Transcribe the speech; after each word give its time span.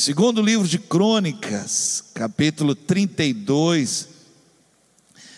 Segundo 0.00 0.40
livro 0.40 0.68
de 0.68 0.78
Crônicas, 0.78 2.04
capítulo 2.14 2.76
32, 2.76 4.08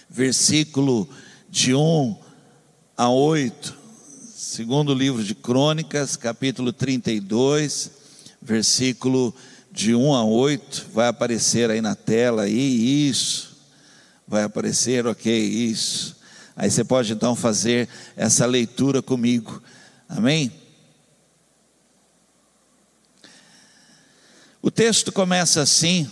versículo 0.06 1.08
de 1.48 1.74
1 1.74 2.18
a 2.94 3.08
8. 3.08 3.74
Segundo 4.36 4.92
livro 4.92 5.24
de 5.24 5.34
Crônicas, 5.34 6.14
capítulo 6.14 6.74
32, 6.74 7.90
versículo 8.42 9.34
de 9.72 9.94
1 9.94 10.14
a 10.14 10.24
8, 10.26 10.88
vai 10.92 11.08
aparecer 11.08 11.70
aí 11.70 11.80
na 11.80 11.94
tela 11.94 12.42
aí, 12.42 13.08
isso. 13.08 13.56
Vai 14.28 14.42
aparecer, 14.42 15.06
OK, 15.06 15.34
isso. 15.34 16.18
Aí 16.54 16.70
você 16.70 16.84
pode 16.84 17.10
então 17.14 17.34
fazer 17.34 17.88
essa 18.14 18.44
leitura 18.44 19.00
comigo. 19.00 19.62
Amém? 20.06 20.59
O 24.62 24.70
texto 24.70 25.10
começa 25.10 25.62
assim: 25.62 26.10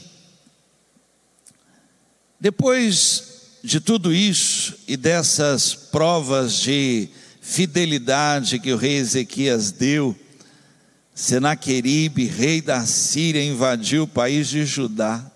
Depois 2.41 3.59
de 3.63 3.79
tudo 3.79 4.15
isso 4.15 4.75
e 4.89 4.97
dessas 4.97 5.75
provas 5.75 6.55
de 6.55 7.09
fidelidade 7.43 8.59
que 8.59 8.73
o 8.73 8.77
rei 8.77 8.97
Ezequias 8.97 9.71
deu, 9.71 10.17
Senaqueribe, 11.15 12.25
rei 12.25 12.63
da 12.63 12.87
Síria, 12.87 13.45
invadiu 13.45 14.05
o 14.05 14.09
país 14.09 14.49
de 14.49 14.65
Judá. 14.65 15.31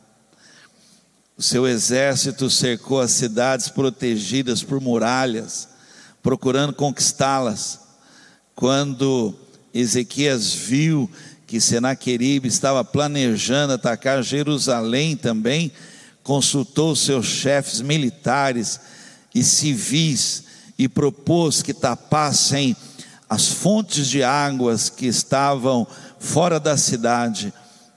O 1.36 1.42
seu 1.42 1.66
exército 1.66 2.48
cercou 2.48 3.00
as 3.00 3.10
cidades 3.10 3.68
protegidas 3.68 4.62
por 4.62 4.80
muralhas, 4.80 5.68
procurando 6.22 6.72
conquistá-las. 6.72 7.80
Quando 8.54 9.34
Ezequias 9.74 10.54
viu 10.54 11.10
que 11.52 11.60
Senaqueribe 11.60 12.48
estava 12.48 12.82
planejando 12.82 13.74
atacar 13.74 14.22
Jerusalém 14.22 15.14
também, 15.14 15.70
consultou 16.22 16.96
seus 16.96 17.26
chefes 17.26 17.82
militares 17.82 18.80
e 19.34 19.44
civis 19.44 20.44
e 20.78 20.88
propôs 20.88 21.60
que 21.60 21.74
tapassem 21.74 22.74
as 23.28 23.48
fontes 23.48 24.08
de 24.08 24.22
águas 24.22 24.88
que 24.88 25.04
estavam 25.04 25.86
fora 26.18 26.58
da 26.58 26.78
cidade, 26.78 27.52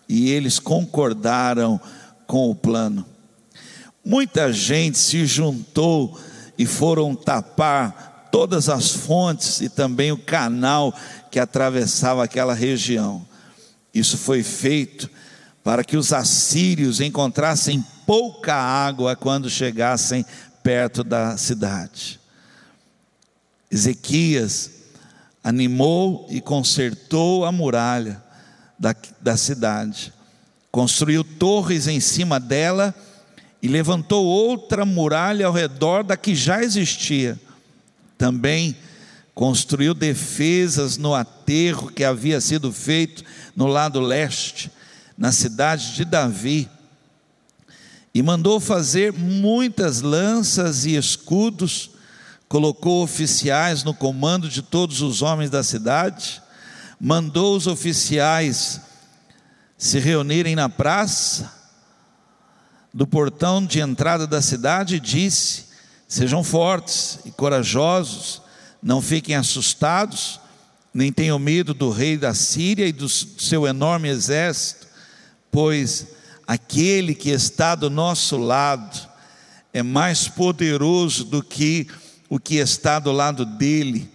e 0.10 0.30
eles 0.32 0.60
concordaram 0.60 1.80
com 2.28 2.52
o 2.52 2.56
plano. 2.56 3.06
Muita 4.04 4.52
gente 4.52 4.98
se 4.98 5.26
juntou 5.26 6.20
e 6.58 6.66
foram 6.66 7.16
tapar 7.16 8.28
todas 8.30 8.68
as 8.68 8.92
fontes 8.92 9.62
e 9.62 9.70
também 9.70 10.12
o 10.12 10.18
canal 10.18 10.94
que 11.32 11.40
atravessava 11.40 12.22
aquela 12.22 12.54
região. 12.54 13.26
Isso 13.96 14.18
foi 14.18 14.44
feito 14.44 15.10
para 15.64 15.82
que 15.82 15.96
os 15.96 16.12
assírios 16.12 17.00
encontrassem 17.00 17.84
pouca 18.06 18.54
água 18.54 19.16
quando 19.16 19.50
chegassem 19.50 20.26
perto 20.62 21.02
da 21.02 21.38
cidade. 21.38 22.20
Ezequias 23.72 24.70
animou 25.42 26.28
e 26.30 26.42
consertou 26.42 27.46
a 27.46 27.52
muralha 27.52 28.22
da, 28.78 28.94
da 29.22 29.38
cidade, 29.38 30.12
construiu 30.72 31.24
torres 31.24 31.88
em 31.88 32.02
cima 32.02 32.40
dela 32.40 32.94
e 33.62 33.68
levantou 33.68 34.26
outra 34.26 34.86
muralha 34.86 35.48
ao 35.48 35.54
redor 35.54 36.04
da 36.04 36.18
que 36.18 36.36
já 36.36 36.62
existia. 36.62 37.40
Também 38.18 38.76
construiu 39.34 39.94
defesas 39.94 40.98
no 40.98 41.14
aterro 41.14 41.92
que 41.92 42.04
havia 42.04 42.40
sido 42.40 42.72
feito 42.72 43.24
no 43.56 43.68
lado 43.68 44.00
leste, 44.00 44.72
na 45.18 45.32
cidade 45.32 45.94
de 45.94 46.04
Davi, 46.04 46.70
e 48.14 48.22
mandou 48.22 48.60
fazer 48.60 49.14
muitas 49.14 50.02
lanças 50.02 50.86
e 50.86 50.96
escudos, 50.96 51.92
colocou 52.48 53.04
oficiais 53.04 53.84
no 53.84 53.94
comando 53.94 54.48
de 54.48 54.62
todos 54.62 55.02
os 55.02 55.22
homens 55.22 55.50
da 55.50 55.64
cidade, 55.64 56.42
mandou 57.00 57.56
os 57.56 57.68
oficiais 57.68 58.82
se 59.78 60.00
reunirem 60.00 60.56
na 60.56 60.70
praça 60.70 61.52
do 62.94 63.06
portão 63.06 63.66
de 63.66 63.82
entrada 63.82 64.26
da 64.26 64.42
cidade 64.42 64.96
e 64.96 65.00
disse: 65.00 65.66
Sejam 66.08 66.44
fortes 66.44 67.20
e 67.26 67.32
corajosos, 67.32 68.42
não 68.82 69.02
fiquem 69.02 69.36
assustados, 69.36 70.40
nem 70.96 71.12
tenham 71.12 71.38
medo 71.38 71.74
do 71.74 71.90
rei 71.90 72.18
da 72.18 72.34
Síria 72.34 72.88
e 72.88 72.94
do 72.94 73.10
seu 73.10 73.68
enorme 73.68 74.08
exército, 74.08 74.88
pois 75.52 76.08
aquele 76.48 77.14
que 77.14 77.32
está 77.32 77.76
do 77.76 77.90
nosso 77.90 78.38
lado 78.38 78.98
é 79.74 79.84
mais 79.84 80.30
poderoso 80.30 81.26
do 81.26 81.44
que 81.44 81.86
o 82.30 82.40
que 82.40 82.56
está 82.56 82.98
do 82.98 83.12
lado 83.12 83.46
dele. 83.46 84.10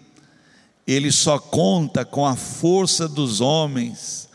Ele 0.87 1.13
só 1.13 1.39
conta 1.39 2.03
com 2.03 2.27
a 2.27 2.35
força 2.35 3.07
dos 3.07 3.43
homens, 3.43 4.27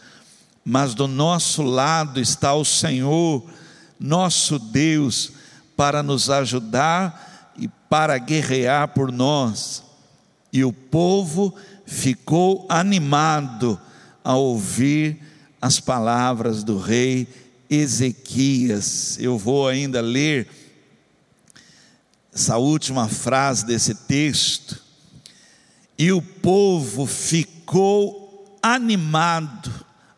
mas 0.63 0.93
do 0.93 1.07
nosso 1.07 1.63
lado 1.63 2.21
está 2.21 2.53
o 2.53 2.63
Senhor, 2.63 3.43
nosso 3.99 4.59
Deus, 4.59 5.31
para 5.75 6.03
nos 6.03 6.29
ajudar 6.29 7.53
e 7.57 7.67
para 7.89 8.19
guerrear 8.19 8.89
por 8.89 9.11
nós 9.11 9.83
e 10.55 10.63
o 10.63 10.71
povo 10.71 11.53
ficou 11.85 12.65
animado 12.69 13.79
ao 14.23 14.41
ouvir 14.41 15.19
as 15.61 15.79
palavras 15.79 16.63
do 16.63 16.77
rei 16.77 17.27
Ezequias. 17.69 19.17
Eu 19.19 19.37
vou 19.37 19.67
ainda 19.67 20.01
ler 20.01 20.47
essa 22.33 22.57
última 22.57 23.07
frase 23.07 23.65
desse 23.65 23.95
texto. 23.95 24.83
E 25.97 26.11
o 26.11 26.21
povo 26.21 27.05
ficou 27.05 28.59
animado 28.61 29.71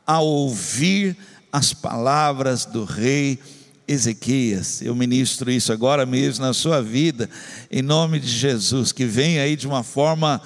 ao 0.05 0.25
ouvir 0.25 1.15
as 1.51 1.73
palavras 1.73 2.65
do 2.65 2.83
rei 2.83 3.39
Ezequias. 3.87 4.81
Eu 4.81 4.95
ministro 4.95 5.51
isso 5.51 5.71
agora 5.71 6.05
mesmo 6.05 6.45
na 6.45 6.53
sua 6.53 6.81
vida, 6.81 7.29
em 7.71 7.81
nome 7.81 8.19
de 8.19 8.27
Jesus, 8.27 8.91
que 8.91 9.05
venha 9.05 9.43
aí 9.43 9.55
de 9.55 9.67
uma 9.67 9.83
forma 9.83 10.41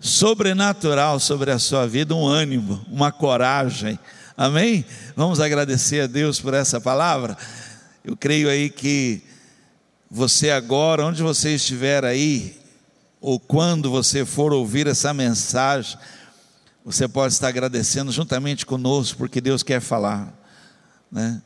sobrenatural 0.00 1.18
sobre 1.18 1.50
a 1.50 1.58
sua 1.58 1.86
vida, 1.86 2.14
um 2.14 2.26
ânimo, 2.26 2.84
uma 2.88 3.10
coragem. 3.10 3.98
Amém? 4.36 4.84
Vamos 5.16 5.40
agradecer 5.40 6.02
a 6.02 6.06
Deus 6.06 6.40
por 6.40 6.54
essa 6.54 6.80
palavra. 6.80 7.36
Eu 8.04 8.16
creio 8.16 8.48
aí 8.48 8.70
que 8.70 9.22
você 10.10 10.50
agora, 10.50 11.04
onde 11.04 11.22
você 11.22 11.54
estiver 11.54 12.04
aí, 12.04 12.56
ou 13.20 13.38
quando 13.38 13.90
você 13.90 14.24
for 14.24 14.52
ouvir 14.52 14.86
essa 14.86 15.12
mensagem, 15.12 15.98
você 16.84 17.06
pode 17.08 17.34
estar 17.34 17.48
agradecendo 17.48 18.12
juntamente 18.12 18.64
conosco, 18.64 19.18
porque 19.18 19.40
Deus 19.40 19.62
quer 19.62 19.80
falar, 19.80 20.32
né? 21.10 21.42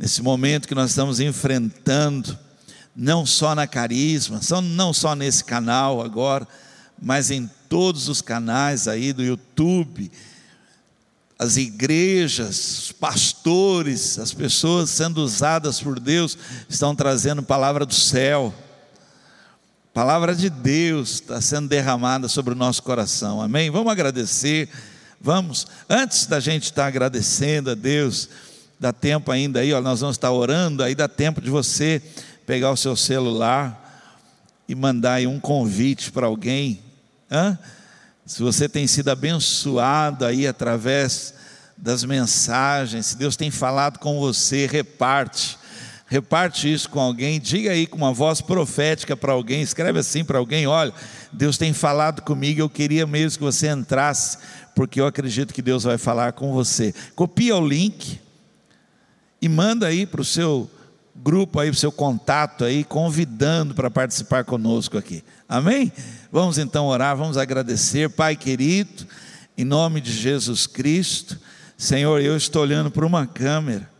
nesse 0.00 0.22
momento 0.22 0.66
que 0.66 0.74
nós 0.74 0.90
estamos 0.90 1.20
enfrentando, 1.20 2.38
não 2.96 3.26
só 3.26 3.54
na 3.54 3.66
Carisma, 3.66 4.40
não 4.62 4.94
só 4.94 5.14
nesse 5.14 5.44
canal 5.44 6.00
agora, 6.00 6.48
mas 7.00 7.30
em 7.30 7.50
todos 7.70 8.08
os 8.08 8.20
canais 8.20 8.88
aí 8.88 9.12
do 9.12 9.22
YouTube, 9.22 10.10
as 11.38 11.56
igrejas, 11.56 12.78
os 12.78 12.92
pastores, 12.92 14.18
as 14.18 14.34
pessoas 14.34 14.90
sendo 14.90 15.22
usadas 15.22 15.80
por 15.80 16.00
Deus, 16.00 16.36
estão 16.68 16.96
trazendo 16.96 17.44
palavra 17.44 17.86
do 17.86 17.94
céu. 17.94 18.52
Palavra 19.94 20.34
de 20.34 20.50
Deus 20.50 21.12
está 21.12 21.40
sendo 21.40 21.68
derramada 21.68 22.28
sobre 22.28 22.54
o 22.54 22.56
nosso 22.56 22.82
coração, 22.82 23.40
amém? 23.40 23.70
Vamos 23.70 23.92
agradecer, 23.92 24.68
vamos, 25.20 25.68
antes 25.88 26.26
da 26.26 26.40
gente 26.40 26.64
estar 26.64 26.86
agradecendo 26.86 27.70
a 27.70 27.74
Deus, 27.74 28.28
dá 28.80 28.92
tempo 28.92 29.30
ainda 29.30 29.60
aí, 29.60 29.72
ó, 29.72 29.80
nós 29.80 30.00
vamos 30.00 30.16
estar 30.16 30.32
orando, 30.32 30.82
aí 30.82 30.96
dá 30.96 31.06
tempo 31.06 31.40
de 31.40 31.50
você 31.50 32.02
pegar 32.44 32.72
o 32.72 32.76
seu 32.76 32.96
celular 32.96 34.04
e 34.68 34.74
mandar 34.74 35.14
aí 35.14 35.26
um 35.28 35.38
convite 35.38 36.10
para 36.10 36.26
alguém. 36.26 36.89
Hã? 37.30 37.58
Se 38.26 38.42
você 38.42 38.68
tem 38.68 38.86
sido 38.86 39.08
abençoado 39.08 40.24
aí 40.24 40.46
através 40.46 41.34
das 41.76 42.04
mensagens, 42.04 43.06
se 43.06 43.16
Deus 43.16 43.36
tem 43.36 43.50
falado 43.50 43.98
com 43.98 44.18
você, 44.20 44.66
reparte. 44.66 45.58
Reparte 46.06 46.72
isso 46.72 46.90
com 46.90 46.98
alguém, 46.98 47.38
diga 47.38 47.70
aí 47.70 47.86
com 47.86 47.96
uma 47.96 48.12
voz 48.12 48.40
profética 48.40 49.16
para 49.16 49.32
alguém, 49.32 49.62
escreve 49.62 50.00
assim 50.00 50.24
para 50.24 50.38
alguém: 50.38 50.66
olha, 50.66 50.92
Deus 51.32 51.56
tem 51.56 51.72
falado 51.72 52.22
comigo, 52.22 52.60
eu 52.60 52.68
queria 52.68 53.06
mesmo 53.06 53.38
que 53.38 53.44
você 53.44 53.68
entrasse, 53.68 54.38
porque 54.74 55.00
eu 55.00 55.06
acredito 55.06 55.54
que 55.54 55.62
Deus 55.62 55.84
vai 55.84 55.98
falar 55.98 56.32
com 56.32 56.52
você. 56.52 56.92
Copia 57.14 57.56
o 57.56 57.64
link, 57.64 58.18
e 59.40 59.48
manda 59.48 59.86
aí 59.86 60.04
para 60.04 60.20
o 60.20 60.24
seu 60.24 60.68
grupo 61.14 61.58
aí, 61.60 61.68
para 61.68 61.76
o 61.76 61.80
seu 61.80 61.92
contato 61.92 62.64
aí, 62.64 62.84
convidando 62.84 63.74
para 63.74 63.90
participar 63.90 64.44
conosco 64.44 64.98
aqui. 64.98 65.24
Amém? 65.48 65.92
Vamos 66.32 66.58
então 66.58 66.86
orar, 66.86 67.16
vamos 67.16 67.36
agradecer, 67.36 68.08
Pai 68.08 68.36
querido, 68.36 69.04
em 69.58 69.64
nome 69.64 70.00
de 70.00 70.12
Jesus 70.12 70.64
Cristo. 70.64 71.36
Senhor, 71.76 72.20
eu 72.20 72.36
estou 72.36 72.62
olhando 72.62 72.88
para 72.88 73.04
uma 73.04 73.26
câmera. 73.26 73.90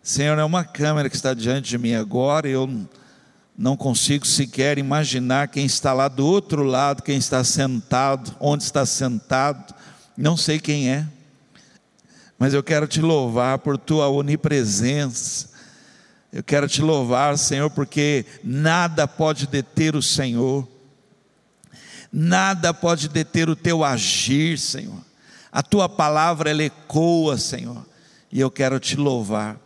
Senhor, 0.00 0.38
é 0.38 0.44
uma 0.44 0.62
câmera 0.62 1.10
que 1.10 1.16
está 1.16 1.34
diante 1.34 1.68
de 1.68 1.78
mim 1.78 1.94
agora, 1.94 2.48
e 2.48 2.52
eu 2.52 2.86
não 3.58 3.76
consigo 3.76 4.24
sequer 4.24 4.78
imaginar 4.78 5.48
quem 5.48 5.66
está 5.66 5.92
lá 5.92 6.06
do 6.06 6.24
outro 6.24 6.62
lado, 6.62 7.02
quem 7.02 7.18
está 7.18 7.42
sentado, 7.42 8.36
onde 8.38 8.62
está 8.62 8.86
sentado, 8.86 9.74
não 10.16 10.36
sei 10.36 10.60
quem 10.60 10.90
é, 10.90 11.04
mas 12.38 12.54
eu 12.54 12.62
quero 12.62 12.86
te 12.86 13.00
louvar 13.00 13.58
por 13.58 13.76
tua 13.76 14.08
onipresença, 14.08 15.50
eu 16.32 16.44
quero 16.44 16.68
te 16.68 16.80
louvar, 16.80 17.36
Senhor, 17.36 17.68
porque 17.68 18.24
nada 18.44 19.08
pode 19.08 19.48
deter 19.48 19.96
o 19.96 20.02
Senhor, 20.02 20.68
nada 22.12 22.72
pode 22.74 23.08
deter 23.08 23.48
o 23.48 23.56
teu 23.56 23.84
agir, 23.84 24.58
Senhor, 24.58 25.00
a 25.52 25.62
tua 25.62 25.88
palavra 25.88 26.50
ela 26.50 26.62
ecoa, 26.62 27.36
Senhor, 27.36 27.86
e 28.30 28.40
eu 28.40 28.50
quero 28.50 28.78
te 28.78 28.96
louvar, 28.96 29.58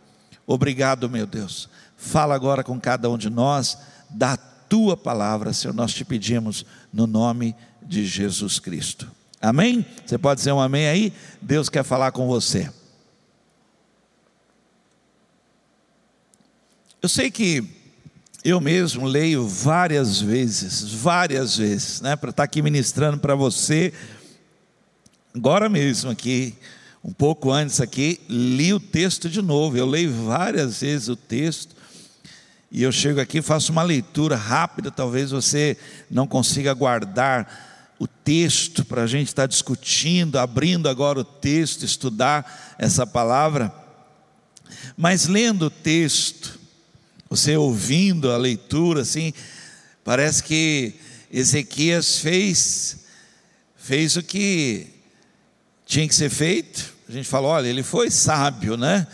obrigado, 0.45 1.09
meu 1.09 1.25
Deus 1.25 1.69
Fala 2.05 2.35
agora 2.35 2.63
com 2.63 2.79
cada 2.79 3.09
um 3.09 3.17
de 3.17 3.29
nós 3.29 3.79
da 4.09 4.37
tua 4.37 4.95
palavra, 4.95 5.53
Senhor. 5.53 5.73
Nós 5.73 5.93
te 5.93 6.03
pedimos 6.05 6.65
no 6.93 7.07
nome 7.07 7.55
de 7.81 8.05
Jesus 8.05 8.59
Cristo. 8.59 9.09
Amém? 9.41 9.85
Você 10.05 10.17
pode 10.17 10.39
dizer 10.39 10.51
um 10.51 10.59
amém 10.59 10.87
aí? 10.87 11.13
Deus 11.41 11.67
quer 11.67 11.83
falar 11.83 12.11
com 12.11 12.27
você. 12.27 12.71
Eu 17.01 17.09
sei 17.09 17.31
que 17.31 17.63
eu 18.45 18.61
mesmo 18.61 19.07
leio 19.07 19.47
várias 19.47 20.21
vezes, 20.21 20.83
várias 20.83 21.57
vezes, 21.57 21.99
né, 21.99 22.15
para 22.15 22.29
estar 22.29 22.43
aqui 22.43 22.61
ministrando 22.61 23.17
para 23.17 23.33
você. 23.33 23.91
Agora 25.33 25.67
mesmo 25.67 26.11
aqui, 26.11 26.53
um 27.03 27.11
pouco 27.11 27.51
antes 27.51 27.81
aqui, 27.81 28.21
li 28.29 28.71
o 28.71 28.79
texto 28.79 29.27
de 29.27 29.41
novo. 29.41 29.75
Eu 29.75 29.87
leio 29.87 30.13
várias 30.13 30.81
vezes 30.81 31.07
o 31.07 31.15
texto 31.15 31.75
e 32.71 32.83
eu 32.83 32.91
chego 32.91 33.19
aqui, 33.19 33.41
faço 33.41 33.71
uma 33.71 33.81
leitura 33.81 34.35
rápida, 34.35 34.91
talvez 34.91 35.31
você 35.31 35.75
não 36.11 36.27
consiga 36.27 36.71
guardar 36.71 37.95
o 37.97 38.05
texto 38.05 38.85
para 38.85 39.01
a 39.01 39.07
gente 39.07 39.29
estar 39.29 39.47
discutindo, 39.47 40.37
abrindo 40.37 40.87
agora 40.87 41.19
o 41.19 41.23
texto, 41.23 41.83
estudar 41.83 42.75
essa 42.77 43.07
palavra. 43.07 43.73
Mas 44.95 45.25
lendo 45.25 45.65
o 45.65 45.69
texto, 45.71 46.54
você 47.29 47.57
ouvindo 47.57 48.31
a 48.31 48.37
leitura, 48.37 49.01
assim, 49.01 49.33
parece 50.03 50.43
que 50.43 50.93
Ezequias 51.31 52.19
fez, 52.19 53.05
fez 53.75 54.15
o 54.15 54.23
que 54.23 54.87
tinha 55.85 56.07
que 56.07 56.15
ser 56.15 56.29
feito. 56.29 56.93
A 57.07 57.11
gente 57.11 57.27
fala, 57.27 57.47
olha, 57.47 57.67
ele 57.67 57.83
foi 57.83 58.09
sábio, 58.09 58.77
né? 58.77 59.07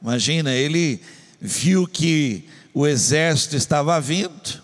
Imagina, 0.00 0.52
ele 0.52 1.00
viu 1.40 1.86
que 1.86 2.44
o 2.72 2.86
exército 2.86 3.56
estava 3.56 4.00
vindo, 4.00 4.62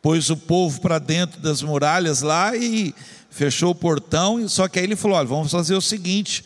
pôs 0.00 0.30
o 0.30 0.36
povo 0.36 0.80
para 0.80 0.98
dentro 0.98 1.40
das 1.40 1.62
muralhas 1.62 2.22
lá 2.22 2.56
e 2.56 2.94
fechou 3.30 3.70
o 3.70 3.74
portão. 3.74 4.48
Só 4.48 4.66
que 4.66 4.78
aí 4.78 4.84
ele 4.84 4.96
falou: 4.96 5.16
olha, 5.16 5.26
vamos 5.26 5.50
fazer 5.50 5.74
o 5.74 5.80
seguinte: 5.80 6.44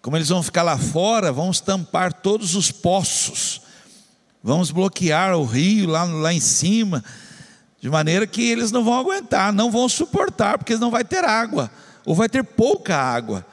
como 0.00 0.16
eles 0.16 0.28
vão 0.28 0.42
ficar 0.42 0.62
lá 0.62 0.78
fora, 0.78 1.32
vamos 1.32 1.60
tampar 1.60 2.12
todos 2.12 2.54
os 2.54 2.70
poços, 2.70 3.60
vamos 4.44 4.70
bloquear 4.70 5.34
o 5.34 5.44
rio 5.46 5.88
lá, 5.88 6.04
lá 6.04 6.30
em 6.30 6.38
cima, 6.38 7.02
de 7.80 7.88
maneira 7.88 8.26
que 8.26 8.42
eles 8.42 8.70
não 8.70 8.84
vão 8.84 8.98
aguentar, 8.98 9.54
não 9.54 9.70
vão 9.70 9.88
suportar, 9.88 10.58
porque 10.58 10.76
não 10.76 10.90
vai 10.90 11.02
ter 11.02 11.24
água, 11.24 11.70
ou 12.04 12.14
vai 12.14 12.28
ter 12.28 12.44
pouca 12.44 12.94
água. 12.94 13.44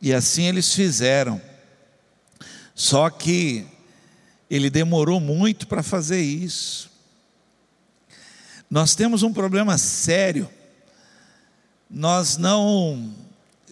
E 0.00 0.12
assim 0.12 0.44
eles 0.44 0.74
fizeram. 0.74 1.40
Só 2.74 3.08
que 3.08 3.66
ele 4.50 4.68
demorou 4.68 5.18
muito 5.18 5.66
para 5.66 5.82
fazer 5.82 6.20
isso. 6.20 6.90
Nós 8.68 8.94
temos 8.94 9.22
um 9.22 9.32
problema 9.32 9.78
sério. 9.78 10.48
Nós 11.88 12.36
não. 12.36 13.14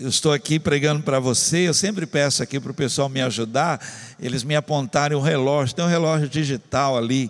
Eu 0.00 0.10
estou 0.10 0.32
aqui 0.32 0.60
pregando 0.60 1.02
para 1.02 1.18
você, 1.18 1.66
eu 1.66 1.74
sempre 1.74 2.06
peço 2.06 2.40
aqui 2.40 2.60
para 2.60 2.70
o 2.70 2.74
pessoal 2.74 3.08
me 3.08 3.20
ajudar, 3.20 3.84
eles 4.20 4.44
me 4.44 4.54
apontarem 4.54 5.18
o 5.18 5.20
relógio, 5.20 5.74
tem 5.74 5.84
um 5.84 5.88
relógio 5.88 6.28
digital 6.28 6.96
ali, 6.96 7.28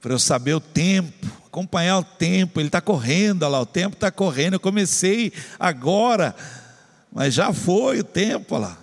para 0.00 0.14
eu 0.14 0.18
saber 0.18 0.54
o 0.54 0.60
tempo, 0.60 1.26
acompanhar 1.46 1.98
o 1.98 2.04
tempo, 2.04 2.58
ele 2.58 2.68
está 2.68 2.80
correndo, 2.80 3.42
olha 3.42 3.50
lá, 3.50 3.60
o 3.60 3.66
tempo 3.66 3.96
está 3.96 4.10
correndo, 4.10 4.54
eu 4.54 4.60
comecei 4.60 5.30
agora, 5.60 6.34
mas 7.12 7.34
já 7.34 7.52
foi 7.52 8.00
o 8.00 8.04
tempo, 8.04 8.54
olha 8.54 8.68
lá. 8.68 8.78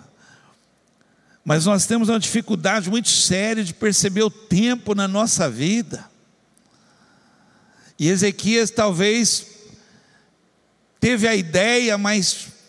Mas 1.44 1.66
nós 1.66 1.86
temos 1.86 2.08
uma 2.08 2.20
dificuldade 2.20 2.88
muito 2.88 3.08
séria 3.08 3.64
de 3.64 3.74
perceber 3.74 4.22
o 4.22 4.30
tempo 4.30 4.94
na 4.94 5.08
nossa 5.08 5.50
vida. 5.50 6.08
E 7.98 8.08
Ezequias 8.08 8.70
talvez 8.70 9.44
teve 11.00 11.26
a 11.26 11.34
ideia, 11.34 11.98
mas 11.98 12.59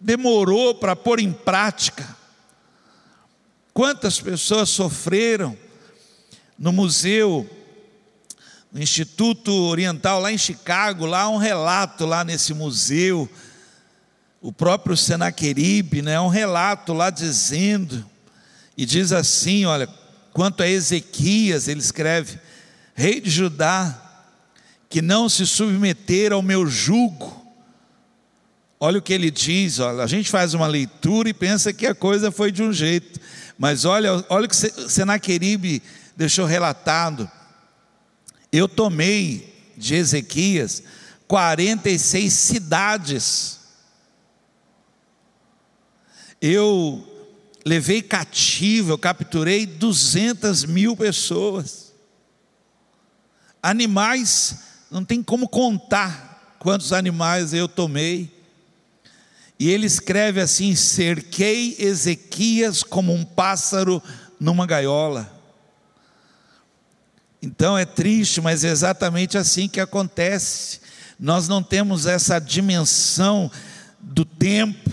demorou 0.00 0.74
para 0.74 0.96
pôr 0.96 1.20
em 1.20 1.32
prática. 1.32 2.16
Quantas 3.74 4.20
pessoas 4.20 4.68
sofreram 4.70 5.56
no 6.58 6.72
museu, 6.72 7.48
no 8.72 8.80
Instituto 8.80 9.52
Oriental, 9.52 10.20
lá 10.20 10.32
em 10.32 10.38
Chicago, 10.38 11.06
lá 11.06 11.28
um 11.28 11.36
relato 11.36 12.06
lá 12.06 12.24
nesse 12.24 12.54
museu 12.54 13.28
o 14.40 14.50
próprio 14.50 14.96
Senaqueribe, 14.96 16.00
né, 16.00 16.18
um 16.18 16.28
relato 16.28 16.92
lá 16.92 17.10
dizendo, 17.10 18.04
e 18.76 18.86
diz 18.86 19.12
assim: 19.12 19.66
olha, 19.66 19.86
quanto 20.32 20.62
a 20.62 20.68
Ezequias, 20.68 21.68
ele 21.68 21.80
escreve, 21.80 22.38
rei 22.94 23.20
de 23.20 23.28
Judá, 23.28 24.26
que 24.88 25.02
não 25.02 25.28
se 25.28 25.46
submeter 25.46 26.32
ao 26.32 26.42
meu 26.42 26.66
jugo. 26.66 27.38
Olha 28.80 28.98
o 28.98 29.02
que 29.02 29.12
ele 29.12 29.30
diz, 29.30 29.78
olha, 29.78 30.02
a 30.02 30.06
gente 30.06 30.30
faz 30.30 30.54
uma 30.54 30.66
leitura 30.66 31.28
e 31.28 31.34
pensa 31.34 31.72
que 31.72 31.86
a 31.86 31.94
coisa 31.94 32.32
foi 32.32 32.50
de 32.50 32.62
um 32.62 32.72
jeito, 32.72 33.20
mas 33.58 33.84
olha, 33.84 34.24
olha 34.30 34.46
o 34.46 34.48
que 34.48 34.56
Senaqueribe 34.56 35.82
deixou 36.16 36.46
relatado. 36.46 37.30
Eu 38.50 38.66
tomei 38.66 39.72
de 39.76 39.94
Ezequias 39.94 40.82
46 41.28 42.32
cidades 42.32 43.60
eu 46.40 47.06
levei 47.66 48.00
cativo, 48.00 48.92
eu 48.92 48.98
capturei 48.98 49.66
200 49.66 50.64
mil 50.64 50.96
pessoas. 50.96 51.92
Animais, 53.62 54.56
não 54.90 55.04
tem 55.04 55.22
como 55.22 55.46
contar 55.46 56.56
quantos 56.58 56.94
animais 56.94 57.52
eu 57.52 57.68
tomei. 57.68 58.39
E 59.60 59.68
ele 59.68 59.84
escreve 59.84 60.40
assim: 60.40 60.74
cerquei 60.74 61.76
Ezequias 61.78 62.82
como 62.82 63.12
um 63.12 63.22
pássaro 63.22 64.02
numa 64.40 64.66
gaiola. 64.66 65.30
Então 67.42 67.76
é 67.76 67.84
triste, 67.84 68.40
mas 68.40 68.64
é 68.64 68.70
exatamente 68.70 69.36
assim 69.36 69.68
que 69.68 69.78
acontece. 69.78 70.80
Nós 71.18 71.46
não 71.46 71.62
temos 71.62 72.06
essa 72.06 72.38
dimensão 72.38 73.50
do 74.00 74.24
tempo, 74.24 74.90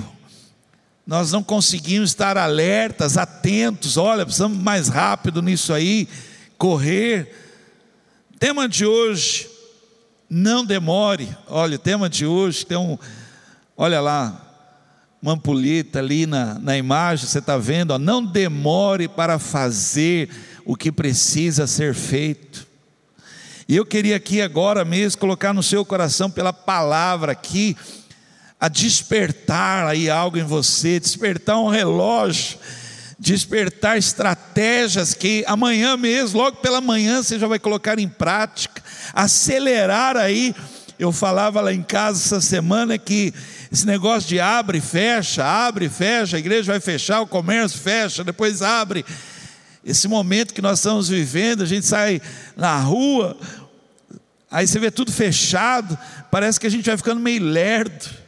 nós 1.06 1.32
não 1.32 1.42
conseguimos 1.42 2.10
estar 2.10 2.38
alertas, 2.38 3.18
atentos, 3.18 3.96
olha, 3.96 4.26
precisamos 4.26 4.58
mais 4.58 4.90
rápido 4.90 5.42
nisso 5.42 5.72
aí, 5.72 6.10
correr. 6.58 7.34
Tema 8.38 8.68
de 8.68 8.86
hoje, 8.86 9.50
não 10.30 10.66
demore. 10.66 11.36
Olha, 11.48 11.78
o 11.78 11.80
tema 11.80 12.10
de 12.10 12.26
hoje 12.26 12.66
tem 12.66 12.78
um, 12.78 12.98
olha 13.78 14.02
lá, 14.02 14.47
uma 15.22 15.34
ampulheta 15.34 16.00
ali 16.00 16.26
na, 16.26 16.60
na 16.60 16.78
imagem, 16.78 17.28
você 17.28 17.40
está 17.40 17.58
vendo, 17.58 17.92
ó, 17.92 18.00
não 18.00 18.24
demore 18.24 19.08
para 19.08 19.40
fazer 19.40 20.30
o 20.64 20.76
que 20.76 20.92
precisa 20.92 21.66
ser 21.66 21.94
feito. 21.94 22.68
E 23.68 23.76
eu 23.76 23.86
queria 23.86 24.16
aqui 24.16 24.42
agora 24.42 24.86
mesmo 24.86 25.20
colocar 25.20 25.54
no 25.54 25.64
seu 25.64 25.84
coração 25.84 26.30
pela 26.30 26.54
palavra 26.54 27.32
aqui, 27.32 27.76
a 28.60 28.68
despertar 28.68 29.86
aí 29.88 30.10
algo 30.10 30.38
em 30.38 30.44
você, 30.44 31.00
despertar 31.00 31.60
um 31.60 31.68
relógio, 31.68 32.58
despertar 33.20 33.98
estratégias 33.98 35.14
que 35.14 35.44
amanhã 35.48 35.98
mesmo, 35.98 36.40
logo 36.40 36.58
pela 36.58 36.80
manhã, 36.80 37.22
você 37.22 37.38
já 37.38 37.48
vai 37.48 37.60
colocar 37.60 38.00
em 38.00 38.08
prática, 38.08 38.82
acelerar 39.14 40.16
aí. 40.16 40.56
Eu 41.00 41.12
falava 41.12 41.62
lá 41.62 41.74
em 41.74 41.84
casa 41.84 42.20
essa 42.20 42.42
semana 42.42 42.98
que 42.98 43.34
esse 43.72 43.86
negócio 43.86 44.28
de 44.28 44.40
abre 44.40 44.80
e 44.80 44.82
fecha, 44.82 45.46
abre 45.46 45.86
e 45.86 45.90
fecha, 45.90 46.38
a 46.38 46.40
igreja 46.40 46.72
vai 46.72 46.80
fechar, 46.80 47.22
o 47.22 47.28
comércio 47.28 47.80
fecha, 47.80 48.24
depois 48.24 48.62
abre. 48.62 49.06
Esse 49.86 50.08
momento 50.08 50.54
que 50.54 50.62
nós 50.62 50.80
estamos 50.80 51.08
vivendo, 51.08 51.64
a 51.64 51.66
gente 51.68 51.86
sai 51.86 52.22
na 52.56 52.80
rua, 52.80 53.38
aí 54.50 54.68
você 54.68 54.80
vê 54.80 54.90
tudo 54.90 55.12
fechado, 55.12 55.98
parece 56.32 56.60
que 56.60 56.68
a 56.68 56.72
gente 56.72 56.86
vai 56.86 56.98
ficando 56.98 57.22
meio 57.22 57.44
lerdo 57.44 58.28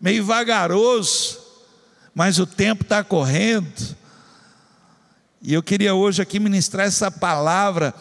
meio 0.00 0.24
vagaroso. 0.24 1.38
mas 2.12 2.38
o 2.40 2.46
tempo 2.46 2.82
está 2.82 3.04
correndo. 3.04 3.96
E 5.40 5.54
eu 5.54 5.62
queria 5.62 5.94
hoje 5.94 6.20
aqui 6.20 6.40
ministrar 6.40 6.86
essa 6.86 7.10
palavra. 7.10 7.94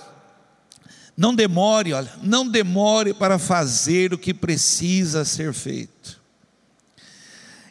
Não 1.20 1.36
demore, 1.36 1.92
olha, 1.92 2.10
não 2.24 2.48
demore 2.48 3.14
para 3.14 3.38
fazer 3.38 4.14
o 4.14 4.18
que 4.18 4.34
precisa 4.34 5.26
ser 5.26 5.54
feito. 5.54 6.18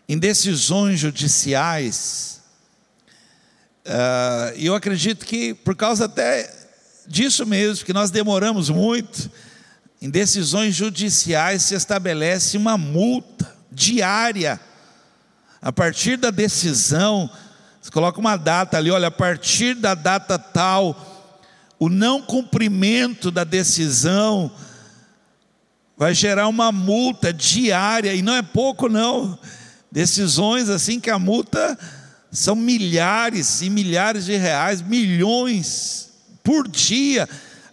Em 0.07 0.19
decisões 0.19 1.01
judiciais, 1.01 2.43
uh, 3.87 4.55
eu 4.55 4.75
acredito 4.75 5.25
que 5.25 5.55
por 5.55 5.75
causa 5.75 6.05
até 6.05 6.55
disso 7.07 7.47
mesmo, 7.47 7.87
que 7.87 7.95
nós 7.95 8.11
demoramos 8.11 8.69
muito, 8.69 9.31
em 10.03 10.11
decisões 10.11 10.75
judiciais 10.75 11.63
se 11.63 11.75
estabelece 11.75 12.59
uma 12.59 12.77
multa 12.77 13.51
diária. 13.73 14.61
A 15.63 15.73
partir 15.73 16.19
da 16.19 16.31
decisão, 16.31 17.31
você 17.81 17.91
coloca 17.91 18.21
uma 18.21 18.37
data 18.37 18.77
ali, 18.77 18.91
olha, 18.91 19.09
a 19.09 19.11
partir 19.11 19.75
da 19.75 19.95
data 19.95 20.39
tal, 20.39 21.18
o 21.79 21.89
não 21.89 22.21
cumprimento 22.21 23.31
da 23.31 23.45
decisão 23.45 24.51
vai 25.97 26.15
gerar 26.15 26.49
uma 26.49 26.71
multa 26.71 27.33
diária, 27.33 28.15
e 28.15 28.23
não 28.23 28.35
é 28.35 28.43
pouco, 28.43 28.89
não. 28.89 29.39
Decisões 29.91 30.69
assim 30.69 31.01
que 31.01 31.11
a 31.11 31.19
multa 31.19 31.79
são 32.31 32.55
milhares 32.55 33.63
e 33.63 33.71
milhares 33.71 34.27
de 34.27 34.37
reais, 34.37 34.83
milhões 34.83 36.11
por 36.43 36.69
dia 36.69 37.29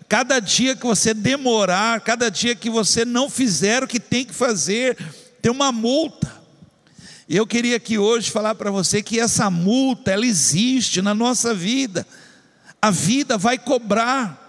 Cada 0.08 0.40
dia 0.40 0.76
que 0.76 0.86
você 0.86 1.14
demorar, 1.14 2.00
cada 2.02 2.30
dia 2.30 2.56
que 2.56 2.70
você 2.70 3.04
não 3.04 3.30
fizer 3.30 3.84
o 3.84 3.88
que 3.88 4.00
tem 4.00 4.24
que 4.24 4.34
fazer, 4.34 4.98
tem 5.42 5.52
uma 5.52 5.72
multa. 5.72 6.32
E 7.28 7.36
eu 7.36 7.48
queria 7.48 7.78
aqui 7.78 7.98
hoje 7.98 8.30
falar 8.30 8.54
para 8.54 8.70
você 8.70 9.02
que 9.02 9.20
essa 9.20 9.50
multa, 9.50 10.12
ela 10.12 10.26
existe 10.26 11.02
na 11.02 11.16
nossa 11.16 11.56
vida. 11.56 12.06
A 12.86 12.92
vida 12.92 13.38
vai 13.38 13.58
cobrar. 13.58 14.42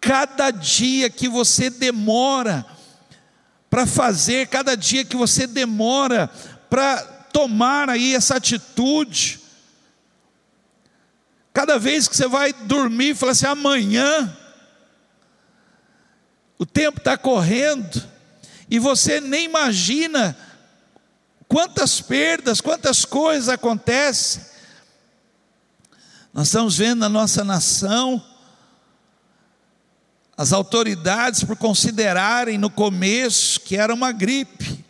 Cada 0.00 0.50
dia 0.50 1.10
que 1.10 1.28
você 1.28 1.68
demora 1.68 2.64
para 3.68 3.86
fazer, 3.86 4.46
cada 4.48 4.76
dia 4.76 5.04
que 5.04 5.16
você 5.16 5.46
demora 5.46 6.30
para 6.70 7.02
tomar 7.32 7.90
aí 7.90 8.14
essa 8.14 8.36
atitude, 8.36 9.40
Cada 11.58 11.76
vez 11.76 12.06
que 12.06 12.16
você 12.16 12.28
vai 12.28 12.52
dormir, 12.52 13.16
fala 13.16 13.32
assim: 13.32 13.46
amanhã, 13.46 14.32
o 16.56 16.64
tempo 16.64 16.98
está 16.98 17.18
correndo, 17.18 18.00
e 18.70 18.78
você 18.78 19.20
nem 19.20 19.46
imagina 19.46 20.38
quantas 21.48 22.00
perdas, 22.00 22.60
quantas 22.60 23.04
coisas 23.04 23.48
acontecem. 23.48 24.40
Nós 26.38 26.46
estamos 26.46 26.78
vendo 26.78 27.00
na 27.00 27.08
nossa 27.08 27.42
nação, 27.42 28.24
as 30.36 30.52
autoridades, 30.52 31.42
por 31.42 31.56
considerarem 31.56 32.56
no 32.56 32.70
começo 32.70 33.58
que 33.58 33.76
era 33.76 33.92
uma 33.92 34.12
gripe. 34.12 34.84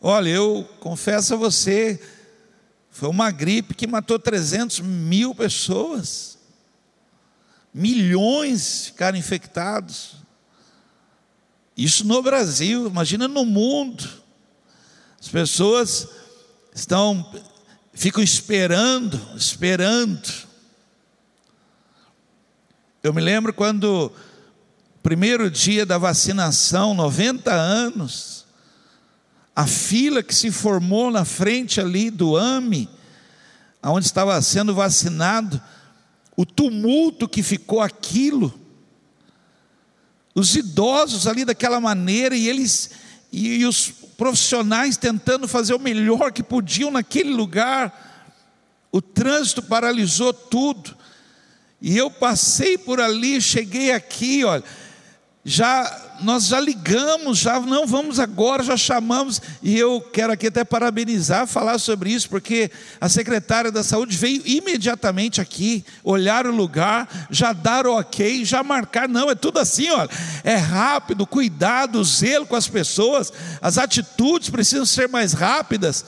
Olha, 0.00 0.28
eu 0.28 0.68
confesso 0.80 1.34
a 1.34 1.36
você, 1.36 2.02
foi 2.90 3.08
uma 3.08 3.30
gripe 3.30 3.76
que 3.76 3.86
matou 3.86 4.18
300 4.18 4.80
mil 4.80 5.32
pessoas. 5.36 6.36
Milhões 7.72 8.86
ficaram 8.86 9.16
infectados. 9.16 10.16
Isso 11.76 12.04
no 12.04 12.20
Brasil, 12.24 12.88
imagina 12.88 13.28
no 13.28 13.44
mundo. 13.44 14.04
As 15.20 15.28
pessoas 15.28 16.08
estão 16.74 17.24
ficam 17.96 18.22
esperando, 18.22 19.18
esperando. 19.34 20.28
Eu 23.02 23.14
me 23.14 23.22
lembro 23.22 23.54
quando 23.54 24.12
primeiro 25.02 25.50
dia 25.50 25.86
da 25.86 25.96
vacinação, 25.96 26.92
90 26.92 27.50
anos, 27.50 28.44
a 29.54 29.66
fila 29.66 30.22
que 30.22 30.34
se 30.34 30.50
formou 30.50 31.10
na 31.10 31.24
frente 31.24 31.80
ali 31.80 32.10
do 32.10 32.36
AME, 32.36 32.86
onde 33.82 34.04
estava 34.04 34.40
sendo 34.42 34.74
vacinado, 34.74 35.60
o 36.36 36.44
tumulto 36.44 37.26
que 37.26 37.42
ficou 37.42 37.80
aquilo, 37.80 38.52
os 40.34 40.54
idosos 40.54 41.26
ali 41.26 41.46
daquela 41.46 41.80
maneira, 41.80 42.36
e 42.36 42.46
eles, 42.46 42.90
e, 43.32 43.64
os 43.64 43.94
profissionais 44.16 44.96
tentando 44.96 45.46
fazer 45.46 45.74
o 45.74 45.78
melhor 45.78 46.32
que 46.32 46.42
podiam 46.42 46.90
naquele 46.90 47.30
lugar, 47.30 48.28
o 48.90 49.02
trânsito 49.02 49.62
paralisou 49.62 50.32
tudo, 50.32 50.96
e 51.80 51.96
eu 51.96 52.10
passei 52.10 52.78
por 52.78 53.00
ali, 53.00 53.40
cheguei 53.40 53.92
aqui, 53.92 54.44
olha, 54.44 54.64
já 55.48 56.02
nós 56.22 56.46
já 56.46 56.58
ligamos, 56.58 57.38
já 57.38 57.60
não 57.60 57.86
vamos 57.86 58.18
agora, 58.18 58.64
já 58.64 58.76
chamamos, 58.76 59.40
e 59.62 59.78
eu 59.78 60.00
quero 60.00 60.32
aqui 60.32 60.48
até 60.48 60.64
parabenizar, 60.64 61.46
falar 61.46 61.78
sobre 61.78 62.10
isso, 62.10 62.28
porque 62.28 62.68
a 63.00 63.08
secretária 63.08 63.70
da 63.70 63.84
saúde 63.84 64.16
veio 64.16 64.42
imediatamente 64.44 65.40
aqui, 65.40 65.84
olhar 66.02 66.48
o 66.48 66.50
lugar, 66.50 67.28
já 67.30 67.52
dar 67.52 67.86
o 67.86 67.96
ok, 67.96 68.44
já 68.44 68.64
marcar, 68.64 69.08
não, 69.08 69.30
é 69.30 69.36
tudo 69.36 69.60
assim, 69.60 69.88
olha, 69.88 70.10
é 70.42 70.56
rápido, 70.56 71.24
cuidado, 71.24 72.02
zelo 72.02 72.44
com 72.44 72.56
as 72.56 72.66
pessoas, 72.66 73.32
as 73.62 73.78
atitudes 73.78 74.50
precisam 74.50 74.84
ser 74.84 75.08
mais 75.08 75.32
rápidas. 75.32 76.04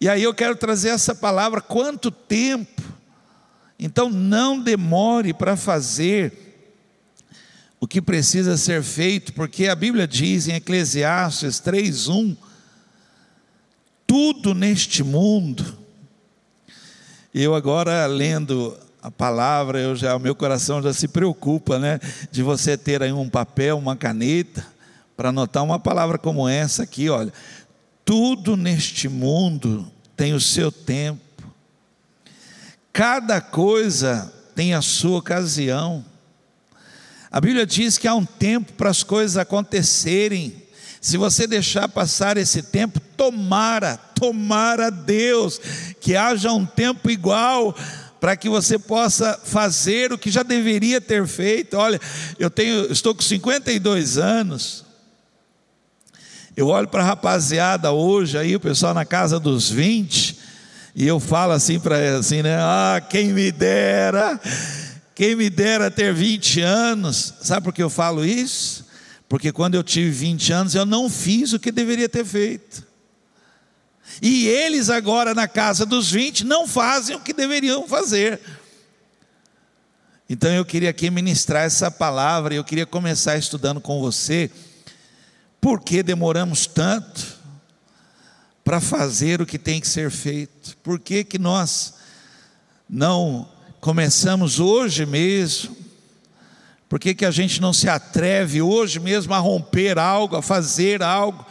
E 0.00 0.08
aí 0.08 0.22
eu 0.22 0.32
quero 0.32 0.56
trazer 0.56 0.88
essa 0.88 1.14
palavra, 1.14 1.60
quanto 1.60 2.10
tempo? 2.10 2.82
Então 3.78 4.08
não 4.08 4.58
demore 4.58 5.34
para 5.34 5.54
fazer 5.54 6.49
o 7.80 7.88
que 7.88 8.02
precisa 8.02 8.58
ser 8.58 8.82
feito, 8.82 9.32
porque 9.32 9.66
a 9.66 9.74
Bíblia 9.74 10.06
diz 10.06 10.46
em 10.46 10.54
Eclesiastes 10.54 11.58
3:1 11.60 12.36
tudo 14.06 14.54
neste 14.54 15.02
mundo. 15.02 15.78
Eu 17.32 17.54
agora 17.54 18.06
lendo 18.06 18.76
a 19.00 19.10
palavra, 19.10 19.78
eu 19.78 19.96
já 19.96 20.14
o 20.16 20.20
meu 20.20 20.34
coração 20.34 20.82
já 20.82 20.92
se 20.92 21.08
preocupa, 21.08 21.78
né, 21.78 22.00
de 22.30 22.42
você 22.42 22.76
ter 22.76 23.02
aí 23.02 23.12
um 23.12 23.28
papel, 23.28 23.78
uma 23.78 23.96
caneta 23.96 24.66
para 25.16 25.28
anotar 25.28 25.62
uma 25.62 25.78
palavra 25.78 26.18
como 26.18 26.48
essa 26.48 26.82
aqui, 26.82 27.08
olha. 27.08 27.32
Tudo 28.04 28.56
neste 28.56 29.08
mundo 29.08 29.90
tem 30.16 30.34
o 30.34 30.40
seu 30.40 30.72
tempo. 30.72 31.20
Cada 32.92 33.40
coisa 33.40 34.32
tem 34.54 34.74
a 34.74 34.82
sua 34.82 35.18
ocasião. 35.18 36.04
A 37.32 37.40
Bíblia 37.40 37.64
diz 37.64 37.96
que 37.96 38.08
há 38.08 38.14
um 38.14 38.24
tempo 38.24 38.72
para 38.72 38.90
as 38.90 39.04
coisas 39.04 39.36
acontecerem. 39.36 40.52
Se 41.00 41.16
você 41.16 41.46
deixar 41.46 41.88
passar 41.88 42.36
esse 42.36 42.60
tempo, 42.60 42.98
tomara, 43.16 43.96
tomara 43.96 44.90
Deus 44.90 45.60
que 46.00 46.16
haja 46.16 46.52
um 46.52 46.66
tempo 46.66 47.08
igual 47.08 47.74
para 48.20 48.36
que 48.36 48.48
você 48.48 48.78
possa 48.78 49.38
fazer 49.44 50.12
o 50.12 50.18
que 50.18 50.28
já 50.30 50.42
deveria 50.42 51.00
ter 51.00 51.24
feito. 51.26 51.76
Olha, 51.76 52.00
eu 52.36 52.50
tenho, 52.50 52.90
estou 52.90 53.14
com 53.14 53.22
52 53.22 54.18
anos. 54.18 54.84
Eu 56.56 56.66
olho 56.66 56.88
para 56.88 57.02
a 57.02 57.06
rapaziada 57.06 57.92
hoje 57.92 58.36
aí, 58.36 58.56
o 58.56 58.60
pessoal 58.60 58.92
na 58.92 59.04
casa 59.04 59.38
dos 59.38 59.70
20, 59.70 60.36
e 60.96 61.06
eu 61.06 61.20
falo 61.20 61.52
assim 61.52 61.78
para 61.78 62.18
assim, 62.18 62.42
né? 62.42 62.56
Ah, 62.60 63.00
quem 63.08 63.28
me 63.28 63.52
dera 63.52 64.38
quem 65.20 65.36
me 65.36 65.50
dera 65.50 65.90
ter 65.90 66.14
20 66.14 66.62
anos, 66.62 67.34
sabe 67.42 67.64
por 67.64 67.74
que 67.74 67.82
eu 67.82 67.90
falo 67.90 68.24
isso? 68.24 68.86
Porque 69.28 69.52
quando 69.52 69.74
eu 69.74 69.84
tive 69.84 70.10
20 70.10 70.50
anos 70.50 70.74
eu 70.74 70.86
não 70.86 71.10
fiz 71.10 71.52
o 71.52 71.60
que 71.60 71.70
deveria 71.70 72.08
ter 72.08 72.24
feito. 72.24 72.82
E 74.22 74.48
eles 74.48 74.88
agora 74.88 75.34
na 75.34 75.46
casa 75.46 75.84
dos 75.84 76.10
20 76.10 76.46
não 76.46 76.66
fazem 76.66 77.14
o 77.14 77.20
que 77.20 77.34
deveriam 77.34 77.86
fazer. 77.86 78.40
Então 80.26 80.50
eu 80.52 80.64
queria 80.64 80.88
aqui 80.88 81.10
ministrar 81.10 81.64
essa 81.64 81.90
palavra, 81.90 82.54
eu 82.54 82.64
queria 82.64 82.86
começar 82.86 83.36
estudando 83.36 83.78
com 83.78 84.00
você. 84.00 84.50
Por 85.60 85.82
que 85.82 86.02
demoramos 86.02 86.66
tanto 86.66 87.38
para 88.64 88.80
fazer 88.80 89.42
o 89.42 89.46
que 89.46 89.58
tem 89.58 89.82
que 89.82 89.88
ser 89.88 90.10
feito? 90.10 90.78
Por 90.78 90.98
que, 90.98 91.24
que 91.24 91.38
nós 91.38 91.92
não 92.88 93.59
começamos 93.80 94.60
hoje 94.60 95.06
mesmo, 95.06 95.74
por 96.88 96.98
que, 96.98 97.14
que 97.14 97.24
a 97.24 97.30
gente 97.30 97.60
não 97.60 97.72
se 97.72 97.88
atreve 97.88 98.60
hoje 98.60 99.00
mesmo 99.00 99.32
a 99.32 99.38
romper 99.38 99.98
algo, 99.98 100.36
a 100.36 100.42
fazer 100.42 101.02
algo, 101.02 101.46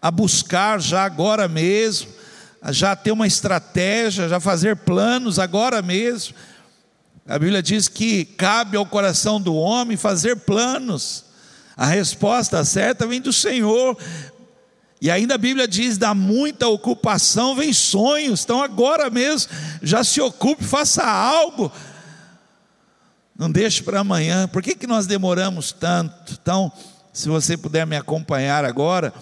a 0.00 0.10
buscar 0.10 0.80
já 0.80 1.04
agora 1.04 1.46
mesmo, 1.46 2.08
a 2.60 2.72
já 2.72 2.96
ter 2.96 3.12
uma 3.12 3.26
estratégia, 3.26 4.28
já 4.28 4.40
fazer 4.40 4.76
planos 4.76 5.38
agora 5.38 5.80
mesmo? 5.80 6.34
A 7.28 7.38
Bíblia 7.38 7.62
diz 7.62 7.86
que 7.86 8.24
cabe 8.24 8.76
ao 8.76 8.86
coração 8.86 9.40
do 9.40 9.54
homem 9.54 9.96
fazer 9.96 10.36
planos. 10.36 11.26
A 11.76 11.86
resposta 11.86 12.64
certa 12.64 13.06
vem 13.06 13.20
do 13.20 13.32
Senhor. 13.32 13.96
E 15.00 15.10
ainda 15.10 15.34
a 15.34 15.38
Bíblia 15.38 15.68
diz: 15.68 15.96
da 15.96 16.14
muita 16.14 16.66
ocupação 16.68 17.54
vem 17.54 17.72
sonhos. 17.72 18.42
Então 18.42 18.62
agora 18.62 19.08
mesmo 19.10 19.50
já 19.82 20.02
se 20.02 20.20
ocupe, 20.20 20.64
faça 20.64 21.04
algo. 21.04 21.70
Não 23.38 23.50
deixe 23.50 23.82
para 23.82 24.00
amanhã. 24.00 24.48
Por 24.48 24.62
que, 24.62 24.74
que 24.74 24.86
nós 24.86 25.06
demoramos 25.06 25.70
tanto? 25.70 26.36
Então, 26.42 26.72
se 27.12 27.28
você 27.28 27.56
puder 27.56 27.86
me 27.86 27.96
acompanhar 27.96 28.64
agora, 28.64 29.14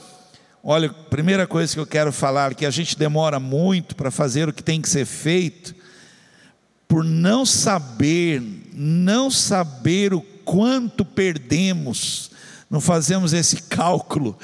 olha, 0.64 0.88
primeira 0.88 1.46
coisa 1.46 1.74
que 1.74 1.80
eu 1.80 1.86
quero 1.86 2.10
falar 2.10 2.54
que 2.54 2.64
a 2.64 2.70
gente 2.70 2.98
demora 2.98 3.38
muito 3.38 3.94
para 3.94 4.10
fazer 4.10 4.48
o 4.48 4.54
que 4.54 4.62
tem 4.62 4.80
que 4.80 4.88
ser 4.88 5.04
feito, 5.04 5.74
por 6.88 7.04
não 7.04 7.44
saber, 7.44 8.42
não 8.72 9.30
saber 9.30 10.14
o 10.14 10.22
quanto 10.46 11.04
perdemos, 11.04 12.30
não 12.70 12.80
fazemos 12.80 13.34
esse 13.34 13.62
cálculo. 13.68 14.38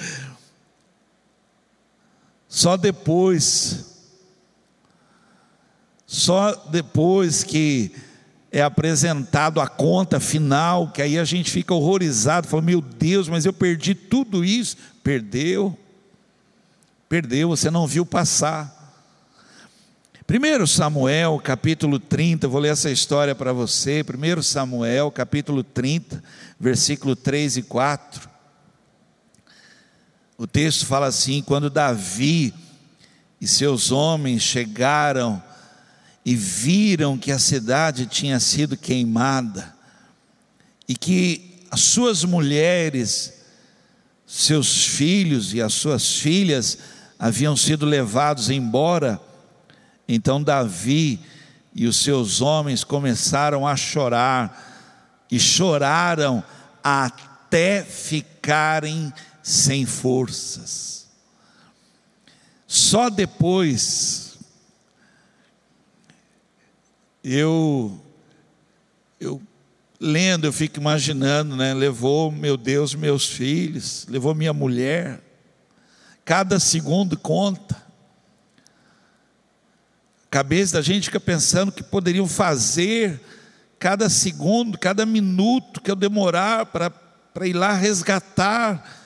Só 2.55 2.77
depois, 2.77 3.87
só 6.07 6.55
depois 6.71 7.43
que 7.43 7.91
é 8.53 8.61
apresentado 8.61 9.59
a 9.59 9.67
conta 9.67 10.21
final, 10.21 10.93
que 10.93 11.01
aí 11.01 11.19
a 11.19 11.25
gente 11.25 11.51
fica 11.51 11.73
horrorizado, 11.73 12.47
fala: 12.47 12.61
meu 12.61 12.83
Deus, 12.83 13.27
mas 13.27 13.47
eu 13.47 13.55
perdi 13.55 13.95
tudo 13.95 14.45
isso. 14.45 14.77
Perdeu, 15.03 15.75
perdeu, 17.09 17.49
você 17.49 17.71
não 17.71 17.87
viu 17.87 18.05
passar. 18.05 19.01
1 20.29 20.67
Samuel 20.67 21.41
capítulo 21.43 21.99
30, 21.99 22.49
vou 22.49 22.61
ler 22.61 22.73
essa 22.73 22.91
história 22.91 23.35
para 23.35 23.55
você. 23.55 24.05
1 24.05 24.43
Samuel 24.43 25.11
capítulo 25.11 25.65
30, 25.65 26.23
versículo 26.61 27.17
3 27.17 27.57
e 27.57 27.63
4. 27.63 28.32
O 30.43 30.47
texto 30.49 30.87
fala 30.87 31.07
assim: 31.07 31.41
quando 31.41 31.71
Davi 31.71 32.53
e 33.41 33.47
seus 33.47 33.93
homens 33.93 34.43
chegaram 34.43 35.41
e 36.27 36.35
viram 36.35 37.17
que 37.17 37.31
a 37.31 37.39
cidade 37.39 38.07
tinha 38.07 38.41
sido 38.41 38.77
queimada 38.77 39.73
e 40.89 40.97
que 40.97 41.61
as 41.71 41.83
suas 41.83 42.25
mulheres, 42.25 43.35
seus 44.27 44.85
filhos 44.85 45.55
e 45.55 45.63
as 45.63 45.75
suas 45.75 46.17
filhas 46.17 46.77
haviam 47.21 47.57
sido 47.57 47.87
levados 47.87 48.51
embora, 48.51 49.21
então 50.09 50.43
Davi 50.43 51.21
e 51.73 51.87
os 51.87 51.99
seus 51.99 52.41
homens 52.41 52.83
começaram 52.83 53.65
a 53.65 53.77
chorar 53.77 55.25
e 55.31 55.39
choraram 55.39 56.43
até 56.83 57.85
ficarem 57.85 59.13
sem 59.43 59.85
forças. 59.85 61.07
Só 62.67 63.11
depois 63.11 64.39
eu, 67.23 68.01
eu 69.21 69.41
lendo, 70.01 70.47
eu 70.47 70.53
fico 70.53 70.81
imaginando, 70.81 71.57
né? 71.57 71.73
Levou, 71.73 72.33
meu 72.33 72.57
Deus, 72.57 72.95
meus 72.95 73.27
filhos, 73.29 74.07
levou 74.09 74.35
minha 74.35 74.53
mulher. 74.53 75.21
Cada 76.25 76.59
segundo 76.59 77.17
conta. 77.17 77.77
A 80.27 80.29
cabeça 80.31 80.75
da 80.75 80.83
gente 80.83 81.05
fica 81.05 81.21
pensando 81.21 81.71
que 81.71 81.83
poderiam 81.83 82.27
fazer 82.27 83.21
cada 83.79 84.09
segundo, 84.09 84.79
cada 84.79 85.05
minuto 85.05 85.81
que 85.81 85.91
eu 85.91 85.97
demorar 85.97 86.67
para 86.67 86.93
ir 87.47 87.53
lá 87.53 87.73
resgatar. 87.73 89.02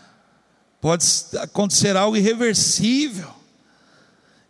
Pode 0.80 1.04
acontecer 1.38 1.96
algo 1.96 2.16
irreversível. 2.16 3.34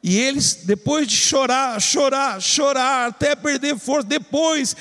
E 0.02 0.18
eles, 0.18 0.60
depois 0.64 1.06
de 1.06 1.16
chorar, 1.16 1.80
chorar, 1.80 2.40
chorar, 2.40 3.08
até 3.08 3.34
perder 3.34 3.76
força, 3.78 4.06
depois 4.06 4.76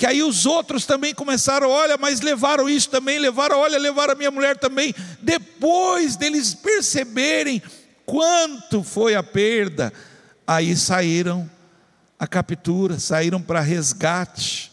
que 0.00 0.06
aí 0.06 0.22
os 0.22 0.46
outros 0.46 0.86
também 0.86 1.12
começaram, 1.12 1.68
olha, 1.68 1.98
mas 1.98 2.22
levaram 2.22 2.66
isso 2.66 2.88
também, 2.88 3.18
levaram, 3.18 3.58
olha, 3.58 3.78
levaram 3.78 4.14
a 4.14 4.16
minha 4.16 4.30
mulher 4.30 4.56
também. 4.56 4.94
Depois 5.20 6.16
deles 6.16 6.54
perceberem 6.54 7.62
quanto 8.06 8.82
foi 8.82 9.14
a 9.14 9.22
perda, 9.22 9.92
aí 10.46 10.74
saíram 10.74 11.50
a 12.18 12.26
captura, 12.26 12.98
saíram 12.98 13.42
para 13.42 13.60
resgate. 13.60 14.72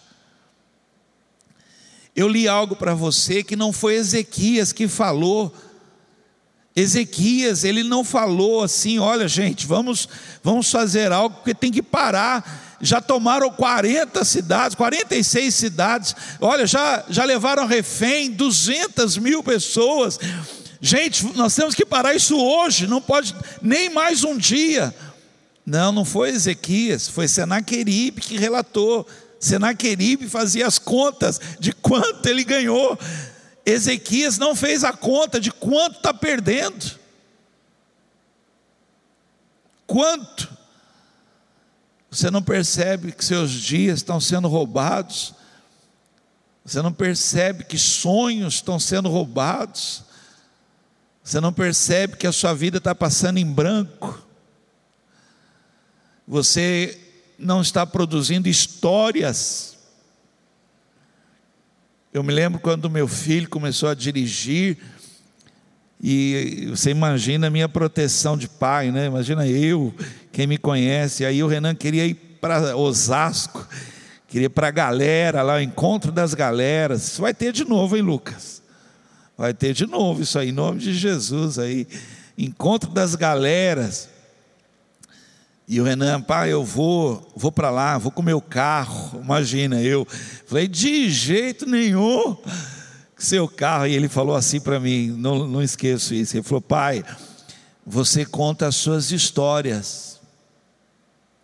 Eu 2.16 2.30
li 2.30 2.48
algo 2.48 2.78
para 2.78 2.94
você 2.94 3.44
que 3.44 3.58
não 3.58 3.74
foi 3.74 3.96
Ezequias 3.96 4.72
que 4.72 4.88
falou, 4.88 5.54
Ezequias, 6.78 7.64
ele 7.64 7.84
não 7.84 8.04
falou 8.04 8.62
assim, 8.62 9.00
olha 9.00 9.28
gente, 9.28 9.66
vamos, 9.66 10.08
vamos 10.44 10.70
fazer 10.70 11.12
algo, 11.12 11.38
porque 11.38 11.56
tem 11.56 11.72
que 11.72 11.82
parar. 11.82 12.78
Já 12.80 13.02
tomaram 13.02 13.50
40 13.50 14.24
cidades, 14.24 14.76
46 14.76 15.56
cidades, 15.56 16.16
olha, 16.40 16.68
já, 16.68 17.04
já 17.10 17.24
levaram 17.24 17.66
refém 17.66 18.30
200 18.30 19.18
mil 19.18 19.42
pessoas. 19.42 20.20
Gente, 20.80 21.26
nós 21.36 21.56
temos 21.56 21.74
que 21.74 21.84
parar 21.84 22.14
isso 22.14 22.38
hoje, 22.38 22.86
não 22.86 23.02
pode 23.02 23.36
nem 23.60 23.90
mais 23.90 24.24
um 24.24 24.38
dia. 24.38 24.94
Não, 25.66 25.92
não 25.92 26.06
foi 26.06 26.30
Ezequias, 26.30 27.08
foi 27.08 27.28
Senaqueribe 27.28 28.22
que 28.22 28.38
relatou. 28.38 29.08
Senaqueribe 29.40 30.30
fazia 30.30 30.68
as 30.68 30.78
contas 30.78 31.42
de 31.60 31.72
quanto 31.74 32.24
ele 32.28 32.44
ganhou. 32.44 32.98
Ezequias 33.68 34.38
não 34.38 34.56
fez 34.56 34.86
a 34.86 34.94
conta 34.94 35.42
de 35.42 35.52
quanto 35.52 35.98
está 35.98 36.14
perdendo. 36.14 36.98
Quanto? 39.86 40.56
Você 42.10 42.32
não 42.32 42.42
percebe 42.42 43.12
que 43.12 43.26
seus 43.26 43.52
dias 43.52 44.00
estão 44.00 44.22
sendo 44.22 44.48
roubados? 44.48 45.34
Você 46.64 46.82
não 46.82 46.94
percebe 46.94 47.66
que 47.66 47.78
sonhos 47.78 48.56
estão 48.56 48.80
sendo 48.80 49.10
roubados? 49.10 50.02
Você 51.22 51.42
não 51.42 51.52
percebe 51.52 52.16
que 52.16 52.26
a 52.26 52.32
sua 52.32 52.54
vida 52.54 52.78
está 52.78 52.96
passando 52.96 53.38
em 53.38 53.46
branco? 53.46 54.26
Você 56.26 56.98
não 57.38 57.60
está 57.60 57.86
produzindo 57.86 58.48
histórias 58.48 59.77
eu 62.14 62.24
me 62.24 62.34
lembro 62.34 62.60
quando 62.60 62.90
meu 62.90 63.08
filho 63.08 63.50
começou 63.50 63.90
a 63.90 63.94
dirigir, 63.94 64.78
e 66.02 66.68
você 66.70 66.92
imagina 66.92 67.48
a 67.48 67.50
minha 67.50 67.68
proteção 67.68 68.38
de 68.38 68.48
pai, 68.48 68.92
né? 68.92 69.08
Imagina 69.08 69.48
eu, 69.48 69.94
quem 70.32 70.46
me 70.46 70.58
conhece. 70.58 71.26
Aí 71.26 71.42
o 71.42 71.48
Renan 71.48 71.74
queria 71.74 72.06
ir 72.06 72.14
para 72.40 72.78
Osasco, 72.78 73.68
queria 74.28 74.46
ir 74.46 74.50
para 74.50 74.68
a 74.68 74.72
galera 74.72 75.42
lá, 75.42 75.56
o 75.56 75.62
encontro 75.62 76.12
das 76.12 76.36
galeras. 76.36 77.08
Isso 77.08 77.22
vai 77.22 77.34
ter 77.34 77.52
de 77.52 77.66
novo, 77.66 77.96
hein, 77.98 78.04
Lucas? 78.04 78.62
Vai 79.36 79.54
ter 79.54 79.74
de 79.74 79.88
novo 79.88 80.22
isso 80.22 80.38
aí, 80.38 80.50
em 80.50 80.52
nome 80.52 80.80
de 80.80 80.94
Jesus 80.94 81.58
aí. 81.58 81.88
Encontro 82.38 82.92
das 82.92 83.16
galeras. 83.16 84.10
E 85.68 85.82
o 85.82 85.84
Renan, 85.84 86.22
pai, 86.22 86.54
eu 86.54 86.64
vou, 86.64 87.30
vou 87.36 87.52
para 87.52 87.70
lá, 87.70 87.98
vou 87.98 88.10
com 88.10 88.22
meu 88.22 88.40
carro. 88.40 89.20
Imagina 89.22 89.82
eu. 89.82 90.08
Falei, 90.46 90.66
de 90.66 91.10
jeito 91.10 91.66
nenhum. 91.66 92.38
Seu 93.18 93.50
carro. 93.50 93.86
E 93.86 93.94
ele 93.94 94.08
falou 94.08 94.34
assim 94.34 94.62
para 94.62 94.80
mim, 94.80 95.08
não, 95.10 95.46
não 95.46 95.62
esqueço 95.62 96.14
isso. 96.14 96.38
Ele 96.38 96.44
falou, 96.44 96.62
pai, 96.62 97.04
você 97.86 98.26
conta 98.26 98.66
as 98.66 98.78
suas 98.78 99.12
histórias. 99.12 100.22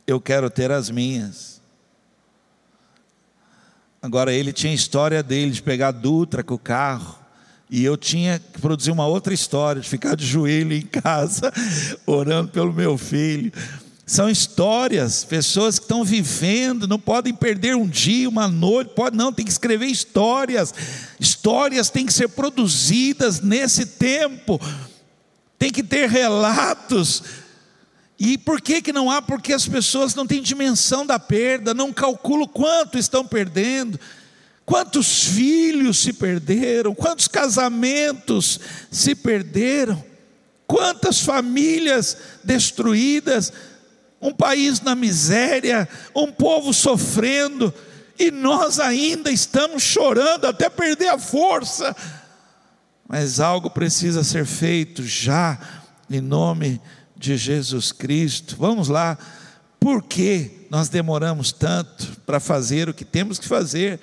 Eu 0.08 0.22
quero 0.22 0.50
ter 0.50 0.72
as 0.72 0.90
minhas. 0.90 1.62
Agora 4.02 4.32
ele 4.34 4.54
tinha 4.54 4.74
história 4.74 5.22
dele 5.22 5.52
de 5.52 5.62
pegar 5.62 5.92
Dutra 5.92 6.44
com 6.44 6.54
o 6.54 6.60
carro. 6.60 7.20
E 7.70 7.84
eu 7.84 7.98
tinha 7.98 8.40
que 8.40 8.62
produzir 8.62 8.92
uma 8.92 9.08
outra 9.08 9.34
história, 9.34 9.82
de 9.82 9.90
ficar 9.90 10.16
de 10.16 10.26
joelho 10.26 10.74
em 10.74 10.82
casa, 10.86 11.52
orando 12.06 12.52
pelo 12.52 12.72
meu 12.72 12.98
filho. 12.98 13.52
São 14.06 14.30
histórias, 14.30 15.24
pessoas 15.24 15.80
que 15.80 15.86
estão 15.86 16.04
vivendo, 16.04 16.88
não 16.88 17.00
podem 17.00 17.34
perder 17.34 17.76
um 17.76 17.88
dia, 17.88 18.28
uma 18.28 18.50
noite, 18.50 18.92
pode 18.94 19.16
não, 19.16 19.32
tem 19.32 19.46
que 19.46 19.52
escrever 19.52 19.86
histórias. 19.86 20.74
Histórias 21.20 21.90
têm 21.90 22.06
que 22.06 22.14
ser 22.14 22.28
produzidas 22.30 23.40
nesse 23.40 23.86
tempo. 23.86 24.60
Tem 25.58 25.72
que 25.72 25.82
ter 25.82 26.10
relatos. 26.10 27.24
E 28.20 28.38
por 28.38 28.60
que 28.60 28.82
que 28.82 28.92
não 28.92 29.10
há? 29.10 29.22
Porque 29.22 29.54
as 29.54 29.66
pessoas 29.66 30.14
não 30.14 30.28
têm 30.28 30.42
dimensão 30.42 31.06
da 31.06 31.18
perda, 31.18 31.74
não 31.74 31.94
calculam 31.94 32.48
quanto 32.48 32.98
estão 32.98 33.26
perdendo. 33.26 33.98
Quantos 34.66 35.26
filhos 35.26 36.00
se 36.00 36.14
perderam, 36.14 36.94
quantos 36.94 37.28
casamentos 37.28 38.60
se 38.90 39.14
perderam, 39.14 40.04
quantas 40.66 41.20
famílias 41.20 42.18
destruídas, 42.44 43.52
um 44.24 44.34
país 44.34 44.82
na 44.82 44.96
miséria, 44.96 45.88
um 46.16 46.32
povo 46.32 46.74
sofrendo, 46.74 47.74
e 48.18 48.32
nós 48.32 48.80
ainda 48.80 49.30
estamos 49.30 49.84
chorando 49.84 50.46
até 50.46 50.70
perder 50.70 51.10
a 51.10 51.20
força. 51.20 51.96
Mas 53.08 53.40
algo 53.40 53.70
precisa 53.70 54.24
ser 54.24 54.46
feito 54.46 55.04
já, 55.04 55.60
em 56.10 56.22
nome 56.22 56.82
de 57.18 57.36
Jesus 57.36 57.92
Cristo. 57.92 58.56
Vamos 58.58 58.88
lá, 58.88 59.18
por 59.80 60.02
que 60.02 60.66
nós 60.70 60.88
demoramos 60.88 61.52
tanto 61.52 62.20
para 62.26 62.40
fazer 62.40 62.88
o 62.88 62.94
que 62.94 63.04
temos 63.04 63.38
que 63.38 63.48
fazer? 63.48 64.00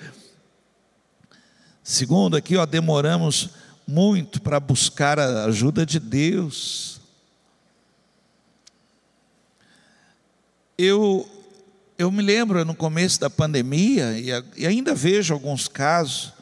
Segundo, 1.83 2.37
aqui, 2.37 2.55
ó, 2.55 2.65
demoramos 2.65 3.49
muito 3.87 4.39
para 4.39 4.59
buscar 4.59 5.19
a 5.19 5.45
ajuda 5.45 5.85
de 5.85 5.99
Deus. 5.99 7.00
Eu, 10.83 11.29
eu 11.95 12.11
me 12.11 12.23
lembro 12.23 12.65
no 12.65 12.73
começo 12.73 13.19
da 13.19 13.29
pandemia, 13.29 14.17
e, 14.57 14.65
ainda 14.65 14.95
vejo 14.95 15.31
alguns 15.31 15.67
casos, 15.67 16.33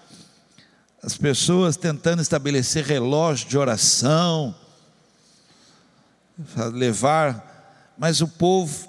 as 1.03 1.17
pessoas 1.17 1.75
tentando 1.75 2.21
estabelecer 2.21 2.85
relógio 2.85 3.49
de 3.49 3.57
oração, 3.57 4.55
levar, 6.71 7.93
mas 7.97 8.21
o 8.21 8.29
povo 8.29 8.87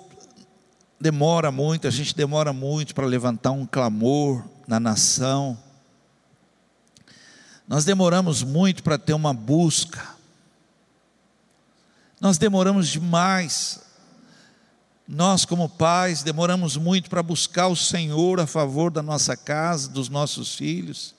demora 1.00 1.50
muito, 1.50 1.88
a 1.88 1.90
gente 1.90 2.14
demora 2.14 2.52
muito 2.52 2.94
para 2.94 3.04
levantar 3.04 3.50
um 3.50 3.66
clamor 3.66 4.44
na 4.68 4.78
nação. 4.78 5.58
Nós 7.66 7.84
demoramos 7.84 8.44
muito 8.44 8.84
para 8.84 8.96
ter 8.96 9.14
uma 9.14 9.34
busca. 9.34 10.14
Nós 12.20 12.38
demoramos 12.38 12.86
demais. 12.86 13.89
Nós, 15.12 15.44
como 15.44 15.68
pais, 15.68 16.22
demoramos 16.22 16.76
muito 16.76 17.10
para 17.10 17.20
buscar 17.20 17.66
o 17.66 17.74
Senhor 17.74 18.38
a 18.38 18.46
favor 18.46 18.92
da 18.92 19.02
nossa 19.02 19.36
casa, 19.36 19.88
dos 19.88 20.08
nossos 20.08 20.54
filhos. 20.54 21.16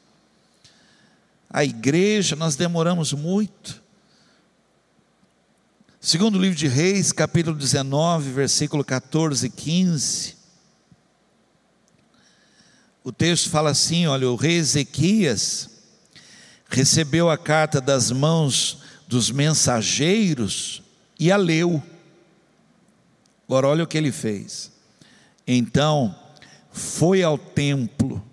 A 1.49 1.65
igreja, 1.65 2.33
nós 2.37 2.55
demoramos 2.55 3.11
muito. 3.11 3.83
Segundo 5.99 6.37
o 6.37 6.41
livro 6.41 6.57
de 6.57 6.69
Reis, 6.69 7.11
capítulo 7.11 7.53
19, 7.53 8.31
versículo 8.31 8.81
14 8.81 9.47
e 9.47 9.49
15. 9.49 10.37
O 13.03 13.11
texto 13.11 13.49
fala 13.49 13.71
assim: 13.71 14.07
olha, 14.07 14.29
o 14.29 14.37
rei 14.37 14.55
Ezequias 14.55 15.69
recebeu 16.69 17.29
a 17.29 17.37
carta 17.37 17.81
das 17.81 18.09
mãos 18.09 18.77
dos 19.05 19.29
mensageiros 19.29 20.81
e 21.19 21.29
a 21.29 21.35
leu. 21.35 21.83
Agora, 23.51 23.67
olha 23.67 23.83
o 23.83 23.87
que 23.87 23.97
ele 23.97 24.13
fez. 24.13 24.71
Então, 25.45 26.15
foi 26.71 27.21
ao 27.21 27.37
templo, 27.37 28.23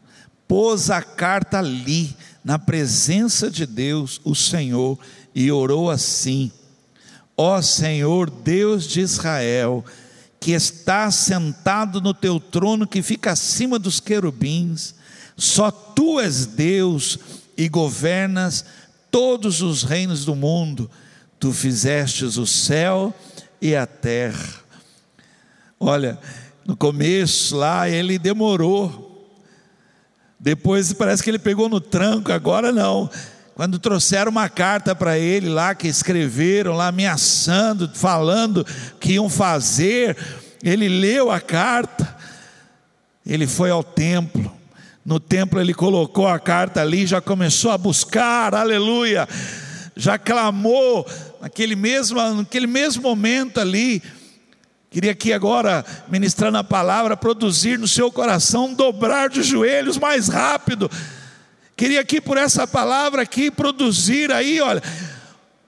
pôs 0.47 0.91
a 0.91 1.03
carta 1.03 1.59
ali, 1.59 2.17
na 2.45 2.57
presença 2.57 3.51
de 3.51 3.67
Deus, 3.67 4.21
o 4.23 4.33
Senhor, 4.33 4.97
e 5.35 5.51
orou 5.51 5.91
assim: 5.91 6.53
Ó 7.37 7.61
Senhor, 7.61 8.31
Deus 8.31 8.87
de 8.87 9.01
Israel, 9.01 9.85
que 10.39 10.53
está 10.53 11.11
sentado 11.11 12.01
no 12.01 12.15
teu 12.15 12.39
trono 12.39 12.87
que 12.87 13.03
fica 13.03 13.33
acima 13.33 13.77
dos 13.77 13.99
querubins, 13.99 14.95
só 15.37 15.73
tu 15.73 16.21
és 16.21 16.47
Deus 16.47 17.19
e 17.57 17.69
governas 17.69 18.65
todos 19.11 19.63
os 19.63 19.83
reinos 19.83 20.25
do 20.25 20.37
mundo. 20.37 20.89
Tu 21.41 21.53
fizestes 21.53 22.37
o 22.37 22.47
céu 22.47 23.13
e 23.61 23.75
a 23.75 23.85
terra. 23.85 24.68
Olha, 25.81 26.19
no 26.67 26.77
começo 26.77 27.57
lá 27.57 27.89
ele 27.89 28.19
demorou. 28.19 29.07
Depois 30.41 30.93
parece 30.93 31.23
que 31.23 31.31
ele 31.31 31.39
pegou 31.39 31.69
no 31.69 31.81
tranco, 31.81 32.33
agora 32.33 32.71
não. 32.73 33.11
Quando 33.55 33.79
trouxeram 33.79 34.31
uma 34.31 34.49
carta 34.49 34.95
para 34.95 35.19
ele 35.19 35.49
lá, 35.49 35.75
que 35.75 35.89
escreveram 35.89 36.75
lá, 36.75 36.89
ameaçando, 36.89 37.91
falando 37.93 38.65
que 39.01 39.15
iam 39.15 39.29
fazer, 39.29 40.17
ele 40.63 40.89
leu 40.89 41.31
a 41.31 41.41
carta, 41.41 42.17
ele 43.27 43.47
foi 43.49 43.71
ao 43.71 43.83
templo, 43.83 44.53
no 45.05 45.19
templo 45.19 45.61
ele 45.61 45.75
colocou 45.75 46.29
a 46.29 46.39
carta 46.39 46.81
ali, 46.81 47.05
já 47.07 47.21
começou 47.21 47.73
a 47.73 47.79
buscar, 47.79 48.55
aleluia, 48.55 49.29
já 49.97 50.17
clamou, 50.19 51.05
naquele 51.41 51.75
mesmo, 51.75 52.21
naquele 52.35 52.67
mesmo 52.67 53.03
momento 53.03 53.59
ali, 53.59 54.03
queria 54.91 55.13
aqui 55.13 55.33
agora, 55.33 55.85
ministrando 56.09 56.59
a 56.59 56.65
palavra, 56.65 57.17
produzir 57.17 57.79
no 57.79 57.89
seu 57.89 58.11
coração 58.11 58.67
um 58.67 58.75
dobrar 58.75 59.29
de 59.29 59.43
joelhos 59.43 59.99
mais 59.99 60.29
rápido, 60.29 60.91
queria 61.77 62.01
aqui 62.01 62.21
por 62.21 62.37
essa 62.37 62.67
palavra 62.67 63.23
aqui, 63.23 63.51
produzir 63.51 64.33
aí, 64.33 64.61
olha, 64.61 64.83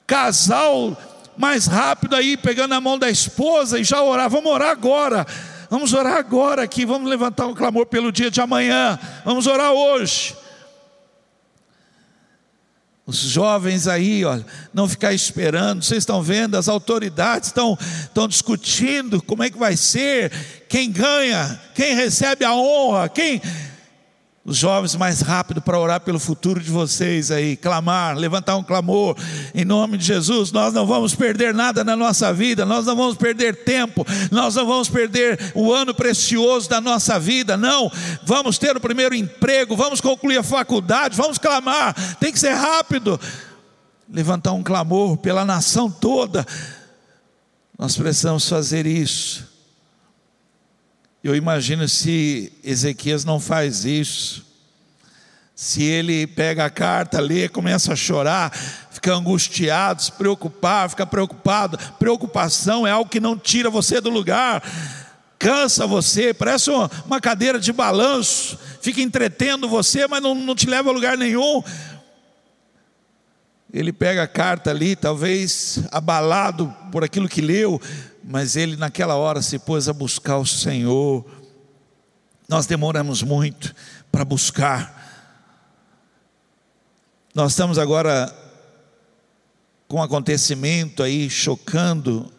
casal 0.06 0.96
mais 1.36 1.66
rápido 1.66 2.16
aí, 2.16 2.36
pegando 2.36 2.74
a 2.74 2.80
mão 2.80 2.98
da 2.98 3.08
esposa 3.08 3.78
e 3.78 3.84
já 3.84 4.02
orar, 4.02 4.28
vamos 4.28 4.50
orar 4.50 4.70
agora, 4.70 5.26
Vamos 5.70 5.92
orar 5.92 6.16
agora 6.16 6.64
aqui, 6.64 6.84
vamos 6.84 7.08
levantar 7.08 7.46
um 7.46 7.54
clamor 7.54 7.86
pelo 7.86 8.10
dia 8.10 8.28
de 8.28 8.40
amanhã. 8.40 8.98
Vamos 9.24 9.46
orar 9.46 9.70
hoje. 9.70 10.34
Os 13.10 13.18
jovens 13.18 13.88
aí, 13.88 14.24
olha, 14.24 14.46
não 14.72 14.88
ficar 14.88 15.12
esperando, 15.12 15.82
vocês 15.82 16.02
estão 16.02 16.22
vendo, 16.22 16.56
as 16.56 16.68
autoridades 16.68 17.48
estão, 17.48 17.76
estão 18.02 18.28
discutindo 18.28 19.20
como 19.20 19.42
é 19.42 19.50
que 19.50 19.58
vai 19.58 19.76
ser, 19.76 20.30
quem 20.68 20.92
ganha, 20.92 21.60
quem 21.74 21.96
recebe 21.96 22.44
a 22.44 22.54
honra, 22.54 23.08
quem 23.08 23.42
os 24.50 24.56
jovens 24.56 24.96
mais 24.96 25.20
rápido 25.20 25.62
para 25.62 25.78
orar 25.78 26.00
pelo 26.00 26.18
futuro 26.18 26.58
de 26.58 26.72
vocês 26.72 27.30
aí, 27.30 27.56
clamar, 27.56 28.16
levantar 28.16 28.56
um 28.56 28.64
clamor 28.64 29.16
em 29.54 29.64
nome 29.64 29.96
de 29.96 30.04
Jesus. 30.04 30.50
Nós 30.50 30.74
não 30.74 30.84
vamos 30.84 31.14
perder 31.14 31.54
nada 31.54 31.84
na 31.84 31.94
nossa 31.94 32.32
vida, 32.32 32.66
nós 32.66 32.84
não 32.84 32.96
vamos 32.96 33.16
perder 33.16 33.62
tempo, 33.62 34.04
nós 34.28 34.56
não 34.56 34.66
vamos 34.66 34.88
perder 34.88 35.52
o 35.54 35.72
ano 35.72 35.94
precioso 35.94 36.68
da 36.68 36.80
nossa 36.80 37.16
vida, 37.16 37.56
não. 37.56 37.92
Vamos 38.24 38.58
ter 38.58 38.76
o 38.76 38.80
primeiro 38.80 39.14
emprego, 39.14 39.76
vamos 39.76 40.00
concluir 40.00 40.38
a 40.38 40.42
faculdade, 40.42 41.16
vamos 41.16 41.38
clamar, 41.38 41.94
tem 42.16 42.32
que 42.32 42.38
ser 42.40 42.54
rápido. 42.54 43.20
Levantar 44.12 44.50
um 44.50 44.64
clamor 44.64 45.16
pela 45.18 45.44
nação 45.44 45.88
toda. 45.88 46.44
Nós 47.78 47.96
precisamos 47.96 48.48
fazer 48.48 48.84
isso. 48.84 49.49
Eu 51.22 51.36
imagino 51.36 51.86
se 51.86 52.50
Ezequias 52.64 53.24
não 53.26 53.38
faz 53.38 53.84
isso, 53.84 54.46
se 55.54 55.82
ele 55.82 56.26
pega 56.26 56.64
a 56.64 56.70
carta, 56.70 57.20
lê, 57.20 57.46
começa 57.46 57.92
a 57.92 57.96
chorar, 57.96 58.50
fica 58.90 59.12
angustiado, 59.12 60.02
se 60.02 60.10
preocupar, 60.12 60.88
fica 60.88 61.04
preocupado. 61.04 61.78
Preocupação 61.98 62.86
é 62.86 62.90
algo 62.90 63.10
que 63.10 63.20
não 63.20 63.36
tira 63.36 63.68
você 63.68 64.00
do 64.00 64.08
lugar, 64.08 64.62
cansa 65.38 65.86
você, 65.86 66.32
parece 66.32 66.70
uma 66.70 67.20
cadeira 67.20 67.60
de 67.60 67.70
balanço, 67.70 68.58
fica 68.80 69.02
entretendo 69.02 69.68
você, 69.68 70.06
mas 70.06 70.22
não, 70.22 70.34
não 70.34 70.54
te 70.54 70.66
leva 70.66 70.88
a 70.88 70.94
lugar 70.94 71.18
nenhum. 71.18 71.62
Ele 73.70 73.92
pega 73.92 74.22
a 74.22 74.26
carta 74.26 74.70
ali, 74.70 74.96
talvez 74.96 75.80
abalado 75.92 76.74
por 76.90 77.04
aquilo 77.04 77.28
que 77.28 77.42
leu, 77.42 77.78
mas 78.30 78.54
ele 78.54 78.76
naquela 78.76 79.16
hora 79.16 79.42
se 79.42 79.58
pôs 79.58 79.88
a 79.88 79.92
buscar 79.92 80.38
o 80.38 80.46
Senhor. 80.46 81.28
Nós 82.48 82.64
demoramos 82.64 83.24
muito 83.24 83.74
para 84.12 84.24
buscar. 84.24 84.96
Nós 87.34 87.50
estamos 87.50 87.76
agora 87.76 88.32
com 89.88 89.96
um 89.96 90.02
acontecimento 90.02 91.02
aí 91.02 91.28
chocando 91.28 92.32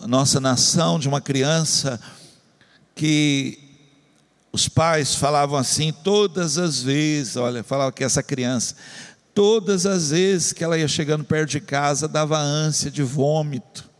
a 0.00 0.06
nossa 0.06 0.38
nação 0.38 1.00
de 1.00 1.08
uma 1.08 1.20
criança 1.20 2.00
que 2.94 3.58
os 4.52 4.68
pais 4.68 5.16
falavam 5.16 5.58
assim 5.58 5.92
todas 5.92 6.58
as 6.58 6.80
vezes, 6.80 7.34
olha, 7.34 7.64
falavam 7.64 7.90
que 7.90 8.04
essa 8.04 8.22
criança, 8.22 8.76
todas 9.34 9.84
as 9.84 10.10
vezes 10.10 10.52
que 10.52 10.62
ela 10.62 10.78
ia 10.78 10.86
chegando 10.86 11.24
perto 11.24 11.50
de 11.50 11.60
casa, 11.60 12.06
dava 12.06 12.38
ânsia 12.38 12.88
de 12.88 13.02
vômito. 13.02 13.93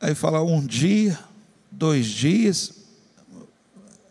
Aí 0.00 0.14
fala 0.14 0.40
um 0.42 0.64
dia, 0.64 1.18
dois 1.72 2.06
dias, 2.06 2.72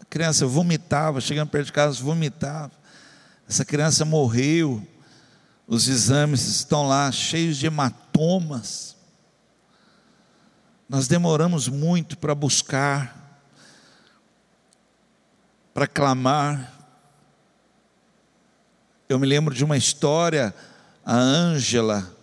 a 0.02 0.06
criança 0.06 0.46
vomitava, 0.46 1.22
chegando 1.22 1.50
perto 1.50 1.68
de 1.68 1.72
casa, 1.72 2.04
vomitava. 2.04 2.72
Essa 3.48 3.64
criança 3.64 4.04
morreu, 4.04 4.86
os 5.66 5.88
exames 5.88 6.46
estão 6.46 6.86
lá 6.86 7.10
cheios 7.10 7.56
de 7.56 7.68
hematomas. 7.68 8.98
Nós 10.90 11.08
demoramos 11.08 11.70
muito 11.70 12.18
para 12.18 12.36
buscar, 12.36 13.42
para 15.74 15.88
clamar. 15.88 16.74
Eu 19.08 19.18
me 19.18 19.26
lembro 19.26 19.56
de 19.56 19.64
uma 19.64 19.78
história, 19.78 20.54
a 21.06 21.16
Ângela, 21.16 22.14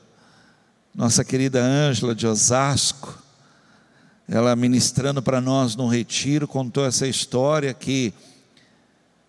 nossa 0.94 1.24
querida 1.24 1.62
Ângela 1.62 2.14
de 2.14 2.26
Osasco, 2.26 3.23
ela 4.28 4.56
ministrando 4.56 5.22
para 5.22 5.40
nós 5.40 5.76
no 5.76 5.86
retiro, 5.86 6.48
contou 6.48 6.86
essa 6.86 7.06
história 7.06 7.74
que 7.74 8.12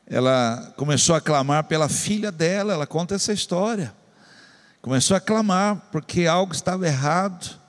ela 0.07 0.73
começou 0.77 1.15
a 1.15 1.21
clamar 1.21 1.65
pela 1.65 1.89
filha 1.89 2.31
dela, 2.31 2.73
ela 2.73 2.87
conta 2.87 3.15
essa 3.15 3.33
história. 3.33 3.93
Começou 4.81 5.17
a 5.17 5.19
clamar 5.19 5.87
porque 5.91 6.27
algo 6.27 6.53
estava 6.53 6.85
errado. 6.85 7.59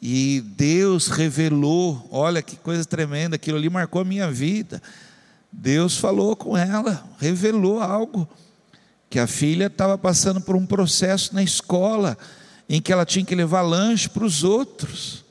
E 0.00 0.40
Deus 0.56 1.08
revelou, 1.08 2.08
olha 2.10 2.40
que 2.40 2.56
coisa 2.56 2.84
tremenda, 2.84 3.36
aquilo 3.36 3.58
ali 3.58 3.68
marcou 3.68 4.00
a 4.00 4.04
minha 4.04 4.30
vida. 4.30 4.82
Deus 5.52 5.98
falou 5.98 6.34
com 6.34 6.56
ela, 6.56 7.04
revelou 7.18 7.80
algo 7.80 8.26
que 9.10 9.18
a 9.18 9.26
filha 9.26 9.66
estava 9.66 9.98
passando 9.98 10.40
por 10.40 10.56
um 10.56 10.64
processo 10.64 11.34
na 11.34 11.42
escola 11.42 12.16
em 12.66 12.80
que 12.80 12.90
ela 12.90 13.04
tinha 13.04 13.24
que 13.24 13.34
levar 13.34 13.60
lanche 13.60 14.08
para 14.08 14.24
os 14.24 14.42
outros. 14.42 15.21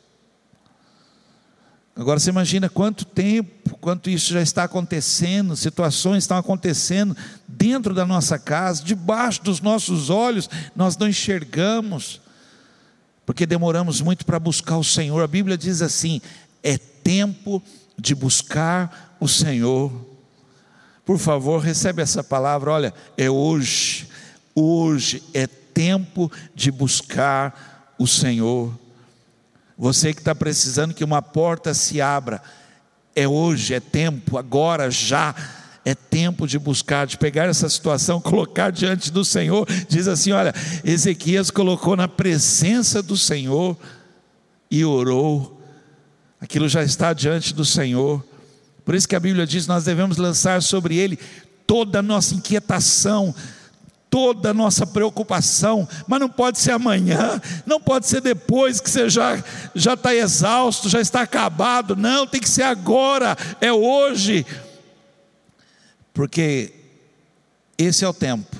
Agora 2.01 2.19
você 2.19 2.31
imagina 2.31 2.67
quanto 2.67 3.05
tempo, 3.05 3.77
quanto 3.77 4.09
isso 4.09 4.33
já 4.33 4.41
está 4.41 4.63
acontecendo, 4.63 5.55
situações 5.55 6.23
estão 6.23 6.35
acontecendo 6.35 7.15
dentro 7.47 7.93
da 7.93 8.07
nossa 8.07 8.39
casa, 8.39 8.83
debaixo 8.83 9.43
dos 9.43 9.61
nossos 9.61 10.09
olhos, 10.09 10.49
nós 10.75 10.97
não 10.97 11.07
enxergamos, 11.07 12.19
porque 13.23 13.45
demoramos 13.45 14.01
muito 14.01 14.25
para 14.25 14.39
buscar 14.39 14.77
o 14.77 14.83
Senhor. 14.83 15.21
A 15.21 15.27
Bíblia 15.27 15.55
diz 15.55 15.83
assim: 15.83 16.19
é 16.63 16.75
tempo 16.75 17.61
de 17.95 18.15
buscar 18.15 19.15
o 19.19 19.27
Senhor. 19.27 19.91
Por 21.05 21.19
favor, 21.19 21.59
recebe 21.59 22.01
essa 22.01 22.23
palavra, 22.23 22.71
olha, 22.71 22.93
é 23.15 23.29
hoje, 23.29 24.07
hoje 24.55 25.21
é 25.35 25.45
tempo 25.45 26.31
de 26.55 26.71
buscar 26.71 27.93
o 27.99 28.07
Senhor. 28.07 28.73
Você 29.81 30.13
que 30.13 30.21
está 30.21 30.35
precisando 30.35 30.93
que 30.93 31.03
uma 31.03 31.23
porta 31.23 31.73
se 31.73 31.99
abra, 31.99 32.39
é 33.15 33.27
hoje, 33.27 33.73
é 33.73 33.79
tempo, 33.79 34.37
agora, 34.37 34.91
já. 34.91 35.33
É 35.83 35.95
tempo 35.95 36.47
de 36.47 36.59
buscar, 36.59 37.07
de 37.07 37.17
pegar 37.17 37.47
essa 37.47 37.67
situação, 37.67 38.21
colocar 38.21 38.71
diante 38.71 39.11
do 39.11 39.25
Senhor. 39.25 39.67
Diz 39.89 40.07
assim: 40.07 40.33
olha, 40.33 40.53
Ezequias 40.83 41.49
colocou 41.49 41.95
na 41.95 42.07
presença 42.07 43.01
do 43.01 43.17
Senhor 43.17 43.75
e 44.69 44.85
orou. 44.85 45.59
Aquilo 46.39 46.69
já 46.69 46.83
está 46.83 47.11
diante 47.11 47.51
do 47.51 47.65
Senhor. 47.65 48.23
Por 48.85 48.93
isso 48.93 49.07
que 49.07 49.15
a 49.15 49.19
Bíblia 49.19 49.47
diz: 49.47 49.65
nós 49.65 49.85
devemos 49.85 50.17
lançar 50.17 50.61
sobre 50.61 50.95
ele 50.95 51.17
toda 51.65 51.97
a 51.97 52.03
nossa 52.03 52.35
inquietação, 52.35 53.33
toda 54.11 54.49
a 54.49 54.53
nossa 54.53 54.85
preocupação, 54.85 55.87
mas 56.05 56.19
não 56.19 56.27
pode 56.27 56.59
ser 56.59 56.71
amanhã, 56.71 57.41
não 57.65 57.79
pode 57.79 58.05
ser 58.07 58.19
depois 58.19 58.81
que 58.81 58.89
você 58.89 59.09
já 59.09 59.41
já 59.73 59.93
está 59.93 60.13
exausto, 60.13 60.89
já 60.89 60.99
está 60.99 61.21
acabado, 61.21 61.95
não, 61.95 62.27
tem 62.27 62.41
que 62.41 62.49
ser 62.49 62.63
agora, 62.63 63.37
é 63.61 63.71
hoje, 63.71 64.45
porque 66.13 66.73
esse 67.77 68.03
é 68.03 68.07
o 68.07 68.13
tempo, 68.13 68.57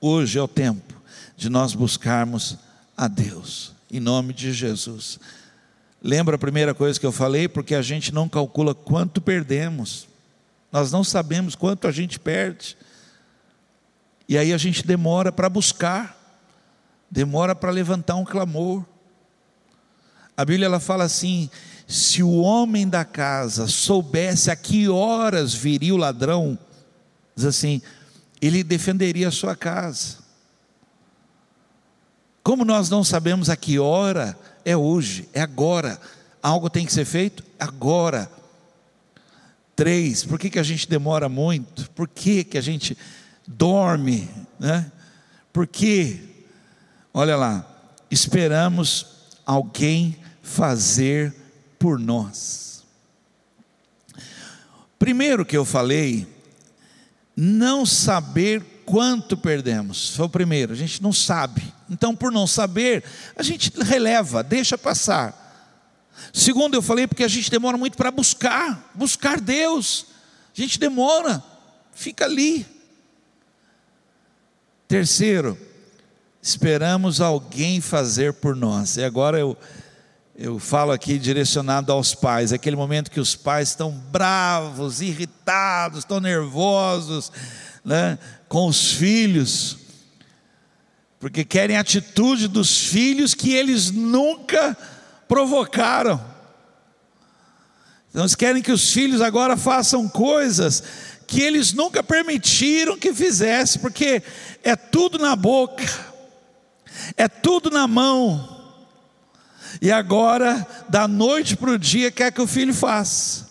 hoje 0.00 0.38
é 0.38 0.42
o 0.42 0.48
tempo 0.48 0.94
de 1.36 1.50
nós 1.50 1.74
buscarmos 1.74 2.56
a 2.96 3.06
Deus, 3.06 3.72
em 3.92 4.00
nome 4.00 4.32
de 4.32 4.50
Jesus. 4.50 5.20
Lembra 6.02 6.36
a 6.36 6.38
primeira 6.38 6.72
coisa 6.72 6.98
que 6.98 7.04
eu 7.04 7.12
falei? 7.12 7.48
Porque 7.48 7.74
a 7.74 7.82
gente 7.82 8.14
não 8.14 8.30
calcula 8.30 8.74
quanto 8.74 9.20
perdemos, 9.20 10.08
nós 10.72 10.90
não 10.90 11.04
sabemos 11.04 11.54
quanto 11.54 11.86
a 11.86 11.92
gente 11.92 12.18
perde. 12.18 12.78
E 14.28 14.38
aí 14.38 14.52
a 14.52 14.58
gente 14.58 14.86
demora 14.86 15.30
para 15.30 15.48
buscar, 15.48 16.16
demora 17.10 17.54
para 17.54 17.70
levantar 17.70 18.16
um 18.16 18.24
clamor. 18.24 18.84
A 20.36 20.44
Bíblia 20.44 20.66
ela 20.66 20.80
fala 20.80 21.04
assim: 21.04 21.50
se 21.86 22.22
o 22.22 22.36
homem 22.36 22.88
da 22.88 23.04
casa 23.04 23.66
soubesse 23.66 24.50
a 24.50 24.56
que 24.56 24.88
horas 24.88 25.52
viria 25.54 25.94
o 25.94 25.98
ladrão, 25.98 26.58
diz 27.36 27.44
assim, 27.44 27.82
ele 28.40 28.64
defenderia 28.64 29.28
a 29.28 29.32
sua 29.32 29.54
casa. 29.54 30.18
Como 32.42 32.64
nós 32.64 32.90
não 32.90 33.02
sabemos 33.02 33.48
a 33.48 33.56
que 33.56 33.78
hora, 33.78 34.38
é 34.64 34.76
hoje, 34.76 35.28
é 35.32 35.40
agora. 35.40 35.98
Algo 36.42 36.68
tem 36.68 36.84
que 36.84 36.92
ser 36.92 37.04
feito 37.04 37.42
agora. 37.58 38.30
Três, 39.74 40.24
por 40.24 40.38
que, 40.38 40.50
que 40.50 40.58
a 40.58 40.62
gente 40.62 40.88
demora 40.88 41.28
muito? 41.28 41.90
Por 41.92 42.06
que, 42.06 42.44
que 42.44 42.58
a 42.58 42.60
gente 42.60 42.96
dorme, 43.46 44.28
né? 44.58 44.90
Porque, 45.52 46.20
olha 47.12 47.36
lá, 47.36 47.64
esperamos 48.10 49.06
alguém 49.46 50.18
fazer 50.42 51.34
por 51.78 51.98
nós. 51.98 52.84
Primeiro 54.98 55.44
que 55.44 55.56
eu 55.56 55.64
falei, 55.64 56.26
não 57.36 57.84
saber 57.84 58.82
quanto 58.86 59.36
perdemos. 59.36 60.14
Foi 60.14 60.26
o 60.26 60.30
primeiro, 60.30 60.72
a 60.72 60.76
gente 60.76 61.02
não 61.02 61.12
sabe. 61.12 61.62
Então, 61.90 62.14
por 62.14 62.32
não 62.32 62.46
saber, 62.46 63.04
a 63.36 63.42
gente 63.42 63.72
releva, 63.82 64.42
deixa 64.42 64.78
passar. 64.78 65.42
Segundo, 66.32 66.74
eu 66.74 66.82
falei 66.82 67.06
porque 67.06 67.24
a 67.24 67.28
gente 67.28 67.50
demora 67.50 67.76
muito 67.76 67.96
para 67.96 68.10
buscar, 68.10 68.90
buscar 68.94 69.40
Deus. 69.40 70.06
A 70.56 70.60
gente 70.60 70.78
demora, 70.78 71.42
fica 71.92 72.24
ali. 72.24 72.73
Terceiro, 74.94 75.58
esperamos 76.40 77.20
alguém 77.20 77.80
fazer 77.80 78.32
por 78.34 78.54
nós. 78.54 78.96
E 78.96 79.02
agora 79.02 79.40
eu, 79.40 79.58
eu 80.36 80.60
falo 80.60 80.92
aqui 80.92 81.18
direcionado 81.18 81.90
aos 81.90 82.14
pais, 82.14 82.52
aquele 82.52 82.76
momento 82.76 83.10
que 83.10 83.18
os 83.18 83.34
pais 83.34 83.70
estão 83.70 83.90
bravos, 83.90 85.00
irritados, 85.00 85.98
estão 85.98 86.20
nervosos 86.20 87.32
né, 87.84 88.16
com 88.48 88.68
os 88.68 88.92
filhos, 88.92 89.78
porque 91.18 91.44
querem 91.44 91.76
a 91.76 91.80
atitude 91.80 92.46
dos 92.46 92.86
filhos 92.86 93.34
que 93.34 93.52
eles 93.52 93.90
nunca 93.90 94.78
provocaram. 95.26 96.24
Então, 98.10 98.22
eles 98.22 98.36
querem 98.36 98.62
que 98.62 98.70
os 98.70 98.92
filhos 98.92 99.20
agora 99.20 99.56
façam 99.56 100.08
coisas 100.08 100.84
que 101.34 101.42
eles 101.42 101.72
nunca 101.72 102.00
permitiram 102.00 102.96
que 102.96 103.12
fizesse, 103.12 103.80
porque 103.80 104.22
é 104.62 104.76
tudo 104.76 105.18
na 105.18 105.34
boca, 105.34 105.84
é 107.16 107.26
tudo 107.26 107.70
na 107.70 107.88
mão, 107.88 108.72
e 109.82 109.90
agora, 109.90 110.64
da 110.88 111.08
noite 111.08 111.56
para 111.56 111.72
o 111.72 111.78
dia, 111.78 112.12
quer 112.12 112.30
que 112.30 112.40
o 112.40 112.46
filho 112.46 112.72
faça. 112.72 113.50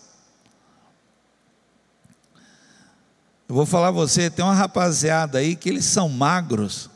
Eu 3.46 3.54
vou 3.54 3.66
falar 3.66 3.88
a 3.88 3.90
você, 3.90 4.30
tem 4.30 4.42
uma 4.42 4.54
rapaziada 4.54 5.36
aí 5.36 5.54
que 5.54 5.68
eles 5.68 5.84
são 5.84 6.08
magros, 6.08 6.88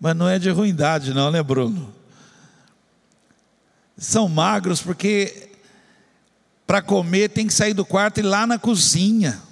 mas 0.00 0.16
não 0.16 0.26
é 0.26 0.38
de 0.38 0.48
ruindade, 0.48 1.12
não, 1.12 1.30
né, 1.30 1.42
Bruno? 1.42 1.94
São 3.98 4.30
magros 4.30 4.80
porque 4.80 5.50
para 6.66 6.80
comer 6.80 7.28
tem 7.28 7.46
que 7.46 7.52
sair 7.52 7.74
do 7.74 7.84
quarto 7.84 8.16
e 8.16 8.20
ir 8.20 8.26
lá 8.26 8.46
na 8.46 8.58
cozinha 8.58 9.44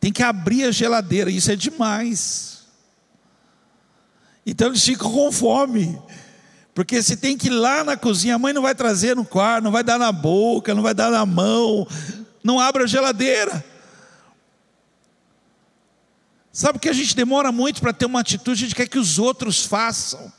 tem 0.00 0.12
que 0.12 0.22
abrir 0.22 0.64
a 0.64 0.70
geladeira, 0.70 1.30
isso 1.30 1.50
é 1.50 1.56
demais. 1.56 2.66
Então 4.46 4.68
eles 4.68 4.84
ficam 4.84 5.12
com 5.12 5.30
fome, 5.30 6.00
porque 6.74 7.02
se 7.02 7.16
tem 7.16 7.36
que 7.36 7.48
ir 7.48 7.50
lá 7.50 7.84
na 7.84 7.96
cozinha, 7.96 8.36
a 8.36 8.38
mãe 8.38 8.52
não 8.52 8.62
vai 8.62 8.74
trazer 8.74 9.16
no 9.16 9.24
quarto, 9.24 9.64
não 9.64 9.72
vai 9.72 9.82
dar 9.82 9.98
na 9.98 10.12
boca, 10.12 10.74
não 10.74 10.82
vai 10.82 10.94
dar 10.94 11.10
na 11.10 11.26
mão, 11.26 11.86
não 12.42 12.58
abre 12.58 12.84
a 12.84 12.86
geladeira. 12.86 13.64
Sabe 16.52 16.78
que 16.78 16.88
a 16.88 16.92
gente 16.92 17.14
demora 17.14 17.52
muito 17.52 17.80
para 17.80 17.92
ter 17.92 18.06
uma 18.06 18.20
atitude, 18.20 18.64
a 18.64 18.66
gente 18.66 18.74
quer 18.74 18.88
que 18.88 18.98
os 18.98 19.18
outros 19.18 19.64
façam. 19.64 20.32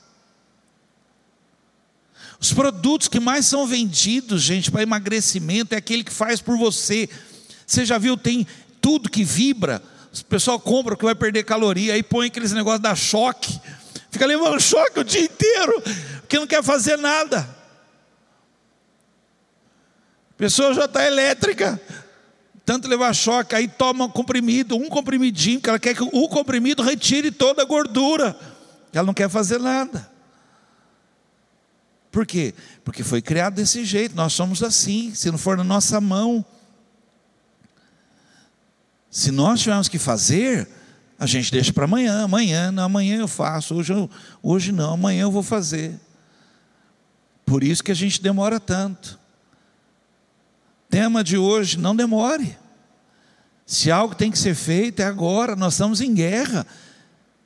Os 2.40 2.54
produtos 2.54 3.08
que 3.08 3.20
mais 3.20 3.46
são 3.46 3.68
vendidos, 3.68 4.42
gente, 4.42 4.72
para 4.72 4.82
emagrecimento 4.82 5.76
é 5.76 5.78
aquele 5.78 6.04
que 6.04 6.12
faz 6.12 6.42
por 6.42 6.58
você. 6.58 7.10
Você 7.68 7.86
já 7.86 7.98
viu, 7.98 8.18
tem 8.18 8.48
tudo 8.82 9.10
que 9.10 9.24
vibra, 9.24 9.82
o 10.14 10.26
pessoal 10.26 10.60
compra 10.60 10.96
que 10.96 11.06
vai 11.06 11.16
perder 11.16 11.44
caloria, 11.44 11.94
aí 11.94 12.04
põe 12.04 12.28
aqueles 12.28 12.52
negócios 12.52 12.82
da 12.82 12.96
choque, 12.96 13.60
fica 14.10 14.26
levando 14.26 14.60
choque 14.60 15.00
o 15.00 15.04
dia 15.04 15.22
inteiro, 15.22 15.82
porque 16.22 16.40
não 16.40 16.48
quer 16.48 16.64
fazer 16.64 16.98
nada. 16.98 17.40
A 20.32 20.38
pessoa 20.38 20.74
já 20.74 20.86
está 20.86 21.06
elétrica, 21.06 21.80
tanto 22.66 22.88
levar 22.88 23.14
choque, 23.14 23.56
aí 23.56 23.68
toma 23.68 24.06
um 24.06 24.10
comprimido, 24.10 24.76
um 24.76 24.90
comprimidinho, 24.90 25.60
que 25.62 25.70
ela 25.70 25.80
quer 25.80 25.96
que 25.96 26.04
o 26.04 26.30
comprimido 26.30 26.82
retire 26.82 27.32
toda 27.32 27.62
a 27.62 27.66
gordura, 27.66 28.38
ela 28.94 29.06
não 29.06 29.14
quer 29.14 29.30
fazer 29.30 29.60
nada. 29.60 30.10
Por 32.12 32.26
quê? 32.26 32.56
Porque 32.84 33.04
foi 33.04 33.22
criado 33.22 33.56
desse 33.56 33.86
jeito, 33.86 34.16
nós 34.16 34.34
somos 34.34 34.64
assim, 34.64 35.14
se 35.14 35.30
não 35.30 35.38
for 35.38 35.56
na 35.56 35.64
nossa 35.64 36.02
mão. 36.02 36.44
Se 39.10 39.32
nós 39.32 39.60
tivermos 39.62 39.88
que 39.88 39.98
fazer, 39.98 40.68
a 41.18 41.26
gente 41.26 41.52
deixa 41.52 41.74
para 41.74 41.86
amanhã, 41.86 42.24
amanhã, 42.24 42.72
não, 42.72 42.84
amanhã 42.84 43.18
eu 43.18 43.28
faço, 43.28 43.76
hoje, 43.76 43.92
eu, 43.92 44.10
hoje 44.42 44.72
não, 44.72 44.94
amanhã 44.94 45.24
eu 45.24 45.32
vou 45.32 45.44
fazer. 45.44 46.00
Por 47.46 47.64
isso 47.64 47.84
que 47.84 47.92
a 47.92 47.96
gente 47.96 48.22
demora 48.22 48.60
tanto. 48.60 49.20
Tema 50.90 51.24
de 51.24 51.38
hoje, 51.38 51.78
não 51.78 51.96
demore. 51.96 52.58
Se 53.66 53.92
algo 53.92 54.16
tem 54.16 54.32
que 54.32 54.38
ser 54.38 54.56
feito, 54.56 55.00
é 55.00 55.06
agora, 55.06 55.56
nós 55.56 55.74
estamos 55.74 56.02
em 56.02 56.14
guerra. 56.14 56.66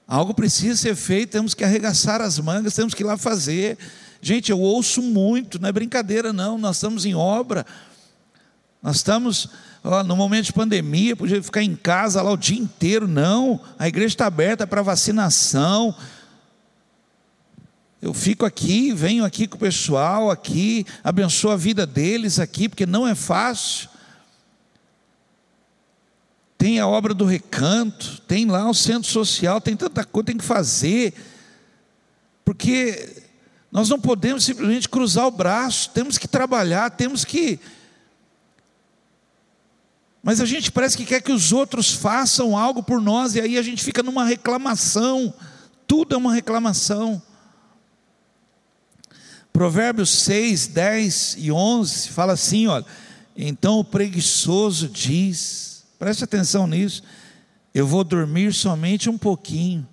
Algo 0.08 0.34
precisa 0.34 0.76
ser 0.76 0.95
feito, 0.95 1.32
temos 1.32 1.54
que 1.54 1.63
arregaçar 1.63 2.21
as 2.21 2.38
mangas, 2.39 2.76
temos 2.76 2.93
que 2.93 3.04
ir 3.04 3.06
lá 3.06 3.17
fazer. 3.17 3.78
Gente, 4.21 4.52
eu 4.52 4.60
ouço 4.60 5.02
muito, 5.02 5.60
não 5.60 5.67
é 5.67 5.71
brincadeira, 5.71 6.32
não. 6.32 6.58
Nós 6.58 6.78
estamos 6.78 7.06
em 7.06 7.15
obra, 7.15 7.65
nós 8.82 8.97
estamos 8.97 9.49
no 10.06 10.15
momento 10.15 10.46
de 10.46 10.54
pandemia, 10.54 11.15
podia 11.15 11.43
ficar 11.43 11.62
em 11.62 11.76
casa 11.76 12.22
lá 12.22 12.32
o 12.32 12.38
dia 12.38 12.58
inteiro. 12.58 13.08
Não, 13.08 13.60
a 13.78 13.88
igreja 13.88 14.13
está 14.13 14.26
aberta 14.26 14.65
para 14.65 14.82
vacinação. 14.82 15.93
Eu 18.02 18.13
fico 18.13 18.46
aqui, 18.46 18.93
venho 18.93 19.26
aqui 19.26 19.46
com 19.46 19.58
o 19.58 19.60
pessoal 19.60 20.32
aqui, 20.32 20.86
abençoo 21.04 21.52
a 21.52 21.58
vida 21.58 21.86
deles 21.86 22.39
aqui, 22.39 22.69
porque 22.69 22.86
não 22.86 23.08
é 23.08 23.13
fácil. 23.13 23.89
Tem 26.58 26.80
a 26.80 26.88
obra 26.88 27.13
do 27.13 27.26
recanto, 27.26 28.22
tem 28.22 28.46
lá 28.46 28.69
o 28.69 28.74
centro 28.74 29.10
social, 29.10 29.60
tem 29.60 29.76
tanta 29.76 30.06
coisa, 30.06 30.28
tem 30.28 30.38
que 30.38 30.46
fazer. 30.46 31.13
Porque 32.46 33.24
nós 33.69 33.89
não 33.89 34.00
podemos 34.00 34.46
simplesmente 34.46 34.88
cruzar 34.88 35.28
o 35.28 35.32
braço, 35.32 35.89
temos 35.89 36.17
que 36.17 36.28
trabalhar, 36.28 36.89
temos 36.91 37.26
que 37.26 37.60
mas 40.23 40.39
a 40.39 40.45
gente 40.45 40.71
parece 40.71 40.95
que 40.95 41.05
quer 41.05 41.21
que 41.21 41.33
os 41.33 41.51
outros 41.51 41.93
façam 41.93 42.57
algo 42.57 42.81
por 42.81 43.01
nós, 43.01 43.36
e 43.36 43.41
aí 43.41 43.57
a 43.57 43.62
gente 43.62 43.83
fica 43.83 44.01
numa 44.01 44.23
reclamação, 44.23 45.33
tudo 45.86 46.15
é 46.15 46.17
uma 46.17 46.33
reclamação. 46.33 47.21
Provérbios 49.51 50.09
6, 50.09 50.67
10 50.67 51.36
e 51.39 51.51
11 51.51 52.07
fala 52.07 52.31
assim: 52.33 52.67
olha, 52.67 52.86
então 53.36 53.79
o 53.79 53.83
preguiçoso 53.83 54.88
diz, 54.88 55.83
preste 55.99 56.23
atenção 56.23 56.67
nisso, 56.67 57.03
eu 57.73 57.86
vou 57.86 58.05
dormir 58.05 58.53
somente 58.53 59.09
um 59.09 59.17
pouquinho, 59.17 59.86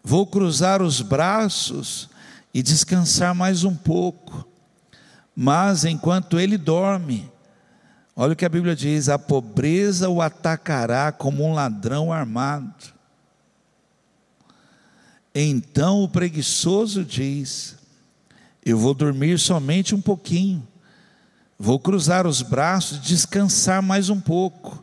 vou 0.00 0.24
cruzar 0.28 0.80
os 0.80 1.00
braços 1.00 2.08
e 2.54 2.62
descansar 2.62 3.34
mais 3.34 3.64
um 3.64 3.74
pouco, 3.74 4.46
mas 5.34 5.84
enquanto 5.84 6.38
ele 6.38 6.56
dorme, 6.56 7.28
Olha 8.18 8.32
o 8.32 8.36
que 8.36 8.46
a 8.46 8.48
Bíblia 8.48 8.74
diz: 8.74 9.10
a 9.10 9.18
pobreza 9.18 10.08
o 10.08 10.22
atacará 10.22 11.12
como 11.12 11.44
um 11.44 11.52
ladrão 11.52 12.10
armado. 12.10 12.96
Então 15.34 16.02
o 16.02 16.08
preguiçoso 16.08 17.04
diz: 17.04 17.76
Eu 18.64 18.78
vou 18.78 18.94
dormir 18.94 19.38
somente 19.38 19.94
um 19.94 20.00
pouquinho, 20.00 20.66
vou 21.58 21.78
cruzar 21.78 22.26
os 22.26 22.40
braços, 22.40 22.98
descansar 23.02 23.82
mais 23.82 24.08
um 24.08 24.18
pouco. 24.18 24.82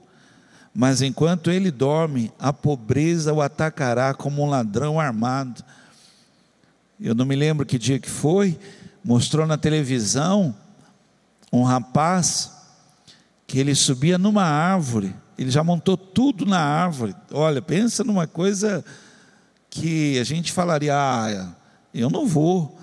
Mas 0.76 1.02
enquanto 1.02 1.50
ele 1.50 1.72
dorme, 1.72 2.32
a 2.40 2.54
pobreza 2.54 3.34
o 3.34 3.42
atacará 3.42 4.14
como 4.14 4.44
um 4.44 4.50
ladrão 4.50 5.00
armado. 5.00 5.64
Eu 7.00 7.16
não 7.16 7.26
me 7.26 7.36
lembro 7.36 7.66
que 7.66 7.78
dia 7.78 8.00
que 8.00 8.10
foi, 8.10 8.60
mostrou 9.04 9.46
na 9.46 9.58
televisão 9.58 10.56
um 11.52 11.64
rapaz 11.64 12.63
que 13.54 13.60
ele 13.60 13.76
subia 13.76 14.18
numa 14.18 14.42
árvore, 14.44 15.16
ele 15.38 15.52
já 15.52 15.64
montou 15.64 15.96
tudo 15.96 16.44
na 16.44 16.58
árvore. 16.58 17.16
Olha, 17.32 17.62
pensa 17.62 18.04
numa 18.04 18.26
coisa 18.26 18.84
que 19.70 20.18
a 20.18 20.24
gente 20.24 20.52
falaria: 20.52 20.96
ah, 20.96 21.54
eu 21.94 22.10
não 22.10 22.26
vou. 22.26 22.80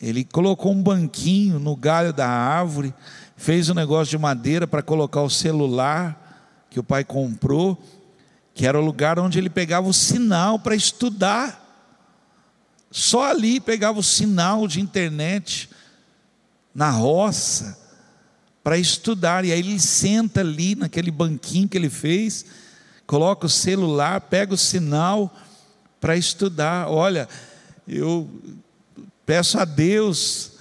Ele 0.00 0.24
colocou 0.24 0.72
um 0.72 0.82
banquinho 0.82 1.58
no 1.58 1.76
galho 1.76 2.10
da 2.10 2.26
árvore, 2.26 2.94
fez 3.36 3.68
um 3.68 3.74
negócio 3.74 4.12
de 4.12 4.16
madeira 4.16 4.66
para 4.66 4.80
colocar 4.80 5.20
o 5.20 5.28
celular 5.28 6.66
que 6.70 6.80
o 6.80 6.82
pai 6.82 7.04
comprou, 7.04 7.78
que 8.54 8.66
era 8.66 8.80
o 8.80 8.82
lugar 8.82 9.18
onde 9.18 9.38
ele 9.38 9.50
pegava 9.50 9.86
o 9.86 9.92
sinal 9.92 10.58
para 10.58 10.74
estudar. 10.74 11.60
Só 12.90 13.24
ali 13.24 13.60
pegava 13.60 13.98
o 13.98 14.02
sinal 14.02 14.66
de 14.66 14.80
internet 14.80 15.68
na 16.74 16.88
roça 16.88 17.81
para 18.62 18.78
estudar. 18.78 19.44
E 19.44 19.52
aí 19.52 19.58
ele 19.58 19.78
senta 19.80 20.40
ali 20.40 20.74
naquele 20.74 21.10
banquinho 21.10 21.68
que 21.68 21.76
ele 21.76 21.90
fez, 21.90 22.44
coloca 23.06 23.46
o 23.46 23.50
celular, 23.50 24.20
pega 24.22 24.54
o 24.54 24.58
sinal 24.58 25.34
para 26.00 26.16
estudar. 26.16 26.88
Olha, 26.88 27.28
eu 27.86 28.28
peço 29.26 29.58
a 29.58 29.64
Deus 29.64 30.52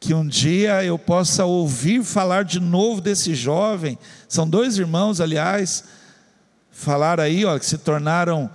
que 0.00 0.14
um 0.14 0.26
dia 0.26 0.84
eu 0.84 0.98
possa 0.98 1.44
ouvir 1.44 2.04
falar 2.04 2.44
de 2.44 2.60
novo 2.60 3.00
desse 3.00 3.34
jovem. 3.34 3.98
São 4.28 4.48
dois 4.48 4.78
irmãos, 4.78 5.20
aliás, 5.20 5.84
falar 6.70 7.18
aí, 7.18 7.44
ó, 7.44 7.58
que 7.58 7.66
se 7.66 7.78
tornaram 7.78 8.48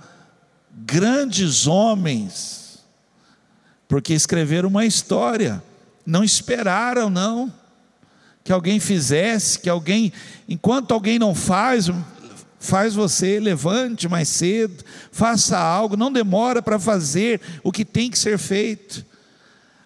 grandes 0.86 1.66
homens, 1.66 2.78
porque 3.86 4.14
escreveram 4.14 4.68
uma 4.68 4.86
história. 4.86 5.62
Não 6.06 6.24
esperaram, 6.24 7.10
não 7.10 7.52
que 8.44 8.52
alguém 8.52 8.78
fizesse, 8.78 9.58
que 9.58 9.70
alguém, 9.70 10.12
enquanto 10.46 10.92
alguém 10.92 11.18
não 11.18 11.34
faz, 11.34 11.90
faz 12.60 12.94
você, 12.94 13.40
levante 13.40 14.06
mais 14.06 14.28
cedo, 14.28 14.84
faça 15.10 15.58
algo, 15.58 15.96
não 15.96 16.12
demora 16.12 16.60
para 16.60 16.78
fazer 16.78 17.40
o 17.62 17.72
que 17.72 17.86
tem 17.86 18.10
que 18.10 18.18
ser 18.18 18.36
feito. 18.36 19.04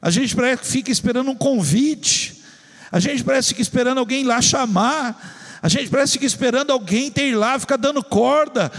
A 0.03 0.11
gente 0.11 0.35
parece 0.35 0.63
que 0.63 0.69
fica 0.69 0.91
esperando 0.91 1.31
um 1.31 1.37
convite, 1.37 2.43
a 2.91 2.99
gente 2.99 3.23
parece 3.23 3.55
que 3.55 3.63
esperando 3.63 3.99
alguém 3.99 4.25
lá 4.25 4.43
chamar, 4.43 5.61
a 5.63 5.69
gente 5.69 5.89
parece 5.89 6.19
que 6.19 6.27
esperando 6.27 6.73
alguém 6.73 7.13
ter 7.13 7.37
lá, 7.37 7.61
ficar 7.61 7.77
dando 7.77 8.03
corda, 8.03 8.73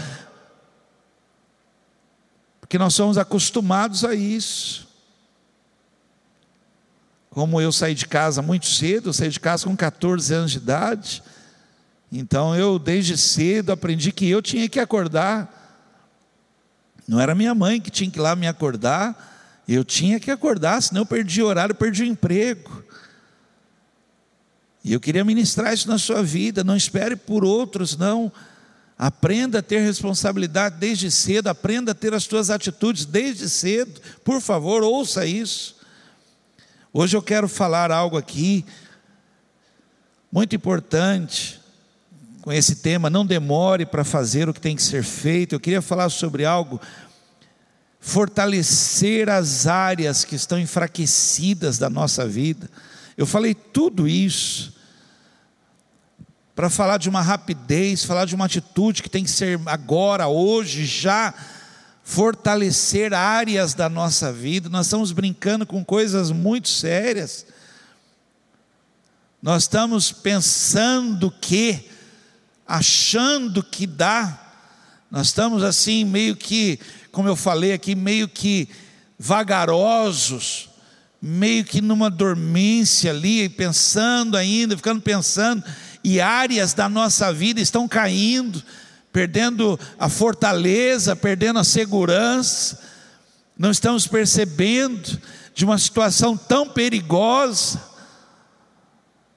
porque 2.60 2.76
nós 2.76 2.94
somos 2.94 3.16
acostumados 3.16 4.04
a 4.04 4.14
isso. 4.14 4.89
Como 7.30 7.60
eu 7.60 7.70
saí 7.70 7.94
de 7.94 8.06
casa 8.06 8.42
muito 8.42 8.66
cedo, 8.66 9.10
eu 9.10 9.12
saí 9.12 9.28
de 9.28 9.38
casa 9.38 9.64
com 9.64 9.76
14 9.76 10.34
anos 10.34 10.50
de 10.50 10.58
idade, 10.58 11.22
então 12.10 12.56
eu 12.56 12.76
desde 12.76 13.16
cedo 13.16 13.70
aprendi 13.70 14.10
que 14.10 14.28
eu 14.28 14.42
tinha 14.42 14.68
que 14.68 14.80
acordar. 14.80 15.56
Não 17.06 17.20
era 17.20 17.32
minha 17.34 17.54
mãe 17.54 17.80
que 17.80 17.90
tinha 17.90 18.10
que 18.10 18.18
ir 18.18 18.22
lá 18.22 18.34
me 18.34 18.48
acordar, 18.48 19.62
eu 19.68 19.84
tinha 19.84 20.18
que 20.18 20.28
acordar, 20.28 20.82
senão 20.82 21.02
eu 21.02 21.06
perdi 21.06 21.40
o 21.40 21.46
horário, 21.46 21.72
perdi 21.72 22.02
o 22.02 22.06
emprego. 22.06 22.84
E 24.82 24.92
eu 24.92 24.98
queria 24.98 25.24
ministrar 25.24 25.72
isso 25.72 25.88
na 25.88 25.98
sua 25.98 26.24
vida, 26.24 26.64
não 26.64 26.76
espere 26.76 27.14
por 27.14 27.44
outros, 27.44 27.96
não. 27.96 28.32
Aprenda 28.98 29.60
a 29.60 29.62
ter 29.62 29.80
responsabilidade 29.80 30.78
desde 30.78 31.10
cedo, 31.10 31.46
aprenda 31.46 31.92
a 31.92 31.94
ter 31.94 32.12
as 32.12 32.24
suas 32.24 32.50
atitudes 32.50 33.04
desde 33.04 33.48
cedo. 33.48 34.00
Por 34.24 34.40
favor, 34.40 34.82
ouça 34.82 35.24
isso. 35.24 35.79
Hoje 36.92 37.16
eu 37.16 37.22
quero 37.22 37.46
falar 37.46 37.92
algo 37.92 38.18
aqui 38.18 38.64
muito 40.32 40.56
importante 40.56 41.60
com 42.42 42.52
esse 42.52 42.76
tema. 42.76 43.08
Não 43.08 43.24
demore 43.24 43.86
para 43.86 44.02
fazer 44.02 44.48
o 44.48 44.54
que 44.54 44.60
tem 44.60 44.74
que 44.74 44.82
ser 44.82 45.04
feito. 45.04 45.54
Eu 45.54 45.60
queria 45.60 45.80
falar 45.80 46.08
sobre 46.08 46.44
algo 46.44 46.80
fortalecer 48.00 49.28
as 49.28 49.68
áreas 49.68 50.24
que 50.24 50.34
estão 50.34 50.58
enfraquecidas 50.58 51.78
da 51.78 51.88
nossa 51.88 52.26
vida. 52.26 52.68
Eu 53.16 53.24
falei 53.24 53.54
tudo 53.54 54.08
isso 54.08 54.74
para 56.56 56.68
falar 56.68 56.96
de 56.96 57.08
uma 57.08 57.22
rapidez, 57.22 58.02
falar 58.02 58.24
de 58.24 58.34
uma 58.34 58.46
atitude 58.46 59.00
que 59.00 59.08
tem 59.08 59.22
que 59.22 59.30
ser 59.30 59.60
agora, 59.64 60.26
hoje, 60.26 60.84
já 60.84 61.32
fortalecer 62.10 63.14
áreas 63.14 63.72
da 63.72 63.88
nossa 63.88 64.32
vida. 64.32 64.68
Nós 64.68 64.86
estamos 64.86 65.12
brincando 65.12 65.64
com 65.64 65.84
coisas 65.84 66.32
muito 66.32 66.68
sérias. 66.68 67.46
Nós 69.40 69.62
estamos 69.62 70.10
pensando 70.10 71.30
que, 71.30 71.88
achando 72.66 73.62
que 73.62 73.86
dá. 73.86 74.40
Nós 75.08 75.28
estamos 75.28 75.62
assim, 75.62 76.04
meio 76.04 76.34
que, 76.34 76.80
como 77.12 77.28
eu 77.28 77.36
falei 77.36 77.72
aqui, 77.72 77.94
meio 77.94 78.26
que 78.26 78.68
vagarosos, 79.16 80.68
meio 81.22 81.64
que 81.64 81.80
numa 81.80 82.10
dormência 82.10 83.12
ali, 83.12 83.48
pensando 83.48 84.36
ainda, 84.36 84.76
ficando 84.76 85.00
pensando, 85.00 85.62
e 86.02 86.20
áreas 86.20 86.74
da 86.74 86.88
nossa 86.88 87.32
vida 87.32 87.60
estão 87.60 87.86
caindo 87.86 88.60
perdendo 89.12 89.78
a 89.98 90.08
fortaleza, 90.08 91.16
perdendo 91.16 91.58
a 91.58 91.64
segurança, 91.64 92.80
não 93.58 93.70
estamos 93.70 94.06
percebendo 94.06 95.20
de 95.54 95.64
uma 95.64 95.78
situação 95.78 96.36
tão 96.36 96.68
perigosa. 96.68 97.82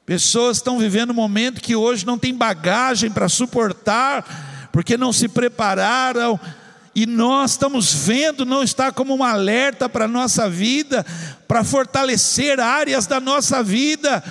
Pessoas 0.06 0.58
estão 0.58 0.80
vivendo 0.80 1.10
um 1.10 1.16
momento 1.16 1.62
que 1.62 1.76
hoje 1.76 2.06
não 2.06 2.18
tem 2.18 2.34
bagagem 2.36 3.10
para 3.10 3.28
suportar, 3.28 4.70
porque 4.72 4.98
não 4.98 5.12
se 5.12 5.28
prepararam, 5.28 6.40
e 6.96 7.06
nós 7.08 7.52
estamos 7.52 7.92
vendo, 7.92 8.46
não 8.46 8.62
está 8.62 8.92
como 8.92 9.16
um 9.16 9.24
alerta 9.24 9.90
para 9.90 10.06
a 10.06 10.08
nossa 10.08 10.48
vida, 10.48 11.04
para 11.48 11.64
fortalecer 11.64 12.60
áreas 12.60 13.08
da 13.08 13.20
nossa 13.20 13.64
vida. 13.64 14.24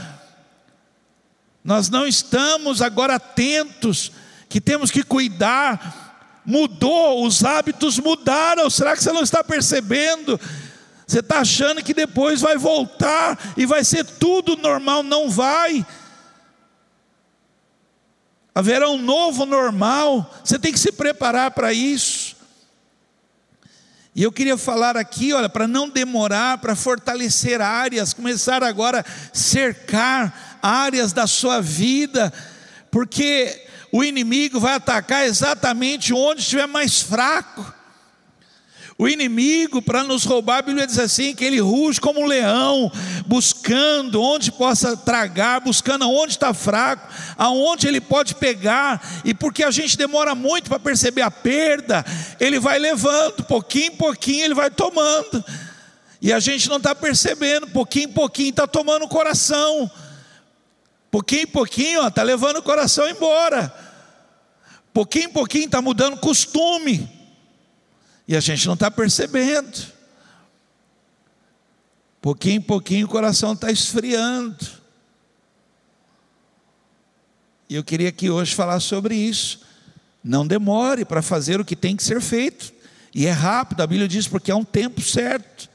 Nós 1.64 1.88
não 1.88 2.06
estamos 2.06 2.80
agora 2.80 3.16
atentos 3.16 4.12
que 4.52 4.60
temos 4.60 4.90
que 4.90 5.02
cuidar 5.02 6.42
mudou, 6.44 7.24
os 7.24 7.42
hábitos 7.42 7.98
mudaram. 7.98 8.68
Será 8.68 8.94
que 8.94 9.02
você 9.02 9.10
não 9.10 9.22
está 9.22 9.42
percebendo? 9.42 10.38
Você 11.06 11.20
está 11.20 11.38
achando 11.38 11.82
que 11.82 11.94
depois 11.94 12.42
vai 12.42 12.58
voltar 12.58 13.38
e 13.56 13.64
vai 13.64 13.82
ser 13.82 14.04
tudo 14.04 14.54
normal? 14.58 15.02
Não 15.02 15.30
vai. 15.30 15.86
Haverá 18.54 18.90
um 18.90 18.98
novo 18.98 19.46
normal. 19.46 20.30
Você 20.44 20.58
tem 20.58 20.70
que 20.70 20.78
se 20.78 20.92
preparar 20.92 21.52
para 21.52 21.72
isso. 21.72 22.36
E 24.14 24.22
eu 24.22 24.30
queria 24.30 24.58
falar 24.58 24.98
aqui, 24.98 25.32
olha, 25.32 25.48
para 25.48 25.66
não 25.66 25.88
demorar, 25.88 26.58
para 26.58 26.76
fortalecer 26.76 27.62
áreas, 27.62 28.12
começar 28.12 28.62
agora 28.62 29.00
a 29.00 29.04
cercar 29.34 30.58
áreas 30.60 31.14
da 31.14 31.26
sua 31.26 31.62
vida, 31.62 32.30
porque 32.90 33.71
o 33.92 34.02
inimigo 34.02 34.58
vai 34.58 34.74
atacar 34.74 35.26
exatamente 35.26 36.14
onde 36.14 36.40
estiver 36.40 36.66
mais 36.66 37.02
fraco. 37.02 37.74
O 38.98 39.08
inimigo, 39.08 39.82
para 39.82 40.04
nos 40.04 40.24
roubar, 40.24 40.58
a 40.58 40.62
Bíblia 40.62 40.86
diz 40.86 40.98
assim: 40.98 41.34
que 41.34 41.44
ele 41.44 41.60
ruge 41.60 42.00
como 42.00 42.20
um 42.20 42.26
leão, 42.26 42.90
buscando 43.26 44.22
onde 44.22 44.50
possa 44.52 44.96
tragar, 44.96 45.60
buscando 45.60 46.04
aonde 46.04 46.32
está 46.32 46.54
fraco, 46.54 47.12
aonde 47.36 47.86
ele 47.86 48.00
pode 48.00 48.34
pegar, 48.36 49.02
e 49.24 49.34
porque 49.34 49.64
a 49.64 49.70
gente 49.70 49.98
demora 49.98 50.34
muito 50.34 50.68
para 50.68 50.78
perceber 50.78 51.22
a 51.22 51.30
perda, 51.30 52.04
ele 52.38 52.60
vai 52.60 52.78
levando, 52.78 53.42
pouquinho 53.44 53.86
em 53.86 53.96
pouquinho 53.96 54.44
ele 54.44 54.54
vai 54.54 54.70
tomando, 54.70 55.44
e 56.20 56.32
a 56.32 56.38
gente 56.38 56.68
não 56.68 56.76
está 56.76 56.94
percebendo, 56.94 57.66
pouquinho 57.66 58.08
em 58.08 58.12
pouquinho 58.12 58.50
está 58.50 58.66
tomando 58.66 59.04
o 59.04 59.08
coração, 59.08 59.90
pouquinho 61.12 61.42
em 61.42 61.46
pouquinho 61.46 62.08
está 62.08 62.22
levando 62.22 62.56
o 62.56 62.62
coração 62.62 63.06
embora, 63.06 63.72
pouquinho 64.94 65.26
em 65.26 65.32
pouquinho 65.32 65.66
está 65.66 65.82
mudando 65.82 66.16
costume, 66.16 67.06
e 68.26 68.34
a 68.34 68.40
gente 68.40 68.66
não 68.66 68.72
está 68.72 68.90
percebendo. 68.90 69.92
Pouquinho 72.22 72.56
em 72.56 72.60
pouquinho 72.62 73.06
o 73.06 73.10
coração 73.10 73.52
está 73.52 73.70
esfriando. 73.70 74.64
E 77.68 77.74
eu 77.74 77.82
queria 77.82 78.08
aqui 78.08 78.30
hoje 78.30 78.54
falar 78.54 78.78
sobre 78.80 79.16
isso. 79.16 79.60
Não 80.22 80.46
demore 80.46 81.04
para 81.04 81.20
fazer 81.20 81.60
o 81.60 81.64
que 81.64 81.74
tem 81.74 81.96
que 81.96 82.04
ser 82.04 82.22
feito. 82.22 82.72
E 83.12 83.26
é 83.26 83.32
rápido, 83.32 83.82
a 83.82 83.86
Bíblia 83.86 84.06
diz, 84.06 84.28
porque 84.28 84.52
é 84.52 84.54
um 84.54 84.64
tempo 84.64 85.00
certo. 85.00 85.68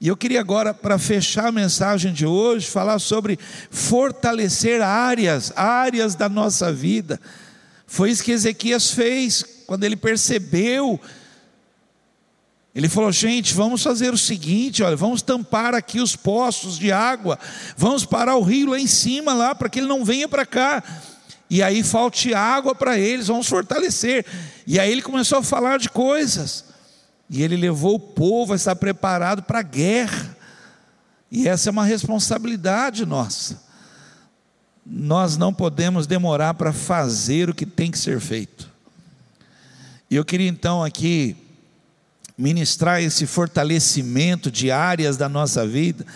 E 0.00 0.08
eu 0.08 0.16
queria 0.16 0.40
agora, 0.40 0.72
para 0.72 0.98
fechar 0.98 1.48
a 1.48 1.52
mensagem 1.52 2.12
de 2.12 2.24
hoje, 2.24 2.66
falar 2.68 2.98
sobre 2.98 3.38
fortalecer 3.70 4.80
áreas, 4.80 5.52
áreas 5.56 6.14
da 6.14 6.28
nossa 6.28 6.72
vida. 6.72 7.20
Foi 7.86 8.10
isso 8.10 8.22
que 8.22 8.32
Ezequias 8.32 8.90
fez, 8.90 9.44
quando 9.66 9.84
ele 9.84 9.96
percebeu 9.96 11.00
ele 12.78 12.88
falou: 12.88 13.10
gente, 13.10 13.54
vamos 13.54 13.82
fazer 13.82 14.14
o 14.14 14.16
seguinte: 14.16 14.84
olha, 14.84 14.94
vamos 14.94 15.20
tampar 15.20 15.74
aqui 15.74 16.00
os 16.00 16.14
poços 16.14 16.78
de 16.78 16.92
água, 16.92 17.36
vamos 17.76 18.04
parar 18.04 18.36
o 18.36 18.42
rio 18.42 18.70
lá 18.70 18.78
em 18.78 18.86
cima, 18.86 19.34
lá, 19.34 19.52
para 19.52 19.68
que 19.68 19.80
ele 19.80 19.88
não 19.88 20.04
venha 20.04 20.28
para 20.28 20.46
cá. 20.46 20.80
E 21.50 21.60
aí 21.60 21.82
falte 21.82 22.32
água 22.32 22.76
para 22.76 22.96
eles, 22.96 23.26
vamos 23.26 23.48
fortalecer. 23.48 24.24
E 24.64 24.78
aí 24.78 24.92
ele 24.92 25.02
começou 25.02 25.38
a 25.38 25.42
falar 25.42 25.80
de 25.80 25.90
coisas. 25.90 26.66
E 27.30 27.42
ele 27.42 27.56
levou 27.56 27.96
o 27.96 28.00
povo 28.00 28.52
a 28.52 28.56
estar 28.56 28.76
preparado 28.76 29.42
para 29.42 29.58
a 29.58 29.62
guerra. 29.62 30.36
E 31.30 31.46
essa 31.46 31.68
é 31.68 31.72
uma 31.72 31.84
responsabilidade 31.84 33.04
nossa. 33.04 33.62
Nós 34.84 35.36
não 35.36 35.52
podemos 35.52 36.06
demorar 36.06 36.54
para 36.54 36.72
fazer 36.72 37.50
o 37.50 37.54
que 37.54 37.66
tem 37.66 37.90
que 37.90 37.98
ser 37.98 38.20
feito. 38.20 38.70
E 40.10 40.16
eu 40.16 40.24
queria 40.24 40.48
então 40.48 40.82
aqui 40.82 41.36
ministrar 42.36 43.02
esse 43.02 43.26
fortalecimento 43.26 44.50
de 44.50 44.70
áreas 44.70 45.16
da 45.16 45.28
nossa 45.28 45.66
vida, 45.66 46.06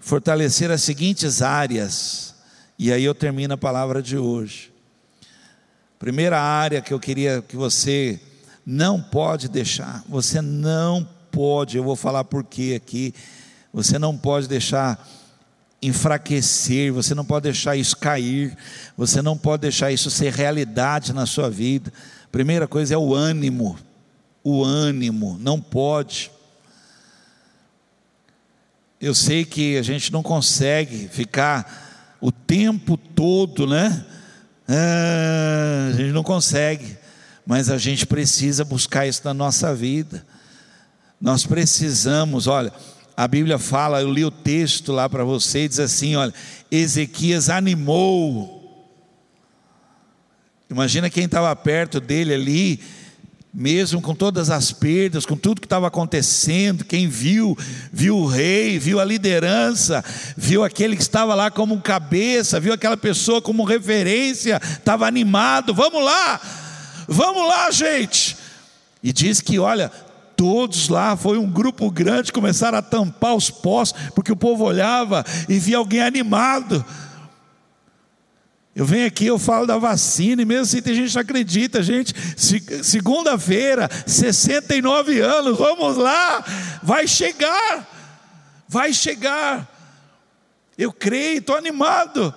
fortalecer 0.00 0.70
as 0.70 0.82
seguintes 0.82 1.42
áreas, 1.42 2.34
e 2.78 2.90
aí 2.90 3.04
eu 3.04 3.14
termino 3.14 3.54
a 3.54 3.58
palavra 3.58 4.02
de 4.02 4.16
hoje. 4.16 4.72
Primeira 5.98 6.40
área 6.40 6.80
que 6.80 6.94
eu 6.94 6.98
queria 6.98 7.44
que 7.46 7.54
você 7.54 8.18
não 8.70 9.00
pode 9.00 9.48
deixar, 9.48 10.04
você 10.08 10.40
não 10.40 11.06
pode, 11.30 11.76
eu 11.76 11.84
vou 11.84 11.96
falar 11.96 12.24
por 12.24 12.44
quê 12.44 12.74
aqui, 12.76 13.14
você 13.72 13.98
não 13.98 14.16
pode 14.16 14.48
deixar 14.48 15.08
enfraquecer, 15.82 16.92
você 16.92 17.14
não 17.14 17.24
pode 17.24 17.44
deixar 17.44 17.76
isso 17.76 17.96
cair, 17.96 18.56
você 18.96 19.22
não 19.22 19.36
pode 19.36 19.62
deixar 19.62 19.90
isso 19.90 20.10
ser 20.10 20.32
realidade 20.32 21.12
na 21.12 21.24
sua 21.24 21.48
vida. 21.48 21.90
Primeira 22.30 22.68
coisa 22.68 22.94
é 22.94 22.98
o 22.98 23.14
ânimo 23.14 23.78
o 24.42 24.64
ânimo, 24.64 25.38
não 25.40 25.60
pode. 25.60 26.30
Eu 29.00 29.14
sei 29.14 29.44
que 29.44 29.76
a 29.78 29.82
gente 29.82 30.12
não 30.12 30.22
consegue 30.22 31.08
ficar 31.08 32.16
o 32.20 32.30
tempo 32.30 32.96
todo, 32.96 33.66
né? 33.66 34.04
Ah, 34.68 35.88
a 35.90 35.96
gente 35.96 36.12
não 36.12 36.22
consegue, 36.22 36.96
mas 37.50 37.68
a 37.68 37.76
gente 37.76 38.06
precisa 38.06 38.64
buscar 38.64 39.08
isso 39.08 39.22
na 39.24 39.34
nossa 39.34 39.74
vida. 39.74 40.24
Nós 41.20 41.44
precisamos, 41.44 42.46
olha, 42.46 42.72
a 43.16 43.26
Bíblia 43.26 43.58
fala, 43.58 44.00
eu 44.00 44.12
li 44.12 44.24
o 44.24 44.30
texto 44.30 44.92
lá 44.92 45.08
para 45.08 45.24
você, 45.24 45.66
diz 45.66 45.80
assim: 45.80 46.14
olha, 46.14 46.32
Ezequias 46.70 47.50
animou. 47.50 48.88
Imagina 50.70 51.10
quem 51.10 51.24
estava 51.24 51.56
perto 51.56 51.98
dele 51.98 52.34
ali, 52.34 52.80
mesmo 53.52 54.00
com 54.00 54.14
todas 54.14 54.48
as 54.48 54.70
perdas, 54.70 55.26
com 55.26 55.36
tudo 55.36 55.60
que 55.60 55.66
estava 55.66 55.88
acontecendo, 55.88 56.84
quem 56.84 57.08
viu, 57.08 57.58
viu 57.92 58.16
o 58.16 58.26
rei, 58.26 58.78
viu 58.78 59.00
a 59.00 59.04
liderança, 59.04 60.04
viu 60.36 60.62
aquele 60.62 60.94
que 60.94 61.02
estava 61.02 61.34
lá 61.34 61.50
como 61.50 61.80
cabeça, 61.80 62.60
viu 62.60 62.72
aquela 62.72 62.96
pessoa 62.96 63.42
como 63.42 63.64
referência, 63.64 64.60
estava 64.62 65.04
animado, 65.04 65.74
vamos 65.74 66.04
lá, 66.04 66.40
vamos 67.10 67.46
lá, 67.48 67.70
gente. 67.70 68.36
E 69.02 69.12
diz 69.12 69.40
que, 69.40 69.58
olha, 69.58 69.90
todos 70.36 70.88
lá, 70.88 71.16
foi 71.16 71.36
um 71.36 71.50
grupo 71.50 71.90
grande, 71.90 72.32
começaram 72.32 72.78
a 72.78 72.82
tampar 72.82 73.34
os 73.34 73.50
poços, 73.50 73.98
porque 74.14 74.32
o 74.32 74.36
povo 74.36 74.64
olhava 74.64 75.24
e 75.48 75.58
via 75.58 75.76
alguém 75.76 76.00
animado. 76.00 76.82
Eu 78.74 78.86
venho 78.86 79.06
aqui, 79.06 79.26
eu 79.26 79.38
falo 79.38 79.66
da 79.66 79.76
vacina, 79.76 80.40
e 80.40 80.44
mesmo 80.44 80.62
assim 80.62 80.80
tem 80.80 80.94
gente 80.94 81.12
que 81.12 81.18
acredita, 81.18 81.82
gente. 81.82 82.14
Segunda-feira, 82.82 83.90
69 84.06 85.20
anos, 85.20 85.58
vamos 85.58 85.96
lá, 85.96 86.42
vai 86.82 87.06
chegar, 87.06 87.86
vai 88.68 88.92
chegar. 88.92 89.68
Eu 90.78 90.92
creio, 90.92 91.40
estou 91.40 91.56
animado. 91.56 92.34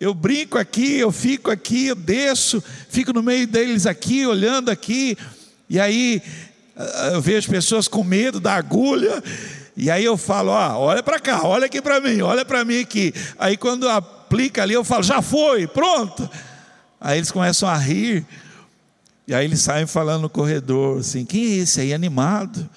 Eu 0.00 0.14
brinco 0.14 0.56
aqui, 0.56 0.98
eu 0.98 1.10
fico 1.10 1.50
aqui, 1.50 1.88
eu 1.88 1.96
desço, 1.96 2.62
fico 2.88 3.12
no 3.12 3.22
meio 3.22 3.48
deles 3.48 3.84
aqui, 3.84 4.24
olhando 4.24 4.70
aqui, 4.70 5.18
e 5.68 5.80
aí 5.80 6.22
ah, 6.76 7.10
eu 7.14 7.20
vejo 7.20 7.50
pessoas 7.50 7.88
com 7.88 8.04
medo 8.04 8.38
da 8.38 8.54
agulha, 8.54 9.20
e 9.76 9.90
aí 9.90 10.04
eu 10.04 10.16
falo: 10.16 10.52
ó, 10.52 10.78
olha 10.78 11.02
para 11.02 11.18
cá, 11.18 11.42
olha 11.42 11.66
aqui 11.66 11.82
para 11.82 12.00
mim, 12.00 12.20
olha 12.20 12.44
para 12.44 12.64
mim 12.64 12.80
aqui. 12.80 13.12
Aí 13.36 13.56
quando 13.56 13.88
aplica 13.88 14.62
ali, 14.62 14.74
eu 14.74 14.84
falo, 14.84 15.02
já 15.02 15.20
foi, 15.20 15.66
pronto. 15.66 16.30
Aí 17.00 17.18
eles 17.18 17.32
começam 17.32 17.68
a 17.68 17.76
rir, 17.76 18.24
e 19.26 19.34
aí 19.34 19.44
eles 19.44 19.60
saem 19.60 19.86
falando 19.86 20.22
no 20.22 20.30
corredor, 20.30 21.00
assim, 21.00 21.24
quem 21.24 21.44
é 21.44 21.56
esse 21.56 21.80
aí 21.80 21.92
animado? 21.92 22.68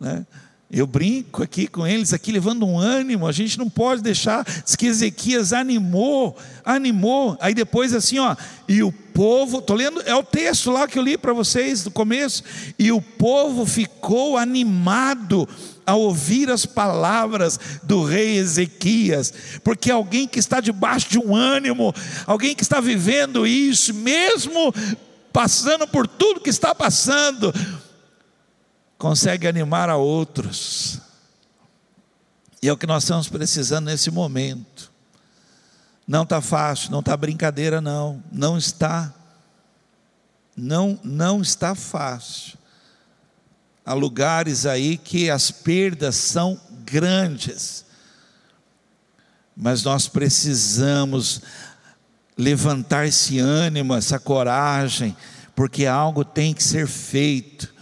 Né? 0.00 0.26
Eu 0.68 0.86
brinco 0.86 1.44
aqui 1.44 1.68
com 1.68 1.86
eles, 1.86 2.12
aqui 2.12 2.32
levando 2.32 2.66
um 2.66 2.76
ânimo, 2.76 3.28
a 3.28 3.32
gente 3.32 3.56
não 3.56 3.70
pode 3.70 4.02
deixar, 4.02 4.44
diz 4.44 4.74
que 4.74 4.86
Ezequias 4.86 5.52
animou, 5.52 6.36
animou, 6.64 7.38
aí 7.40 7.54
depois 7.54 7.94
assim, 7.94 8.18
ó, 8.18 8.34
e 8.68 8.82
o 8.82 8.90
povo, 8.90 9.58
estou 9.58 9.76
lendo, 9.76 10.02
é 10.02 10.14
o 10.14 10.24
texto 10.24 10.72
lá 10.72 10.88
que 10.88 10.98
eu 10.98 11.04
li 11.04 11.16
para 11.16 11.32
vocês 11.32 11.84
no 11.84 11.92
começo, 11.92 12.42
e 12.76 12.90
o 12.90 13.00
povo 13.00 13.64
ficou 13.64 14.36
animado, 14.36 15.48
ao 15.86 16.00
ouvir 16.00 16.50
as 16.50 16.66
palavras 16.66 17.60
do 17.84 18.02
rei 18.02 18.36
Ezequias, 18.36 19.32
porque 19.62 19.88
alguém 19.88 20.26
que 20.26 20.40
está 20.40 20.60
debaixo 20.60 21.08
de 21.08 21.18
um 21.18 21.34
ânimo, 21.34 21.94
alguém 22.26 22.56
que 22.56 22.64
está 22.64 22.80
vivendo 22.80 23.46
isso, 23.46 23.94
mesmo 23.94 24.74
passando 25.32 25.86
por 25.86 26.08
tudo 26.08 26.40
que 26.40 26.50
está 26.50 26.74
passando, 26.74 27.54
consegue 28.98 29.46
animar 29.46 29.88
a 29.88 29.96
outros. 29.96 31.00
E 32.62 32.68
é 32.68 32.72
o 32.72 32.76
que 32.76 32.86
nós 32.86 33.02
estamos 33.02 33.28
precisando 33.28 33.86
nesse 33.86 34.10
momento. 34.10 34.92
Não 36.06 36.22
está 36.22 36.40
fácil, 36.40 36.90
não 36.90 37.00
está 37.00 37.16
brincadeira, 37.16 37.80
não, 37.80 38.22
não 38.30 38.56
está. 38.56 39.12
Não, 40.56 40.98
não 41.02 41.42
está 41.42 41.74
fácil. 41.74 42.56
Há 43.84 43.92
lugares 43.92 44.66
aí 44.66 44.96
que 44.96 45.30
as 45.30 45.50
perdas 45.50 46.16
são 46.16 46.60
grandes, 46.84 47.84
mas 49.56 49.84
nós 49.84 50.08
precisamos 50.08 51.40
levantar 52.36 53.06
esse 53.06 53.38
ânimo, 53.38 53.94
essa 53.94 54.18
coragem, 54.18 55.16
porque 55.54 55.86
algo 55.86 56.24
tem 56.24 56.52
que 56.52 56.62
ser 56.62 56.86
feito. 56.86 57.75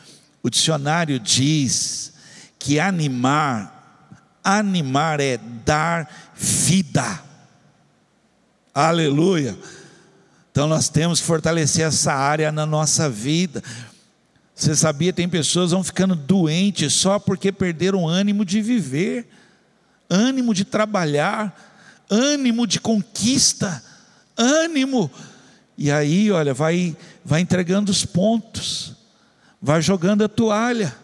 O 0.45 0.51
dicionário 0.51 1.19
diz 1.19 2.13
que 2.59 2.79
animar, 2.79 4.39
animar 4.45 5.19
é 5.19 5.39
dar 5.65 6.07
vida. 6.37 7.23
Aleluia. 8.75 9.57
Então 10.53 10.69
nós 10.69 10.91
temos 10.91 11.19
que 11.19 11.27
fortalecer 11.27 11.87
essa 11.87 12.13
área 12.13 12.53
na 12.53 12.67
nossa 12.67 13.09
vida. 13.09 13.63
Você 14.55 14.77
sabia, 14.77 15.15
tem 15.15 15.27
pessoas 15.27 15.71
que 15.71 15.75
vão 15.77 15.83
ficando 15.83 16.15
doentes 16.15 16.93
só 16.93 17.19
porque 17.19 17.51
perderam 17.51 18.07
ânimo 18.07 18.45
de 18.45 18.61
viver, 18.61 19.27
ânimo 20.11 20.53
de 20.53 20.67
trabalhar, 20.67 21.59
ânimo 22.11 22.67
de 22.67 22.79
conquista, 22.79 23.83
ânimo. 24.37 25.11
E 25.79 25.91
aí, 25.91 26.31
olha, 26.31 26.53
vai, 26.53 26.95
vai 27.25 27.41
entregando 27.41 27.91
os 27.91 28.05
pontos, 28.05 28.94
vai 29.65 29.81
jogando 29.81 30.23
a 30.23 30.29
toalha. 30.29 30.95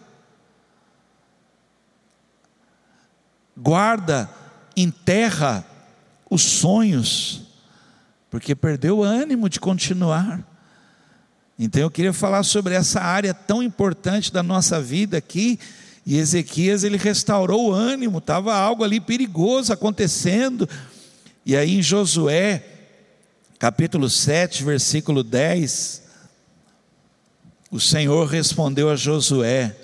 Guarda, 3.57 4.29
enterra 4.77 5.65
os 6.29 6.43
sonhos, 6.43 7.41
porque 8.29 8.53
perdeu 8.53 8.99
o 8.99 9.03
ânimo 9.03 9.49
de 9.49 9.59
continuar. 9.59 10.47
Então 11.57 11.81
eu 11.81 11.89
queria 11.89 12.13
falar 12.13 12.43
sobre 12.43 12.75
essa 12.75 13.01
área 13.01 13.33
tão 13.33 13.63
importante 13.63 14.31
da 14.31 14.43
nossa 14.43 14.79
vida 14.79 15.17
aqui. 15.17 15.59
E 16.05 16.17
Ezequias 16.17 16.83
ele 16.83 16.97
restaurou 16.97 17.69
o 17.69 17.73
ânimo, 17.73 18.19
estava 18.19 18.53
algo 18.53 18.83
ali 18.83 18.99
perigoso 18.99 19.73
acontecendo. 19.73 20.69
E 21.43 21.57
aí 21.57 21.77
em 21.77 21.81
Josué, 21.81 22.63
capítulo 23.57 24.07
7, 24.07 24.63
versículo 24.63 25.23
10, 25.23 26.00
o 27.71 27.79
Senhor 27.79 28.27
respondeu 28.27 28.89
a 28.89 28.95
Josué: 28.95 29.75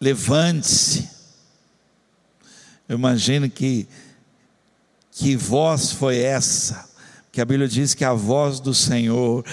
Levante-se. 0.00 1.08
Eu 2.88 2.98
imagino 2.98 3.48
que 3.48 3.88
que 5.12 5.36
voz 5.36 5.92
foi 5.92 6.18
essa? 6.18 6.90
Que 7.30 7.40
a 7.40 7.44
Bíblia 7.44 7.68
diz 7.68 7.94
que 7.94 8.04
a 8.04 8.12
voz 8.12 8.58
do 8.58 8.74
Senhor 8.74 9.44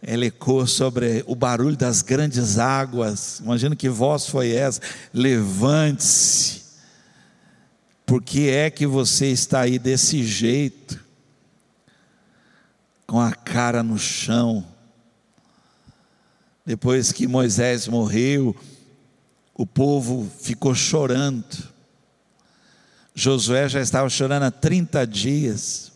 ela 0.00 0.24
ecoou 0.24 0.66
sobre 0.66 1.22
o 1.26 1.34
barulho 1.34 1.76
das 1.76 2.00
grandes 2.00 2.58
águas. 2.58 3.40
Imagina 3.40 3.76
que 3.76 3.90
voz 3.90 4.26
foi 4.26 4.52
essa? 4.52 4.80
Levante-se. 5.12 6.62
Por 8.06 8.22
que 8.22 8.48
é 8.48 8.70
que 8.70 8.86
você 8.86 9.26
está 9.26 9.60
aí 9.60 9.78
desse 9.78 10.24
jeito? 10.24 10.98
Com 13.06 13.20
a 13.20 13.32
cara 13.32 13.82
no 13.82 13.98
chão. 13.98 14.71
Depois 16.64 17.10
que 17.10 17.26
Moisés 17.26 17.88
morreu, 17.88 18.56
o 19.54 19.66
povo 19.66 20.30
ficou 20.40 20.74
chorando. 20.74 21.44
Josué 23.14 23.68
já 23.68 23.80
estava 23.80 24.08
chorando 24.08 24.44
há 24.44 24.50
30 24.50 25.06
dias. 25.06 25.92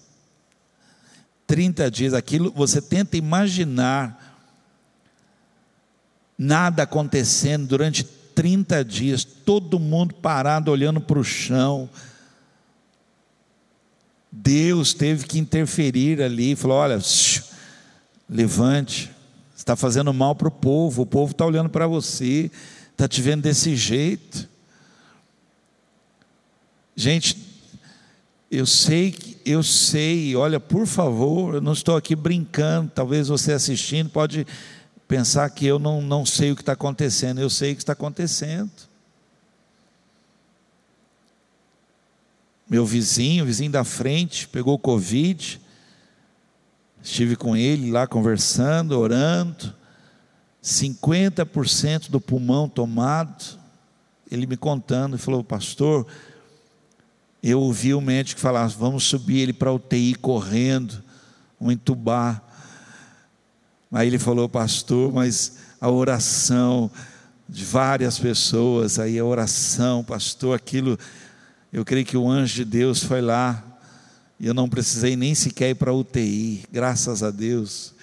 30 1.47 1.91
dias, 1.91 2.13
aquilo 2.13 2.53
você 2.53 2.83
tenta 2.83 3.17
imaginar 3.17 4.27
nada 6.37 6.83
acontecendo 6.83 7.67
durante 7.67 8.05
30 8.05 8.85
dias, 8.85 9.25
todo 9.25 9.79
mundo 9.79 10.15
parado 10.15 10.71
olhando 10.71 11.01
para 11.01 11.19
o 11.19 11.25
chão. 11.25 11.89
Deus 14.31 14.93
teve 14.93 15.27
que 15.27 15.39
interferir 15.39 16.21
ali, 16.21 16.55
falou: 16.55 16.77
olha, 16.77 16.99
levante, 18.29 19.11
está 19.57 19.75
fazendo 19.75 20.13
mal 20.13 20.35
para 20.35 20.49
o 20.49 20.51
povo, 20.51 21.03
o 21.03 21.07
povo 21.07 21.33
está 21.33 21.45
olhando 21.45 21.71
para 21.71 21.87
você, 21.87 22.51
está 22.93 23.09
te 23.09 23.23
vendo 23.23 23.43
desse 23.43 23.75
jeito. 23.75 24.49
Gente, 26.95 27.37
eu 28.51 28.67
sei, 28.67 29.15
eu 29.45 29.63
sei, 29.63 30.37
olha, 30.37 30.61
por 30.61 30.87
favor, 30.87 31.55
eu 31.55 31.61
não 31.61 31.73
estou 31.73 31.97
aqui 31.97 32.15
brincando, 32.15 32.93
talvez 32.95 33.29
você 33.29 33.53
assistindo 33.53 34.11
pode 34.11 34.47
pensar 35.09 35.49
que 35.51 35.67
eu 35.67 35.79
não, 35.79 36.01
não 36.01 36.27
sei 36.27 36.53
o 36.53 36.57
que 36.57 36.63
está 36.63 36.73
acontecendo, 36.73 37.41
eu 37.41 37.51
sei 37.51 37.73
o 37.73 37.77
que 37.77 37.83
está 37.83 37.93
acontecendo. 37.93 38.71
Meu 42.69 42.85
vizinho, 42.85 43.47
vizinho 43.47 43.71
da 43.71 43.85
frente, 43.85 44.49
pegou 44.49 44.79
Covid, 44.79 45.61
estive 47.07 47.37
com 47.37 47.57
ele 47.57 47.93
lá 47.93 48.05
conversando, 48.05 48.99
orando, 48.99 49.73
50% 50.63 52.11
do 52.11 52.21
pulmão 52.21 52.69
tomado, 52.69 53.59
ele 54.29 54.45
me 54.45 54.57
contando, 54.57 55.17
falou, 55.17 55.45
pastor, 55.45 56.05
eu 57.41 57.61
ouvi 57.61 57.95
o 57.95 58.01
médico 58.01 58.41
falar: 58.41 58.67
vamos 58.67 59.05
subir 59.05 59.39
ele 59.39 59.53
para 59.53 59.73
UTI 59.73 60.17
correndo, 60.17 61.01
um 61.61 61.71
entubar. 61.71 62.43
Aí 63.93 64.09
ele 64.09 64.19
falou, 64.19 64.49
pastor, 64.49 65.13
mas 65.13 65.59
a 65.81 65.89
oração 65.89 66.91
de 67.49 67.65
várias 67.65 68.19
pessoas, 68.19 68.99
aí 68.99 69.17
a 69.17 69.25
oração, 69.25 70.03
pastor, 70.03 70.57
aquilo, 70.57 70.99
eu 71.73 71.85
creio 71.85 72.05
que 72.05 72.17
o 72.17 72.29
anjo 72.29 72.57
de 72.57 72.65
Deus 72.65 73.05
foi 73.05 73.21
lá, 73.21 73.63
e 74.39 74.47
eu 74.47 74.55
não 74.55 74.69
precisei 74.69 75.17
nem 75.17 75.35
sequer 75.35 75.71
ir 75.71 75.75
para 75.75 75.93
UTI, 75.93 76.65
graças 76.71 77.23
a 77.23 77.31
Deus. 77.31 77.95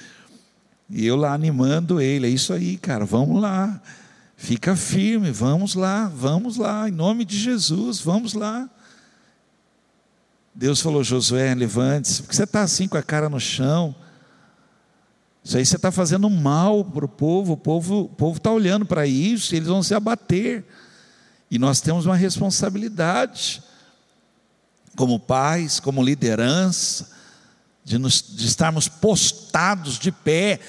E 0.89 1.05
eu 1.05 1.15
lá 1.15 1.33
animando 1.33 2.01
ele, 2.01 2.27
é 2.27 2.29
isso 2.29 2.53
aí, 2.53 2.77
cara, 2.77 3.05
vamos 3.05 3.41
lá, 3.41 3.81
fica 4.35 4.75
firme, 4.75 5.31
vamos 5.31 5.75
lá, 5.75 6.07
vamos 6.07 6.57
lá, 6.57 6.89
em 6.89 6.91
nome 6.91 7.23
de 7.25 7.37
Jesus, 7.37 7.99
vamos 7.99 8.33
lá. 8.33 8.69
Deus 10.55 10.81
falou, 10.81 11.03
Josué, 11.03 11.55
levante-se, 11.55 12.21
porque 12.21 12.35
você 12.35 12.43
está 12.43 12.61
assim 12.61 12.87
com 12.87 12.97
a 12.97 13.01
cara 13.01 13.27
no 13.27 13.39
chão. 13.39 13.95
Isso 15.43 15.57
aí 15.57 15.65
você 15.65 15.75
está 15.75 15.91
fazendo 15.91 16.29
mal 16.29 16.85
para 16.85 17.05
o 17.05 17.09
povo, 17.09 17.53
o 17.53 17.57
povo 17.57 18.37
está 18.37 18.51
olhando 18.51 18.85
para 18.85 19.05
isso, 19.05 19.55
eles 19.55 19.67
vão 19.67 19.81
se 19.81 19.93
abater. 19.93 20.63
E 21.49 21.59
nós 21.59 21.81
temos 21.81 22.05
uma 22.05 22.15
responsabilidade, 22.15 23.63
como 24.95 25.19
pais, 25.19 25.79
como 25.79 26.03
liderança, 26.03 27.09
de, 27.83 27.97
nos, 27.97 28.23
de 28.35 28.47
estarmos 28.47 28.87
postados 28.87 29.97
de 29.99 30.11
pé, 30.11 30.59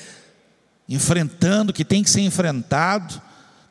enfrentando 0.88 1.70
o 1.70 1.74
que 1.74 1.84
tem 1.84 2.02
que 2.02 2.10
ser 2.10 2.20
enfrentado 2.20 3.22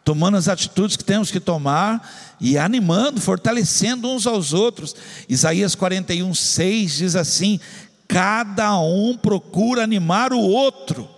tomando 0.03 0.37
as 0.37 0.47
atitudes 0.47 0.97
que 0.97 1.03
temos 1.03 1.31
que 1.31 1.39
tomar 1.39 2.35
e 2.39 2.57
animando, 2.57 3.21
fortalecendo 3.21 4.09
uns 4.09 4.27
aos 4.27 4.53
outros. 4.53 4.95
Isaías 5.29 5.75
41, 5.75 6.33
6 6.33 6.93
diz 6.97 7.15
assim: 7.15 7.59
cada 8.07 8.77
um 8.79 9.17
procura 9.17 9.83
animar 9.83 10.33
o 10.33 10.39
outro. 10.39 11.09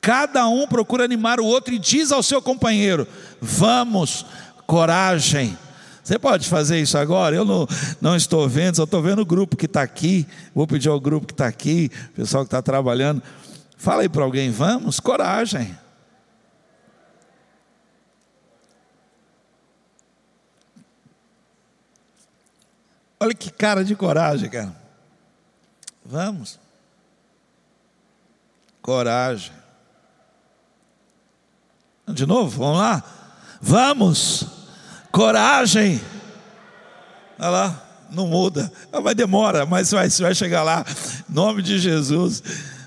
Cada 0.00 0.48
um 0.48 0.66
procura 0.66 1.04
animar 1.04 1.40
o 1.40 1.44
outro 1.44 1.74
e 1.74 1.78
diz 1.78 2.10
ao 2.10 2.22
seu 2.22 2.40
companheiro: 2.40 3.06
vamos, 3.40 4.24
coragem. 4.66 5.56
Você 6.08 6.18
pode 6.18 6.48
fazer 6.48 6.80
isso 6.80 6.96
agora? 6.96 7.36
Eu 7.36 7.44
não, 7.44 7.68
não 8.00 8.16
estou 8.16 8.48
vendo, 8.48 8.76
só 8.76 8.84
estou 8.84 9.02
vendo 9.02 9.20
o 9.20 9.26
grupo 9.26 9.58
que 9.58 9.66
está 9.66 9.82
aqui. 9.82 10.26
Vou 10.54 10.66
pedir 10.66 10.88
ao 10.88 10.98
grupo 10.98 11.26
que 11.26 11.34
está 11.34 11.46
aqui, 11.46 11.90
o 12.12 12.12
pessoal 12.12 12.44
que 12.44 12.46
está 12.46 12.62
trabalhando. 12.62 13.22
Fala 13.76 14.00
aí 14.00 14.08
para 14.08 14.24
alguém: 14.24 14.50
vamos, 14.50 15.00
coragem. 15.00 15.78
Olha 23.20 23.34
que 23.34 23.50
cara 23.50 23.84
de 23.84 23.94
coragem, 23.94 24.48
cara. 24.48 24.74
Vamos. 26.02 26.58
Coragem. 28.80 29.52
De 32.08 32.24
novo, 32.24 32.60
vamos 32.60 32.78
lá. 32.78 33.04
Vamos. 33.60 34.57
Coragem. 35.10 36.00
Olha 37.38 37.48
lá, 37.48 37.82
não 38.10 38.26
muda. 38.26 38.70
Vai 39.02 39.14
demora, 39.14 39.64
mas 39.64 39.90
vai, 39.90 40.08
vai 40.08 40.34
chegar 40.34 40.62
lá. 40.62 40.84
Em 41.28 41.34
nome 41.34 41.62
de 41.62 41.78
Jesus. 41.78 42.42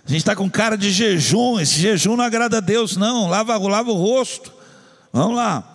A 0.05 0.09
gente 0.09 0.21
está 0.21 0.35
com 0.35 0.49
cara 0.49 0.77
de 0.77 0.91
jejum. 0.91 1.59
Esse 1.59 1.79
jejum 1.79 2.15
não 2.15 2.23
agrada 2.23 2.57
a 2.57 2.61
Deus, 2.61 2.97
não. 2.97 3.29
Lava, 3.29 3.57
lava 3.57 3.91
o 3.91 3.95
rosto. 3.95 4.51
Vamos 5.13 5.35
lá. 5.35 5.70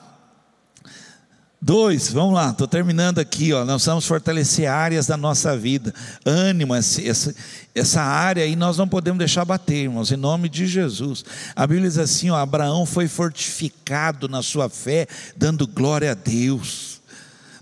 Dois, 1.67 2.13
vamos 2.13 2.33
lá, 2.33 2.51
estou 2.51 2.69
terminando 2.69 3.19
aqui, 3.19 3.53
ó, 3.53 3.65
nós 3.65 3.85
vamos 3.85 4.07
fortalecer 4.07 4.71
áreas 4.71 5.09
da 5.09 5.17
nossa 5.17 5.57
vida, 5.57 5.93
ânimo, 6.25 6.73
essa, 6.73 7.35
essa 7.75 8.01
área 8.01 8.45
aí 8.45 8.55
nós 8.55 8.79
não 8.79 8.87
podemos 8.87 9.19
deixar 9.19 9.45
bater, 9.45 9.83
irmãos, 9.83 10.13
em 10.13 10.17
nome 10.17 10.49
de 10.49 10.65
Jesus. 10.65 11.25
A 11.57 11.67
Bíblia 11.67 11.89
diz 11.89 11.99
assim: 11.99 12.31
ó, 12.31 12.37
Abraão 12.37 12.87
foi 12.87 13.09
fortificado 13.09 14.29
na 14.29 14.45
sua 14.45 14.69
fé, 14.69 15.09
dando 15.37 15.67
glória 15.67 16.13
a 16.13 16.15
Deus. 16.15 17.01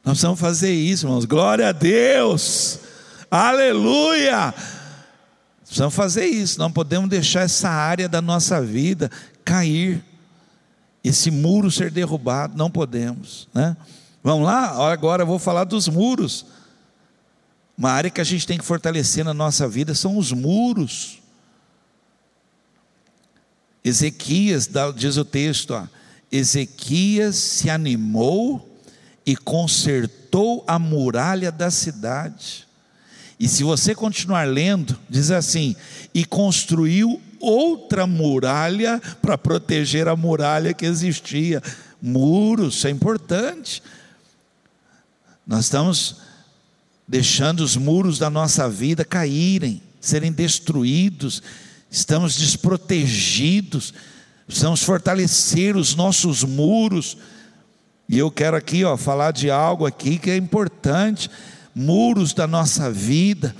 Nós 0.04 0.18
precisamos 0.18 0.38
fazer 0.38 0.74
isso, 0.74 1.06
irmãos, 1.06 1.24
glória 1.24 1.70
a 1.70 1.72
Deus, 1.72 2.80
Aleluia! 3.30 4.52
Precisamos 5.62 5.94
fazer 5.94 6.26
isso, 6.26 6.58
não 6.58 6.70
podemos 6.70 7.08
deixar 7.08 7.40
essa 7.40 7.70
área 7.70 8.06
da 8.06 8.20
nossa 8.20 8.60
vida 8.60 9.10
cair, 9.42 10.04
esse 11.04 11.30
muro 11.30 11.70
ser 11.70 11.90
derrubado, 11.90 12.56
não 12.56 12.70
podemos, 12.70 13.46
né? 13.52 13.76
Vamos 14.22 14.46
lá? 14.46 14.90
Agora 14.90 15.22
eu 15.22 15.26
vou 15.26 15.38
falar 15.38 15.64
dos 15.64 15.86
muros. 15.86 16.46
Uma 17.76 17.90
área 17.90 18.08
que 18.08 18.22
a 18.22 18.24
gente 18.24 18.46
tem 18.46 18.56
que 18.56 18.64
fortalecer 18.64 19.22
na 19.22 19.34
nossa 19.34 19.68
vida 19.68 19.94
são 19.94 20.16
os 20.16 20.32
muros. 20.32 21.18
Ezequias, 23.84 24.66
diz 24.96 25.18
o 25.18 25.26
texto, 25.26 25.74
ó, 25.74 25.86
Ezequias 26.32 27.36
se 27.36 27.68
animou 27.68 28.74
e 29.26 29.36
consertou 29.36 30.64
a 30.66 30.78
muralha 30.78 31.52
da 31.52 31.70
cidade. 31.70 32.66
E 33.38 33.46
se 33.46 33.62
você 33.62 33.94
continuar 33.94 34.48
lendo, 34.48 34.98
diz 35.08 35.30
assim: 35.30 35.76
e 36.14 36.24
construiu 36.24 37.20
outra 37.44 38.06
muralha 38.06 39.00
para 39.20 39.36
proteger 39.36 40.08
a 40.08 40.16
muralha 40.16 40.72
que 40.72 40.86
existia. 40.86 41.62
Muros, 42.00 42.84
é 42.84 42.90
importante. 42.90 43.82
Nós 45.46 45.64
estamos 45.64 46.16
deixando 47.06 47.60
os 47.60 47.76
muros 47.76 48.18
da 48.18 48.30
nossa 48.30 48.68
vida 48.68 49.04
caírem, 49.04 49.82
serem 50.00 50.32
destruídos, 50.32 51.42
estamos 51.90 52.36
desprotegidos, 52.36 53.92
precisamos 54.46 54.82
fortalecer 54.82 55.76
os 55.76 55.94
nossos 55.94 56.42
muros. 56.42 57.16
E 58.08 58.18
eu 58.18 58.30
quero 58.30 58.56
aqui, 58.56 58.84
ó, 58.84 58.96
falar 58.96 59.32
de 59.32 59.50
algo 59.50 59.86
aqui 59.86 60.18
que 60.18 60.30
é 60.30 60.36
importante, 60.36 61.30
muros 61.74 62.32
da 62.32 62.46
nossa 62.46 62.90
vida. 62.90 63.54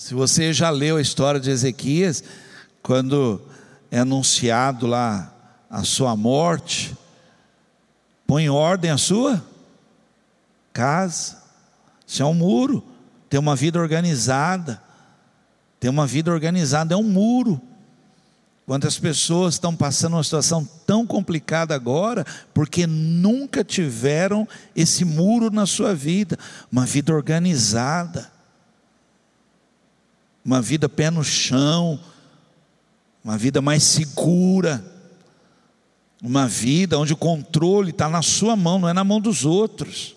Se 0.00 0.14
você 0.14 0.50
já 0.50 0.70
leu 0.70 0.96
a 0.96 1.02
história 1.02 1.38
de 1.38 1.50
Ezequias, 1.50 2.24
quando 2.82 3.38
é 3.90 3.98
anunciado 3.98 4.86
lá 4.86 5.30
a 5.68 5.84
sua 5.84 6.16
morte, 6.16 6.96
põe 8.26 8.44
em 8.44 8.48
ordem 8.48 8.90
a 8.90 8.96
sua 8.96 9.44
casa. 10.72 11.36
Isso 12.06 12.22
é 12.22 12.24
um 12.24 12.32
muro. 12.32 12.82
Ter 13.28 13.36
uma 13.36 13.54
vida 13.54 13.78
organizada. 13.78 14.82
Ter 15.78 15.90
uma 15.90 16.06
vida 16.06 16.32
organizada 16.32 16.94
é 16.94 16.96
um 16.96 17.02
muro. 17.02 17.60
Quantas 18.64 18.98
pessoas 18.98 19.56
estão 19.56 19.76
passando 19.76 20.14
uma 20.14 20.24
situação 20.24 20.66
tão 20.86 21.06
complicada 21.06 21.74
agora, 21.74 22.24
porque 22.54 22.86
nunca 22.86 23.62
tiveram 23.62 24.48
esse 24.74 25.04
muro 25.04 25.50
na 25.50 25.66
sua 25.66 25.94
vida, 25.94 26.38
uma 26.72 26.86
vida 26.86 27.14
organizada, 27.14 28.39
uma 30.44 30.60
vida 30.60 30.88
pé 30.88 31.10
no 31.10 31.22
chão, 31.22 32.00
uma 33.22 33.36
vida 33.36 33.60
mais 33.60 33.82
segura, 33.82 34.84
uma 36.22 36.46
vida 36.46 36.98
onde 36.98 37.12
o 37.12 37.16
controle 37.16 37.90
está 37.90 38.08
na 38.08 38.22
sua 38.22 38.56
mão, 38.56 38.78
não 38.78 38.88
é 38.88 38.92
na 38.92 39.04
mão 39.04 39.20
dos 39.20 39.44
outros. 39.44 40.16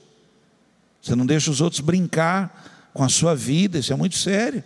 Você 1.01 1.15
não 1.15 1.25
deixa 1.25 1.51
os 1.51 1.61
outros 1.61 1.81
brincar 1.81 2.89
com 2.93 3.03
a 3.03 3.09
sua 3.09 3.35
vida, 3.35 3.79
isso 3.79 3.91
é 3.91 3.95
muito 3.95 4.17
sério. 4.17 4.63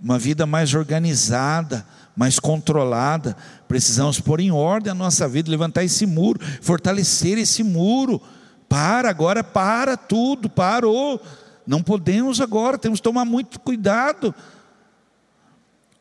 Uma 0.00 0.18
vida 0.18 0.46
mais 0.46 0.74
organizada, 0.74 1.84
mais 2.16 2.38
controlada. 2.38 3.36
Precisamos 3.66 4.20
pôr 4.20 4.38
em 4.40 4.50
ordem 4.50 4.92
a 4.92 4.94
nossa 4.94 5.28
vida, 5.28 5.50
levantar 5.50 5.82
esse 5.82 6.06
muro, 6.06 6.40
fortalecer 6.60 7.36
esse 7.38 7.64
muro. 7.64 8.20
Para, 8.68 9.08
agora 9.08 9.42
para 9.42 9.96
tudo, 9.96 10.48
parou. 10.48 11.20
Não 11.68 11.82
podemos 11.82 12.40
agora, 12.40 12.78
temos 12.78 12.98
que 12.98 13.04
tomar 13.04 13.26
muito 13.26 13.60
cuidado. 13.60 14.34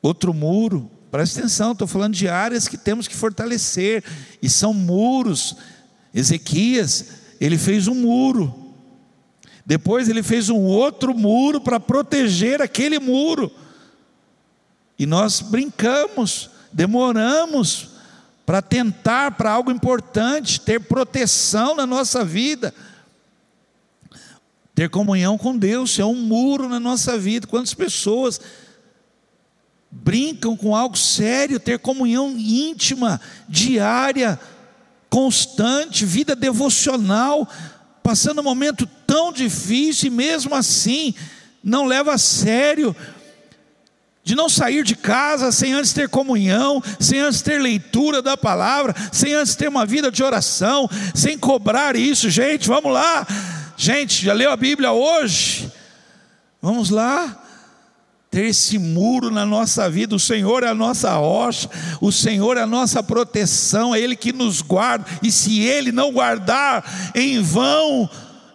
Outro 0.01 0.33
muro, 0.33 0.89
presta 1.11 1.41
atenção, 1.41 1.73
estou 1.73 1.85
falando 1.85 2.13
de 2.13 2.29
áreas 2.29 2.69
que 2.69 2.77
temos 2.77 3.05
que 3.05 3.13
fortalecer, 3.13 4.01
e 4.41 4.49
são 4.49 4.73
muros. 4.73 5.57
Ezequias, 6.13 7.07
ele 7.41 7.57
fez 7.57 7.85
um 7.85 7.95
muro. 7.95 8.73
Depois 9.65 10.07
ele 10.07 10.23
fez 10.23 10.49
um 10.49 10.61
outro 10.61 11.13
muro 11.13 11.59
para 11.59 11.81
proteger 11.81 12.61
aquele 12.61 12.97
muro. 12.97 13.51
E 14.97 15.05
nós 15.05 15.41
brincamos, 15.41 16.49
demoramos 16.71 17.89
para 18.45 18.61
tentar 18.61 19.31
para 19.31 19.51
algo 19.51 19.69
importante, 19.69 20.61
ter 20.61 20.79
proteção 20.79 21.75
na 21.75 21.85
nossa 21.85 22.23
vida. 22.23 22.73
Ter 24.77 24.91
comunhão 24.91 25.39
com 25.39 25.57
Deus 25.57 25.97
é 25.97 26.05
um 26.05 26.13
muro 26.13 26.69
na 26.69 26.79
nossa 26.79 27.17
vida. 27.17 27.47
Quantas 27.47 27.73
pessoas 27.73 28.39
brincam 29.89 30.55
com 30.55 30.75
algo 30.75 30.95
sério, 30.95 31.59
ter 31.59 31.79
comunhão 31.79 32.35
íntima, 32.37 33.19
diária, 33.49 34.39
constante, 35.09 36.05
vida 36.05 36.35
devocional, 36.35 37.49
passando 38.03 38.41
um 38.41 38.43
momento 38.43 38.87
tão 39.07 39.33
difícil 39.33 40.09
e 40.09 40.11
mesmo 40.11 40.53
assim 40.53 41.15
não 41.63 41.85
leva 41.85 42.13
a 42.13 42.17
sério, 42.19 42.95
de 44.23 44.35
não 44.35 44.47
sair 44.47 44.83
de 44.83 44.95
casa 44.95 45.51
sem 45.51 45.73
antes 45.73 45.91
ter 45.91 46.07
comunhão, 46.07 46.83
sem 46.99 47.19
antes 47.19 47.41
ter 47.41 47.59
leitura 47.59 48.21
da 48.21 48.37
palavra, 48.37 48.93
sem 49.11 49.33
antes 49.33 49.55
ter 49.55 49.69
uma 49.69 49.87
vida 49.87 50.11
de 50.11 50.21
oração, 50.21 50.87
sem 51.15 51.35
cobrar 51.35 51.95
isso, 51.95 52.29
gente, 52.29 52.67
vamos 52.67 52.91
lá, 52.91 53.25
gente, 53.77 54.25
já 54.25 54.33
leu 54.33 54.51
a 54.51 54.57
Bíblia 54.57 54.91
hoje? 54.91 55.71
Vamos 56.61 56.89
lá, 56.89 57.43
ter 58.29 58.45
esse 58.45 58.77
muro 58.77 59.31
na 59.31 59.45
nossa 59.45 59.89
vida. 59.89 60.15
O 60.15 60.19
Senhor 60.19 60.63
é 60.63 60.67
a 60.67 60.75
nossa 60.75 61.13
rocha, 61.13 61.69
o 62.01 62.11
Senhor 62.11 62.57
é 62.57 62.61
a 62.61 62.67
nossa 62.67 63.01
proteção, 63.01 63.95
é 63.95 63.99
Ele 63.99 64.15
que 64.15 64.33
nos 64.33 64.61
guarda, 64.61 65.05
e 65.21 65.31
se 65.31 65.61
Ele 65.61 65.91
não 65.91 66.11
guardar, 66.11 67.11
em 67.15 67.41
vão, 67.41 68.09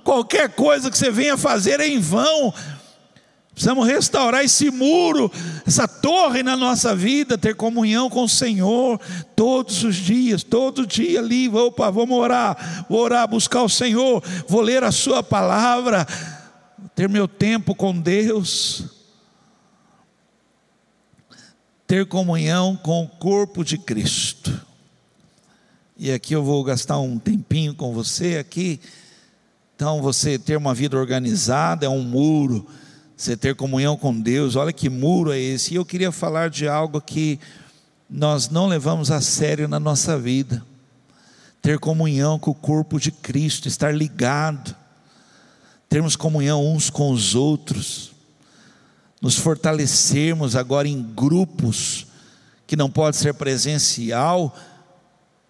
qualquer 0.04 0.50
coisa 0.50 0.90
que 0.90 0.98
você 0.98 1.10
venha 1.10 1.36
fazer 1.36 1.80
é 1.80 1.86
em 1.86 2.00
vão. 2.00 2.52
Precisamos 3.52 3.86
restaurar 3.86 4.44
esse 4.44 4.70
muro, 4.70 5.30
essa 5.66 5.86
torre 5.86 6.42
na 6.42 6.56
nossa 6.56 6.96
vida, 6.96 7.36
ter 7.36 7.54
comunhão 7.54 8.08
com 8.08 8.24
o 8.24 8.28
Senhor 8.28 8.98
todos 9.36 9.84
os 9.84 9.96
dias, 9.96 10.42
todo 10.42 10.86
dia 10.86 11.20
ali. 11.20 11.48
Opa, 11.48 11.90
vamos 11.90 12.18
orar, 12.18 12.86
vou 12.88 13.00
orar, 13.00 13.28
buscar 13.28 13.62
o 13.62 13.68
Senhor, 13.68 14.22
vou 14.48 14.62
ler 14.62 14.82
a 14.82 14.90
Sua 14.90 15.22
palavra, 15.22 16.06
ter 16.94 17.08
meu 17.08 17.28
tempo 17.28 17.74
com 17.74 17.98
Deus 17.98 19.02
ter 21.92 22.06
comunhão 22.06 22.74
com 22.74 23.04
o 23.04 23.06
corpo 23.06 23.62
de 23.62 23.76
Cristo. 23.76 24.58
E 25.94 26.10
aqui 26.10 26.34
eu 26.34 26.42
vou 26.42 26.64
gastar 26.64 26.98
um 26.98 27.18
tempinho 27.18 27.74
com 27.74 27.92
você 27.92 28.38
aqui. 28.38 28.80
Então, 29.76 30.00
você 30.00 30.38
ter 30.38 30.56
uma 30.56 30.72
vida 30.72 30.96
organizada 30.96 31.84
é 31.84 31.88
um 31.90 32.00
muro. 32.00 32.66
Você 33.22 33.36
ter 33.36 33.54
comunhão 33.54 33.96
com 33.96 34.20
Deus, 34.20 34.56
olha 34.56 34.72
que 34.72 34.90
muro 34.90 35.30
é 35.30 35.38
esse. 35.38 35.72
E 35.72 35.76
eu 35.76 35.84
queria 35.84 36.10
falar 36.10 36.50
de 36.50 36.66
algo 36.66 37.00
que 37.00 37.38
nós 38.10 38.48
não 38.48 38.66
levamos 38.66 39.12
a 39.12 39.20
sério 39.20 39.68
na 39.68 39.78
nossa 39.78 40.18
vida. 40.18 40.60
Ter 41.62 41.78
comunhão 41.78 42.36
com 42.36 42.50
o 42.50 42.54
corpo 42.54 42.98
de 42.98 43.12
Cristo, 43.12 43.68
estar 43.68 43.94
ligado, 43.94 44.74
termos 45.88 46.16
comunhão 46.16 46.66
uns 46.66 46.90
com 46.90 47.12
os 47.12 47.36
outros 47.36 48.10
nos 49.20 49.36
fortalecermos 49.36 50.56
agora 50.56 50.88
em 50.88 51.00
grupos, 51.00 52.08
que 52.66 52.74
não 52.74 52.90
pode 52.90 53.16
ser 53.16 53.34
presencial, 53.34 54.52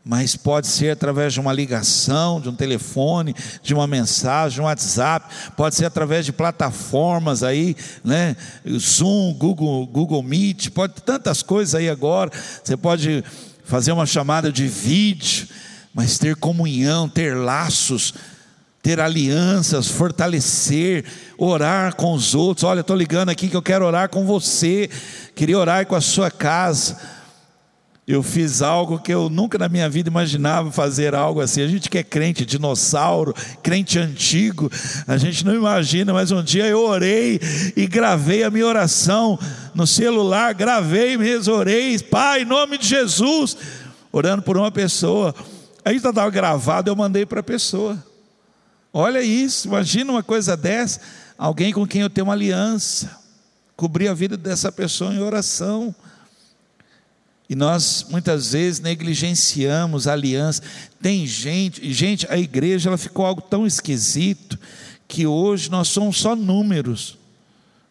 mas 0.05 0.35
pode 0.35 0.67
ser 0.67 0.91
através 0.91 1.33
de 1.33 1.41
uma 1.41 1.53
ligação, 1.53 2.41
de 2.41 2.49
um 2.49 2.55
telefone, 2.55 3.35
de 3.63 3.73
uma 3.73 3.87
mensagem, 3.87 4.61
um 4.61 4.65
WhatsApp, 4.65 5.33
pode 5.57 5.77
ser 5.77 5.85
através 5.85 6.27
de 6.27 6.33
plataformas 6.33 7.43
aí, 7.43 7.77
né? 8.03 8.37
Zoom, 8.69 9.33
Google, 9.35 9.87
Google 9.87 10.23
Meet, 10.23 10.71
pode 10.71 10.95
tantas 11.03 11.43
coisas 11.43 11.75
aí 11.75 11.89
agora. 11.89 12.31
Você 12.63 12.77
pode 12.77 13.25
fazer 13.65 13.93
uma 13.93 14.07
chamada 14.07 14.51
de 14.51 14.67
vídeo, 14.67 15.47
mas 15.95 16.19
ter 16.19 16.35
comunhão, 16.35 17.09
ter 17.09 17.37
laços, 17.37 18.13
ter 18.83 18.99
alianças, 18.99 19.87
fortalecer, 19.87 21.05
orar 21.39 21.95
com 21.95 22.13
os 22.13 22.35
outros. 22.35 22.65
Olha, 22.65 22.81
estou 22.81 22.97
ligando 22.97 23.29
aqui 23.29 23.49
que 23.49 23.57
eu 23.57 23.63
quero 23.63 23.87
orar 23.87 24.09
com 24.09 24.27
você, 24.27 24.91
queria 25.37 25.57
orar 25.57 25.87
com 25.87 25.95
a 25.95 26.01
sua 26.01 26.31
casa. 26.31 26.99
Eu 28.07 28.21
fiz 28.21 28.63
algo 28.63 28.99
que 28.99 29.15
eu 29.15 29.31
nunca 29.31 29.57
na 29.57 29.69
minha 29.69 29.89
vida 29.89 30.09
imaginava 30.09 30.73
fazer 30.73 31.15
algo 31.15 31.41
assim. 31.41 31.63
A 31.63 31.69
gente 31.69 31.89
que 31.89 31.99
é 31.99 32.03
crente, 32.03 32.45
dinossauro, 32.45 33.33
crente 33.63 33.97
antigo, 33.97 34.69
a 35.07 35.17
gente 35.17 35.47
não 35.47 35.55
imagina, 35.55 36.13
mas 36.13 36.33
um 36.33 36.43
dia 36.43 36.67
eu 36.67 36.81
orei 36.81 37.41
e 37.77 37.87
gravei 37.87 38.43
a 38.43 38.51
minha 38.51 38.67
oração 38.67 39.39
no 39.73 39.87
celular, 39.87 40.53
gravei 40.53 41.17
mesmo, 41.17 41.55
orei, 41.55 41.97
Pai, 42.01 42.43
em 42.43 42.45
nome 42.45 42.77
de 42.77 42.89
Jesus, 42.89 43.57
orando 44.11 44.43
por 44.43 44.57
uma 44.57 44.73
pessoa. 44.73 45.33
Aí 45.85 45.97
estava 45.97 46.29
gravado, 46.29 46.91
eu 46.91 46.97
mandei 46.97 47.25
para 47.25 47.39
a 47.39 47.45
pessoa. 47.45 47.97
Olha 48.93 49.23
isso, 49.23 49.69
imagina 49.69 50.11
uma 50.11 50.25
coisa 50.25 50.57
dessa, 50.57 51.01
alguém 51.39 51.73
com 51.73 51.87
quem 51.87 52.01
eu 52.01 52.11
tenho 52.11 52.27
uma 52.27 52.33
aliança, 52.33 53.17
cobrir 53.77 54.09
a 54.09 54.15
vida 54.15 54.37
dessa 54.37 54.73
pessoa 54.73 55.15
em 55.15 55.21
oração. 55.21 55.95
E 57.49 57.55
nós 57.55 58.07
muitas 58.09 58.53
vezes 58.53 58.81
negligenciamos 58.81 60.07
a 60.07 60.13
aliança. 60.13 60.63
Tem 61.01 61.27
gente, 61.27 61.93
gente, 61.93 62.27
a 62.31 62.37
igreja 62.37 62.89
ela 62.89 62.99
ficou 62.99 63.27
algo 63.27 63.43
tão 63.43 63.67
esquisito 63.67 64.59
que 65.07 65.27
hoje 65.27 65.71
nós 65.71 65.89
somos 65.89 66.17
só 66.19 66.35
números. 66.35 67.19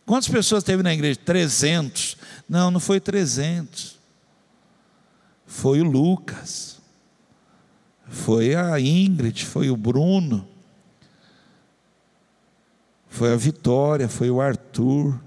Quantas 0.06 0.28
pessoas 0.28 0.64
teve 0.64 0.82
na 0.82 0.94
igreja? 0.94 1.20
300. 1.24 2.18
Não, 2.50 2.72
não 2.72 2.80
foi 2.80 3.00
300. 3.00 4.00
Foi 5.46 5.82
o 5.82 5.86
Lucas. 5.86 6.78
Foi 8.08 8.56
a 8.56 8.80
Ingrid, 8.80 9.46
foi 9.46 9.70
o 9.70 9.78
Bruno. 9.78 10.48
Foi 13.08 13.32
a 13.32 13.36
Vitória, 13.36 14.10
foi 14.10 14.32
o 14.32 14.42
Arthur 14.42 15.20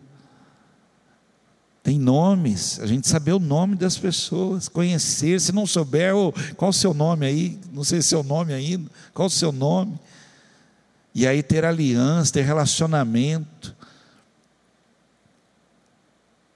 tem 1.84 1.98
nomes, 1.98 2.80
a 2.80 2.86
gente 2.86 3.06
saber 3.06 3.32
o 3.32 3.38
nome 3.38 3.76
das 3.76 3.98
pessoas, 3.98 4.70
conhecer, 4.70 5.38
se 5.38 5.52
não 5.52 5.66
souber, 5.66 6.16
oh, 6.16 6.32
qual 6.56 6.70
o 6.70 6.72
seu 6.72 6.94
nome 6.94 7.26
aí? 7.26 7.60
Não 7.70 7.84
sei 7.84 8.00
seu 8.00 8.22
nome 8.22 8.54
ainda, 8.54 8.90
qual 9.12 9.26
o 9.26 9.30
seu 9.30 9.52
nome? 9.52 10.00
E 11.14 11.26
aí 11.26 11.42
ter 11.42 11.62
aliança, 11.62 12.32
ter 12.32 12.40
relacionamento. 12.40 13.76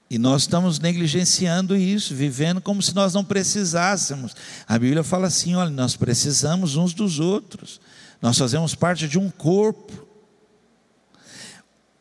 E 0.09 0.17
nós 0.17 0.41
estamos 0.41 0.79
negligenciando 0.79 1.77
isso, 1.77 2.15
vivendo 2.15 2.59
como 2.59 2.81
se 2.81 2.95
nós 2.95 3.13
não 3.13 3.23
precisássemos. 3.23 4.35
A 4.67 4.79
Bíblia 4.79 5.03
fala 5.03 5.27
assim: 5.27 5.53
olha, 5.53 5.69
nós 5.69 5.95
precisamos 5.95 6.75
uns 6.75 6.91
dos 6.91 7.19
outros, 7.19 7.79
nós 8.19 8.35
fazemos 8.35 8.73
parte 8.73 9.07
de 9.07 9.19
um 9.19 9.29
corpo. 9.29 10.08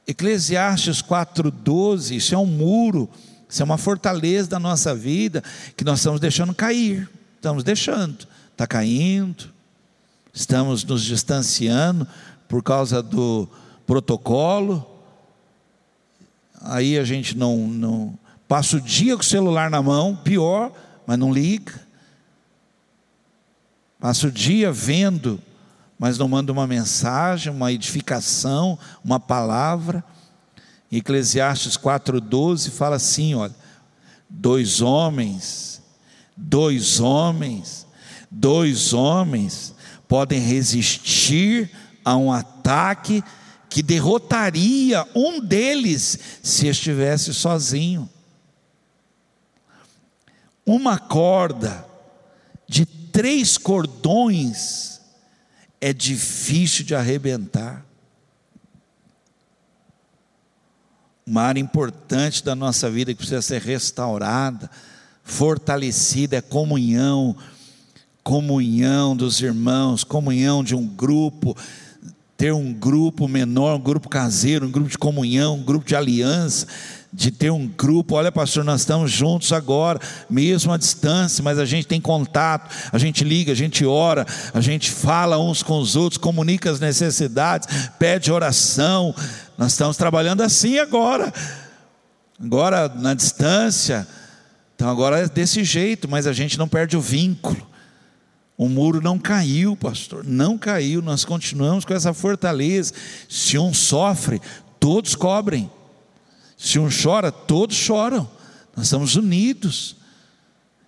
Eclesiastes 0.09 1.03
4,12, 1.03 2.17
isso 2.17 2.35
é 2.35 2.39
um 2.39 2.47
muro, 2.47 3.11
isso 3.47 3.61
é 3.61 3.65
uma 3.65 3.77
fortaleza 3.77 4.49
da 4.49 4.59
nossa 4.59 4.95
vida 4.95 5.45
que 5.77 5.85
nós 5.85 5.99
estamos 5.99 6.19
deixando 6.19 6.55
cair, 6.55 7.07
estamos 7.37 7.63
deixando, 7.63 8.27
está 8.51 8.67
caindo, 8.67 9.51
estamos 10.33 10.83
nos 10.83 11.05
distanciando 11.05 12.09
por 12.49 12.63
causa 12.63 13.03
do 13.03 13.47
protocolo, 13.87 14.99
aí 16.63 16.99
a 16.99 17.05
gente 17.05 17.37
não, 17.37 17.69
não 17.69 18.19
passa 18.49 18.79
o 18.79 18.81
dia 18.81 19.15
com 19.15 19.23
o 19.23 19.27
celular 19.27 19.71
na 19.71 19.83
mão, 19.83 20.17
pior, 20.17 20.73
mas 21.07 21.19
não 21.19 21.31
liga, 21.31 21.79
passa 24.01 24.27
o 24.29 24.33
dia 24.33 24.73
vendo 24.73 25.39
mas 25.99 26.17
não 26.17 26.29
manda 26.29 26.53
uma 26.53 26.67
mensagem, 26.67 27.53
uma 27.53 27.73
edificação, 27.73 28.79
uma 29.05 29.19
palavra. 29.19 30.05
Eclesiastes 30.91 31.77
4,12 31.77 32.71
fala 32.71 32.97
assim: 32.97 33.35
olha, 33.35 33.55
dois 34.31 34.81
homens, 34.81 35.83
dois 36.37 37.01
homens, 37.01 37.87
dois 38.31 38.93
homens 38.93 39.75
podem 40.07 40.41
resistir 40.41 41.71
a 42.05 42.17
um 42.17 42.33
ataque 42.33 43.23
que 43.69 43.83
derrotaria 43.83 45.07
um 45.15 45.41
deles 45.41 46.19
se 46.43 46.69
estivesse 46.69 47.35
sozinho. 47.35 48.09
Uma 50.65 50.99
corda 50.99 51.87
de 52.67 52.87
três 52.87 53.59
cordões 53.59 54.98
é 55.81 55.93
difícil 55.93 56.85
de 56.85 56.95
arrebentar. 56.95 57.85
Uma 61.27 61.43
área 61.43 61.61
importante 61.61 62.43
da 62.43 62.55
nossa 62.55 62.91
vida 62.91 63.13
que 63.13 63.19
precisa 63.19 63.43
ser 63.43 63.61
restaurada, 63.61 64.71
fortalecida 65.23 66.37
é 66.37 66.41
comunhão, 66.41 67.37
comunhão 68.23 69.15
dos 69.15 69.41
irmãos, 69.41 70.05
comunhão 70.05 70.65
de 70.65 70.75
um 70.75 70.87
grupo, 70.87 71.57
ter 72.37 72.53
um 72.53 72.73
grupo 72.73 73.29
menor, 73.29 73.77
um 73.77 73.83
grupo 73.83 74.09
caseiro, 74.09 74.67
um 74.67 74.71
grupo 74.71 74.89
de 74.89 74.97
comunhão, 74.97 75.57
um 75.57 75.63
grupo 75.63 75.87
de 75.87 75.95
aliança, 75.95 76.67
de 77.13 77.31
ter 77.31 77.51
um 77.51 77.67
grupo, 77.67 78.15
olha 78.15 78.31
pastor, 78.31 78.63
nós 78.65 78.81
estamos 78.81 79.11
juntos 79.11 79.53
agora, 79.53 79.99
mesmo 80.29 80.73
à 80.73 80.77
distância, 80.77 81.43
mas 81.43 81.59
a 81.59 81.65
gente 81.65 81.87
tem 81.87 82.01
contato, 82.01 82.75
a 82.93 82.99
gente 82.99 83.25
liga, 83.25 83.53
a 83.53 83.55
gente 83.55 83.85
ora, 83.85 84.27
a 84.53 84.61
gente 84.61 84.91
fala 84.91 85.39
uns 85.39 85.63
com 85.63 85.79
os 85.79 85.97
outros, 85.97 86.19
comunica 86.19 86.71
as 86.71 86.81
necessidades, 86.81 87.69
pede 87.99 88.31
oração. 88.31 89.15
Nós 89.57 89.73
estamos 89.73 89.97
trabalhando 89.97 90.43
assim 90.43 90.79
agora. 90.79 91.33
Agora 92.41 92.89
na 92.89 93.15
distância. 93.15 94.07
Então 94.77 94.89
agora 94.89 95.19
é 95.19 95.29
desse 95.29 95.65
jeito, 95.65 96.09
mas 96.09 96.27
a 96.27 96.33
gente 96.33 96.59
não 96.59 96.69
perde 96.69 96.97
o 96.97 97.01
vínculo. 97.01 97.67
O 98.57 98.69
muro 98.69 99.01
não 99.01 99.19
caiu, 99.19 99.77
pastor, 99.77 100.25
não 100.25 100.59
caiu, 100.59 101.01
nós 101.01 101.25
continuamos 101.25 101.85
com 101.85 101.95
essa 101.95 102.13
fortaleza. 102.13 102.93
Se 103.29 103.57
um 103.57 103.73
sofre, 103.73 104.43
todos 104.79 105.15
cobrem. 105.15 105.71
Se 106.59 106.79
um 106.81 106.89
chora, 106.91 107.31
todos 107.31 107.77
choram. 107.77 108.29
Nós 108.77 108.87
estamos 108.87 109.15
unidos. 109.15 109.97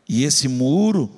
E 0.09 0.25
esse 0.25 0.49
muro, 0.49 1.09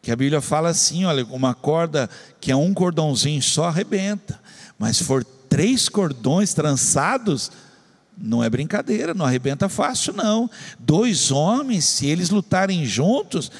que 0.00 0.10
a 0.10 0.16
Bíblia 0.16 0.40
fala 0.40 0.70
assim: 0.70 1.04
olha, 1.04 1.24
uma 1.26 1.54
corda 1.54 2.08
que 2.40 2.50
é 2.50 2.56
um 2.56 2.72
cordãozinho 2.72 3.42
só 3.42 3.66
arrebenta, 3.66 4.40
mas 4.78 4.96
se 4.96 5.04
for 5.04 5.22
três 5.22 5.88
cordões 5.90 6.54
trançados, 6.54 7.52
não 8.16 8.42
é 8.42 8.48
brincadeira, 8.48 9.12
não 9.12 9.26
arrebenta 9.26 9.68
fácil, 9.68 10.14
não. 10.14 10.50
Dois 10.78 11.30
homens, 11.30 11.84
se 11.84 12.06
eles 12.06 12.30
lutarem 12.30 12.86
juntos, 12.86 13.52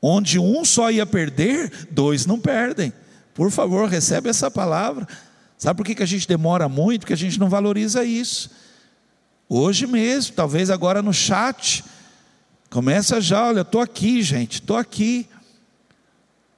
onde 0.00 0.38
um 0.38 0.64
só 0.64 0.90
ia 0.90 1.04
perder, 1.04 1.88
dois 1.90 2.24
não 2.24 2.40
perdem. 2.40 2.92
Por 3.34 3.50
favor, 3.50 3.86
recebe 3.88 4.30
essa 4.30 4.50
palavra. 4.50 5.06
Sabe 5.58 5.76
por 5.76 5.86
que 5.86 6.02
a 6.02 6.06
gente 6.06 6.26
demora 6.26 6.68
muito? 6.68 7.02
Porque 7.02 7.12
a 7.12 7.16
gente 7.16 7.38
não 7.38 7.50
valoriza 7.50 8.02
isso. 8.02 8.50
Hoje 9.48 9.86
mesmo, 9.86 10.34
talvez 10.34 10.70
agora 10.70 11.00
no 11.00 11.12
chat. 11.12 11.84
Começa 12.68 13.20
já, 13.20 13.46
olha, 13.46 13.60
estou 13.60 13.80
aqui, 13.80 14.22
gente, 14.22 14.54
estou 14.54 14.76
aqui. 14.76 15.28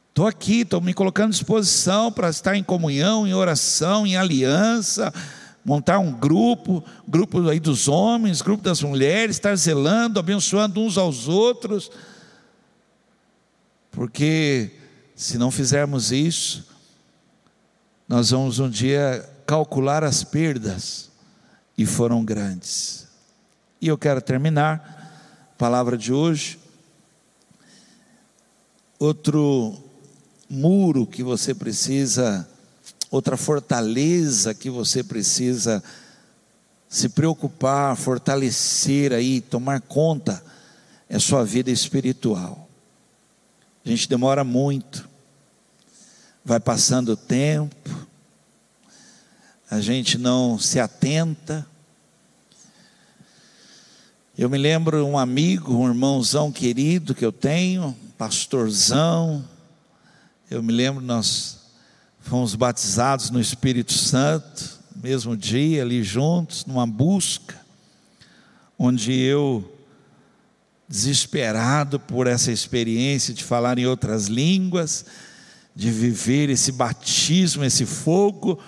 Estou 0.09 0.27
aqui, 0.27 0.63
estou 0.63 0.81
me 0.81 0.95
colocando 0.95 1.29
à 1.29 1.31
disposição 1.31 2.11
para 2.11 2.31
estar 2.31 2.57
em 2.57 2.65
comunhão, 2.65 3.27
em 3.27 3.35
oração, 3.35 4.07
em 4.07 4.17
aliança, 4.17 5.13
montar 5.65 5.99
um 5.99 6.11
grupo, 6.11 6.83
grupo 7.07 7.47
aí 7.49 7.61
dos 7.61 7.87
homens, 7.87 8.43
grupo 8.43 8.63
das 8.63 8.83
mulheres, 8.83 9.37
estar 9.37 9.55
zelando, 9.55 10.19
abençoando 10.19 10.81
uns 10.81 10.99
aos 10.99 11.29
outros. 11.29 11.91
Porque 13.93 14.73
se 15.15 15.37
não 15.39 15.51
fizermos 15.51 16.11
isso, 16.11 16.67
nós 18.09 18.31
vamos 18.31 18.59
um 18.59 18.69
dia 18.69 19.29
calcular 19.47 20.03
as 20.03 20.25
perdas 20.25 21.08
e 21.79 21.87
foram 21.87 22.25
grandes. 22.25 23.07
E 23.81 23.87
eu 23.87 23.97
quero 23.97 24.21
terminar 24.21 25.49
a 25.53 25.57
palavra 25.57 25.97
de 25.97 26.13
hoje. 26.13 26.59
Outro 28.99 29.79
muro 30.51 31.07
que 31.07 31.23
você 31.23 31.55
precisa, 31.55 32.49
outra 33.09 33.37
fortaleza 33.37 34.53
que 34.53 34.69
você 34.69 35.05
precisa 35.05 35.81
se 36.89 37.09
preocupar, 37.11 37.97
fortalecer 37.97 39.13
aí, 39.13 39.41
tomar 39.41 39.81
conta, 39.81 40.43
é 41.09 41.17
sua 41.21 41.45
vida 41.45 41.71
espiritual. 41.71 42.69
A 43.85 43.89
gente 43.89 44.09
demora 44.09 44.43
muito, 44.43 45.09
vai 46.45 46.59
passando 46.59 47.11
o 47.11 47.17
tempo, 47.17 47.98
a 49.71 49.81
gente 49.81 50.17
não 50.17 50.59
se 50.59 50.81
atenta. 50.81 51.67
Eu 54.37 54.49
me 54.49 54.57
lembro 54.57 55.05
um 55.05 55.19
amigo, 55.19 55.75
um 55.75 55.87
irmãozão 55.89 56.51
querido 56.51 57.15
que 57.15 57.25
eu 57.25 57.33
tenho, 57.33 57.95
pastorzão. 58.17 59.45
Eu 60.51 60.63
me 60.63 60.73
lembro 60.73 61.05
nós 61.05 61.59
fomos 62.21 62.55
batizados 62.55 63.31
no 63.31 63.41
Espírito 63.41 63.93
Santo, 63.93 64.79
mesmo 64.97 65.37
dia 65.37 65.83
ali 65.83 66.03
juntos, 66.03 66.65
numa 66.65 66.87
busca, 66.87 67.57
onde 68.79 69.13
eu 69.13 69.77
desesperado 70.89 72.01
por 72.01 72.27
essa 72.27 72.51
experiência 72.51 73.35
de 73.35 73.45
falar 73.45 73.79
em 73.79 73.87
outras 73.87 74.27
línguas, 74.27 75.05
de 75.77 75.91
viver 75.91 76.49
esse 76.49 76.73
batismo, 76.73 77.65
esse 77.65 77.85
fogo, 77.85 78.59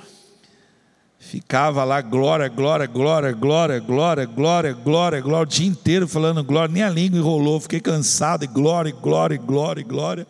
Ficava 1.30 1.84
lá, 1.84 2.00
glória, 2.00 2.48
glória, 2.48 2.88
glória, 2.88 3.30
glória, 3.30 3.78
glória, 3.78 4.26
glória, 4.26 4.72
glória, 4.72 5.20
glória, 5.20 5.42
o 5.42 5.46
dia 5.46 5.68
inteiro 5.68 6.08
falando 6.08 6.42
glória, 6.42 6.74
nem 6.74 6.82
a 6.82 6.90
língua 6.90 7.20
enrolou, 7.20 7.60
fiquei 7.60 7.78
cansado, 7.78 8.42
e 8.42 8.48
glória, 8.48 8.92
glória, 9.00 9.38
glória, 9.38 9.84
glória. 9.84 10.26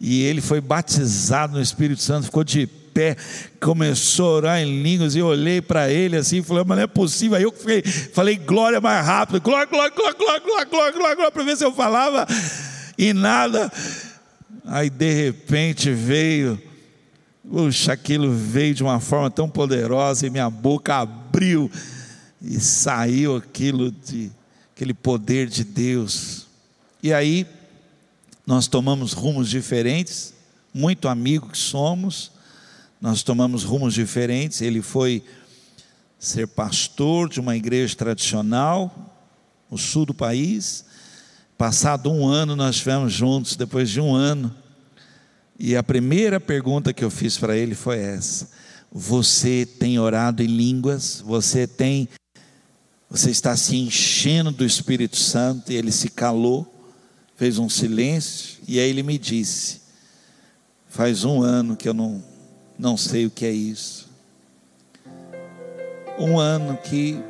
E 0.00 0.22
ele 0.22 0.40
foi 0.40 0.60
batizado 0.60 1.54
no 1.54 1.60
Espírito 1.60 2.00
Santo, 2.00 2.26
ficou 2.26 2.44
de 2.44 2.64
pé, 2.64 3.16
começou 3.60 4.26
a 4.28 4.36
orar 4.36 4.60
em 4.60 4.84
línguas, 4.84 5.16
e 5.16 5.18
eu 5.18 5.26
olhei 5.26 5.60
para 5.60 5.90
ele 5.90 6.16
assim, 6.16 6.38
e 6.38 6.42
falei, 6.44 6.62
mas 6.64 6.76
não 6.76 6.84
é 6.84 6.86
possível. 6.86 7.36
Aí 7.36 7.42
eu 7.42 7.50
falei, 7.50 7.82
falei 7.82 8.36
glória 8.36 8.80
mais 8.80 9.04
rápido, 9.04 9.40
glória, 9.40 9.66
glória, 9.66 9.92
glória, 9.92 10.16
glória, 10.16 10.40
glória, 10.40 10.64
glória, 10.70 10.92
glória, 10.92 11.14
glória, 11.16 11.32
para 11.32 11.42
ver 11.42 11.56
se 11.56 11.64
eu 11.64 11.72
falava, 11.74 12.24
e 12.96 13.12
nada. 13.12 13.68
Aí 14.64 14.88
de 14.88 15.12
repente 15.12 15.90
veio, 15.90 16.56
puxa, 17.48 17.92
aquilo 17.92 18.32
veio 18.32 18.74
de 18.74 18.82
uma 18.82 19.00
forma 19.00 19.30
tão 19.30 19.48
poderosa, 19.48 20.26
e 20.26 20.30
minha 20.30 20.48
boca 20.50 20.96
abriu, 20.96 21.70
e 22.40 22.60
saiu 22.60 23.36
aquilo 23.36 23.90
de 23.90 24.30
aquele 24.74 24.94
poder 24.94 25.48
de 25.48 25.64
Deus. 25.64 26.46
E 27.02 27.12
aí 27.12 27.46
nós 28.46 28.66
tomamos 28.66 29.12
rumos 29.12 29.48
diferentes, 29.48 30.34
muito 30.72 31.08
amigo 31.08 31.48
que 31.48 31.58
somos, 31.58 32.32
nós 33.00 33.22
tomamos 33.22 33.64
rumos 33.64 33.94
diferentes. 33.94 34.62
Ele 34.62 34.80
foi 34.80 35.22
ser 36.18 36.48
pastor 36.48 37.28
de 37.28 37.38
uma 37.38 37.54
igreja 37.54 37.94
tradicional 37.94 39.12
no 39.70 39.76
sul 39.76 40.06
do 40.06 40.14
país. 40.14 40.84
Passado 41.56 42.10
um 42.10 42.26
ano, 42.26 42.56
nós 42.56 42.76
estivemos 42.76 43.12
juntos, 43.12 43.56
depois 43.56 43.90
de 43.90 44.00
um 44.00 44.14
ano. 44.14 44.54
E 45.58 45.76
a 45.76 45.82
primeira 45.82 46.40
pergunta 46.40 46.92
que 46.92 47.04
eu 47.04 47.10
fiz 47.10 47.38
para 47.38 47.56
ele 47.56 47.74
foi 47.74 47.98
essa: 47.98 48.48
Você 48.90 49.66
tem 49.78 49.98
orado 49.98 50.42
em 50.42 50.46
línguas? 50.46 51.22
Você 51.24 51.66
tem. 51.66 52.08
Você 53.08 53.30
está 53.30 53.56
se 53.56 53.76
enchendo 53.76 54.50
do 54.50 54.64
Espírito 54.64 55.16
Santo? 55.16 55.70
E 55.70 55.76
ele 55.76 55.92
se 55.92 56.08
calou, 56.08 56.66
fez 57.36 57.58
um 57.58 57.68
silêncio, 57.68 58.58
e 58.66 58.80
aí 58.80 58.90
ele 58.90 59.02
me 59.02 59.16
disse: 59.16 59.82
Faz 60.88 61.24
um 61.24 61.42
ano 61.42 61.76
que 61.76 61.88
eu 61.88 61.94
não, 61.94 62.22
não 62.78 62.96
sei 62.96 63.26
o 63.26 63.30
que 63.30 63.46
é 63.46 63.52
isso. 63.52 64.08
Um 66.18 66.38
ano 66.38 66.76
que 66.76 67.20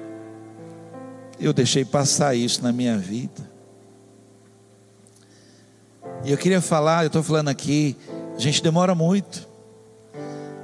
eu 1.38 1.52
deixei 1.52 1.84
passar 1.84 2.34
isso 2.34 2.62
na 2.62 2.72
minha 2.72 2.96
vida. 2.96 3.52
E 6.24 6.30
eu 6.30 6.38
queria 6.38 6.60
falar, 6.60 7.04
eu 7.04 7.08
estou 7.08 7.22
falando 7.22 7.48
aqui, 7.48 7.96
a 8.36 8.38
gente 8.38 8.62
demora 8.62 8.94
muito. 8.94 9.48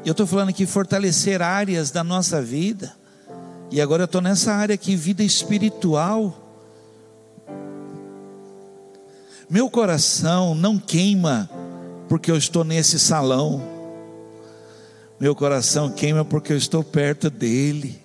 E 0.05 0.09
eu 0.09 0.13
estou 0.13 0.27
falando 0.27 0.49
aqui 0.49 0.67
fortalecer 0.67 1.43
áreas 1.43 1.91
da 1.91 2.03
nossa 2.03 2.41
vida. 2.41 2.93
E 3.71 3.81
agora 3.81 4.03
eu 4.03 4.07
estou 4.07 4.21
nessa 4.21 4.53
área 4.53 4.75
aqui, 4.75 4.97
vida 4.97 5.23
espiritual. 5.23 6.37
Meu 9.49 9.69
coração 9.69 10.55
não 10.55 10.79
queima 10.79 11.49
porque 12.09 12.31
eu 12.31 12.37
estou 12.37 12.65
nesse 12.65 12.99
salão. 12.99 13.63
Meu 15.19 15.35
coração 15.35 15.91
queima 15.91 16.25
porque 16.25 16.53
eu 16.53 16.57
estou 16.57 16.83
perto 16.83 17.29
dele. 17.29 18.01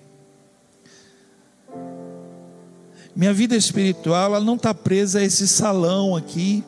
Minha 3.14 3.32
vida 3.32 3.56
espiritual 3.56 4.34
ela 4.34 4.44
não 4.44 4.56
está 4.56 4.74
presa 4.74 5.20
a 5.20 5.24
esse 5.24 5.48
salão 5.48 6.14
aqui. 6.14 6.62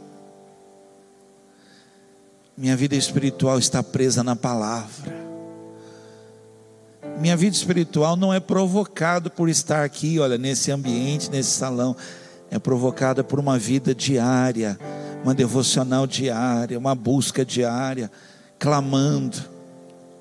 Minha 2.59 2.77
vida 2.77 2.97
espiritual 2.97 3.59
está 3.59 3.83
presa 3.83 4.23
na 4.23 4.37
palavra. 4.37 5.17
Minha 7.19 7.37
vida 7.37 7.57
espiritual 7.57 8.17
não 8.17 8.35
é 8.35 8.41
provocada 8.41 9.31
por 9.31 9.49
estar 9.49 9.85
aqui, 9.85 10.19
olha, 10.19 10.37
nesse 10.37 10.71
ambiente, 10.71 11.31
nesse 11.31 11.53
salão. 11.53 11.97
É 12.51 12.59
provocada 12.59 13.25
por 13.25 13.39
uma 13.39 13.59
vida 13.59 13.95
diária 13.95 14.79
uma 15.23 15.35
devocional 15.35 16.07
diária, 16.07 16.79
uma 16.79 16.95
busca 16.95 17.45
diária, 17.45 18.11
clamando. 18.59 19.39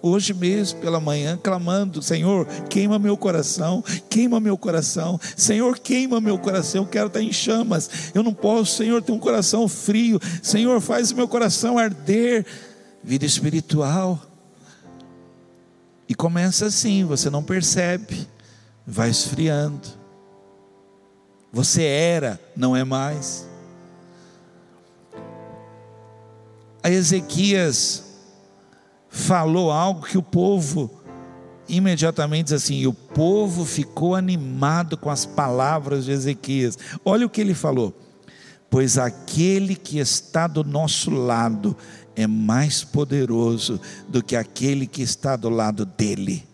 Hoje 0.08 0.34
mesmo, 0.34 0.80
pela 0.80 0.99
manhã, 0.99 1.38
clamando: 1.41 2.01
Senhor, 2.01 2.45
queima 2.70 2.97
meu 2.97 3.18
coração, 3.18 3.84
queima 4.10 4.39
meu 4.39 4.58
coração, 4.58 5.20
Senhor, 5.36 5.78
queima 5.80 6.20
meu 6.22 6.38
coração. 6.38 6.84
Eu 6.84 6.89
quero 6.89 7.08
estar 7.08 7.22
em 7.22 7.32
chamas, 7.32 8.12
eu 8.14 8.24
não 8.24 8.34
posso, 8.34 8.78
Senhor, 8.78 9.01
ter 9.01 9.12
um 9.12 9.20
coração 9.20 9.68
frio, 9.68 10.20
Senhor, 10.41 10.80
faz 10.82 11.12
meu 11.12 11.28
coração 11.28 11.78
arder. 11.78 12.45
Vida 13.03 13.26
espiritual. 13.26 14.22
E 16.10 16.16
começa 16.16 16.66
assim, 16.66 17.05
você 17.05 17.30
não 17.30 17.43
percebe, 17.43 18.28
vai 18.86 19.10
esfriando. 19.10 19.88
Você 21.51 21.84
era, 21.84 22.39
não 22.55 22.76
é 22.76 22.84
mais. 22.84 23.47
a 26.88 26.89
Ezequias 26.89 28.05
falou 29.18 29.72
algo 29.72 30.05
que 30.05 30.18
o 30.18 30.24
povo 30.24 30.91
imediatamente 31.68 32.45
diz 32.45 32.53
assim: 32.53 32.76
e 32.76 32.88
o 32.88 32.93
povo 32.93 33.65
ficou 33.65 34.15
animado 34.15 34.95
com 34.97 35.09
as 35.09 35.26
palavras 35.26 36.05
de 36.05 36.11
Ezequias. 36.11 36.78
Olha 37.03 37.26
o 37.26 37.30
que 37.30 37.41
ele 37.41 37.53
falou: 37.53 37.93
pois 38.70 38.97
aquele 38.97 39.76
que 39.76 39.97
está 39.97 40.47
do 40.47 40.63
nosso 40.63 41.09
lado 41.09 41.76
é 42.15 42.28
mais 42.28 42.84
poderoso 42.84 43.82
do 44.07 44.24
que 44.24 44.36
aquele 44.36 44.86
que 44.86 45.01
está 45.01 45.36
do 45.36 45.49
lado 45.49 45.86
dele. 45.86 46.47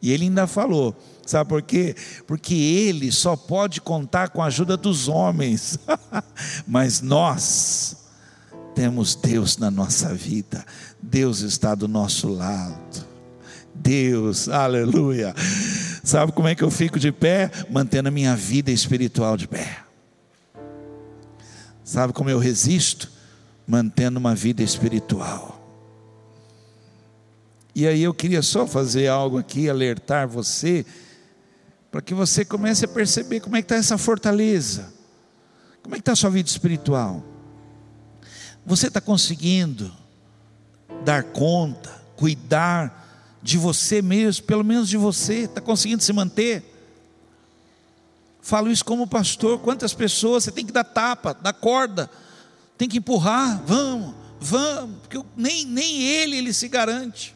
E 0.00 0.10
ele 0.10 0.24
ainda 0.24 0.46
falou: 0.46 0.96
Sabe 1.26 1.48
por 1.48 1.60
quê? 1.60 1.94
Porque 2.26 2.54
ele 2.54 3.12
só 3.12 3.36
pode 3.36 3.82
contar 3.82 4.30
com 4.30 4.42
a 4.42 4.46
ajuda 4.46 4.76
dos 4.76 5.08
homens, 5.08 5.78
mas 6.66 7.02
nós 7.02 8.07
temos 8.78 9.16
Deus 9.16 9.58
na 9.58 9.72
nossa 9.72 10.14
vida, 10.14 10.64
Deus 11.02 11.40
está 11.40 11.74
do 11.74 11.88
nosso 11.88 12.28
lado. 12.28 13.04
Deus, 13.74 14.48
aleluia. 14.48 15.34
Sabe 16.04 16.30
como 16.30 16.46
é 16.46 16.54
que 16.54 16.62
eu 16.62 16.70
fico 16.70 16.96
de 16.96 17.10
pé? 17.10 17.50
Mantendo 17.68 18.08
a 18.08 18.12
minha 18.12 18.36
vida 18.36 18.70
espiritual 18.70 19.36
de 19.36 19.48
pé. 19.48 19.78
Sabe 21.82 22.12
como 22.12 22.30
eu 22.30 22.38
resisto? 22.38 23.10
Mantendo 23.66 24.16
uma 24.20 24.32
vida 24.32 24.62
espiritual. 24.62 25.60
E 27.74 27.84
aí 27.84 28.04
eu 28.04 28.14
queria 28.14 28.42
só 28.42 28.64
fazer 28.64 29.08
algo 29.08 29.38
aqui, 29.38 29.68
alertar 29.68 30.28
você, 30.28 30.86
para 31.90 32.00
que 32.00 32.14
você 32.14 32.44
comece 32.44 32.84
a 32.84 32.88
perceber 32.88 33.40
como 33.40 33.56
é 33.56 33.60
que 33.60 33.64
está 33.64 33.74
essa 33.74 33.98
fortaleza. 33.98 34.94
Como 35.82 35.96
é 35.96 35.98
que 35.98 36.02
está 36.02 36.12
a 36.12 36.16
sua 36.16 36.30
vida 36.30 36.48
espiritual? 36.48 37.27
Você 38.68 38.88
está 38.88 39.00
conseguindo 39.00 39.90
dar 41.02 41.22
conta, 41.22 42.02
cuidar 42.14 43.38
de 43.42 43.56
você 43.56 44.02
mesmo, 44.02 44.44
pelo 44.44 44.62
menos 44.62 44.90
de 44.90 44.98
você, 44.98 45.44
está 45.44 45.58
conseguindo 45.58 46.02
se 46.02 46.12
manter? 46.12 46.62
Falo 48.42 48.70
isso 48.70 48.84
como 48.84 49.06
pastor. 49.06 49.58
Quantas 49.60 49.94
pessoas 49.94 50.44
você 50.44 50.52
tem 50.52 50.66
que 50.66 50.72
dar 50.72 50.84
tapa, 50.84 51.32
dar 51.32 51.54
corda, 51.54 52.10
tem 52.76 52.86
que 52.86 52.98
empurrar, 52.98 53.62
vamos, 53.64 54.14
vamos, 54.38 54.98
porque 55.00 55.18
nem, 55.34 55.64
nem 55.64 56.02
ele 56.02 56.36
ele 56.36 56.52
se 56.52 56.68
garante. 56.68 57.34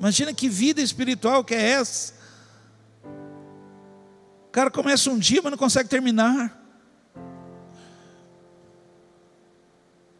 Imagina 0.00 0.34
que 0.34 0.48
vida 0.48 0.82
espiritual 0.82 1.44
que 1.44 1.54
é 1.54 1.62
essa. 1.62 2.14
O 4.48 4.50
cara 4.50 4.68
começa 4.68 5.08
um 5.10 5.18
dia, 5.18 5.40
mas 5.40 5.52
não 5.52 5.58
consegue 5.58 5.88
terminar. 5.88 6.60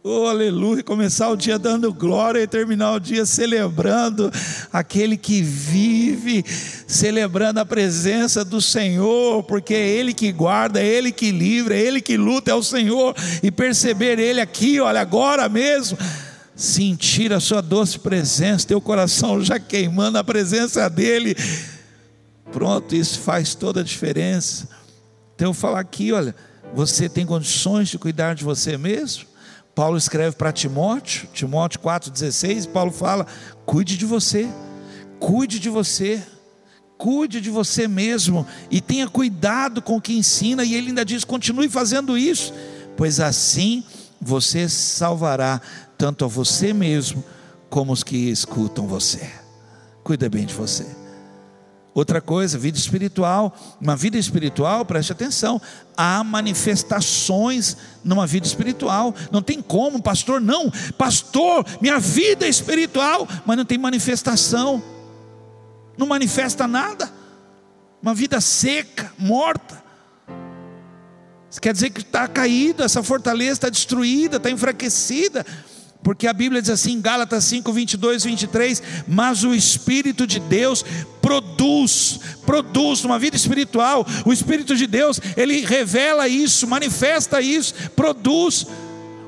Oh, 0.04 0.26
aleluia, 0.26 0.82
começar 0.82 1.28
o 1.28 1.36
dia 1.36 1.56
dando 1.56 1.94
glória 1.94 2.42
e 2.42 2.46
terminar 2.48 2.94
o 2.94 2.98
dia 2.98 3.24
celebrando 3.24 4.32
aquele 4.72 5.16
que 5.16 5.40
vive, 5.40 6.44
celebrando 6.88 7.60
a 7.60 7.64
presença 7.64 8.44
do 8.44 8.60
Senhor, 8.60 9.44
porque 9.44 9.72
é 9.72 9.88
Ele 9.88 10.12
que 10.12 10.32
guarda, 10.32 10.80
é 10.82 10.84
Ele 10.84 11.12
que 11.12 11.30
livra, 11.30 11.76
é 11.76 11.80
Ele 11.80 12.00
que 12.00 12.16
luta, 12.16 12.50
é 12.50 12.54
o 12.54 12.64
Senhor, 12.64 13.14
e 13.44 13.50
perceber 13.52 14.18
Ele 14.18 14.40
aqui, 14.40 14.80
olha, 14.80 15.00
agora 15.00 15.48
mesmo, 15.48 15.96
sentir 16.56 17.32
a 17.32 17.38
Sua 17.38 17.60
doce 17.62 18.00
presença, 18.00 18.66
teu 18.66 18.80
coração 18.80 19.40
já 19.40 19.60
queimando 19.60 20.18
a 20.18 20.24
presença 20.24 20.90
dEle, 20.90 21.36
pronto, 22.50 22.92
isso 22.92 23.20
faz 23.20 23.54
toda 23.54 23.82
a 23.82 23.84
diferença. 23.84 24.68
Então 25.36 25.50
eu 25.50 25.54
falar 25.54 25.78
aqui, 25.78 26.10
olha, 26.10 26.34
você 26.74 27.08
tem 27.08 27.24
condições 27.24 27.88
de 27.88 28.00
cuidar 28.00 28.34
de 28.34 28.42
você 28.42 28.76
mesmo? 28.76 29.30
Paulo 29.74 29.96
escreve 29.96 30.36
para 30.36 30.52
Timóteo, 30.52 31.28
Timóteo 31.32 31.80
4,16, 31.80 32.68
Paulo 32.68 32.92
fala: 32.92 33.26
cuide 33.64 33.96
de 33.96 34.04
você, 34.04 34.48
cuide 35.18 35.58
de 35.58 35.70
você, 35.70 36.22
cuide 36.98 37.40
de 37.40 37.50
você 37.50 37.88
mesmo 37.88 38.46
e 38.70 38.80
tenha 38.80 39.08
cuidado 39.08 39.80
com 39.80 39.96
o 39.96 40.00
que 40.00 40.16
ensina, 40.16 40.64
e 40.64 40.74
ele 40.74 40.88
ainda 40.88 41.04
diz: 41.04 41.24
continue 41.24 41.68
fazendo 41.68 42.18
isso, 42.18 42.52
pois 42.96 43.18
assim 43.18 43.82
você 44.20 44.68
salvará 44.68 45.60
tanto 45.96 46.24
a 46.24 46.28
você 46.28 46.72
mesmo 46.72 47.24
como 47.70 47.92
os 47.92 48.04
que 48.04 48.30
escutam 48.30 48.86
você. 48.86 49.30
Cuida 50.04 50.28
bem 50.28 50.44
de 50.44 50.52
você. 50.52 51.01
Outra 51.94 52.20
coisa, 52.22 52.58
vida 52.58 52.78
espiritual. 52.78 53.54
Uma 53.80 53.94
vida 53.94 54.16
espiritual, 54.16 54.84
preste 54.84 55.12
atenção, 55.12 55.60
há 55.96 56.24
manifestações 56.24 57.76
numa 58.02 58.26
vida 58.26 58.46
espiritual. 58.46 59.14
Não 59.30 59.42
tem 59.42 59.60
como, 59.60 60.02
pastor, 60.02 60.40
não. 60.40 60.70
Pastor, 60.96 61.66
minha 61.80 61.98
vida 61.98 62.46
é 62.46 62.48
espiritual, 62.48 63.28
mas 63.44 63.56
não 63.56 63.64
tem 63.64 63.76
manifestação. 63.76 64.82
Não 65.98 66.06
manifesta 66.06 66.66
nada. 66.66 67.12
Uma 68.00 68.14
vida 68.14 68.40
seca, 68.40 69.12
morta. 69.18 69.82
Isso 71.50 71.60
quer 71.60 71.74
dizer 71.74 71.90
que 71.90 72.00
está 72.00 72.26
caída, 72.26 72.84
essa 72.84 73.02
fortaleza 73.02 73.52
está 73.52 73.68
destruída, 73.68 74.38
está 74.38 74.50
enfraquecida. 74.50 75.44
Porque 76.02 76.26
a 76.26 76.32
Bíblia 76.32 76.62
diz 76.62 76.70
assim, 76.70 77.00
Gálatas 77.00 77.44
5, 77.44 77.70
22, 77.72 78.24
23, 78.24 78.82
mas 79.06 79.44
o 79.44 79.54
Espírito 79.54 80.26
de 80.26 80.40
Deus 80.40 80.84
produz, 81.32 82.20
produz 82.44 83.04
uma 83.04 83.18
vida 83.18 83.36
espiritual, 83.36 84.04
o 84.26 84.32
Espírito 84.32 84.76
de 84.76 84.86
Deus, 84.86 85.18
ele 85.34 85.64
revela 85.64 86.28
isso, 86.28 86.66
manifesta 86.66 87.40
isso, 87.40 87.74
produz 87.96 88.66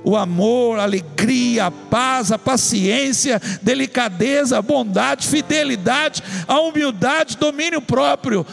o 0.04 0.16
amor, 0.16 0.78
a 0.78 0.82
alegria, 0.82 1.66
a 1.66 1.70
paz, 1.70 2.30
a 2.30 2.38
paciência, 2.38 3.40
delicadeza, 3.62 4.58
a 4.58 4.62
bondade, 4.62 5.26
fidelidade, 5.26 6.22
a 6.46 6.60
humildade, 6.60 7.38
domínio 7.38 7.80
próprio, 7.80 8.46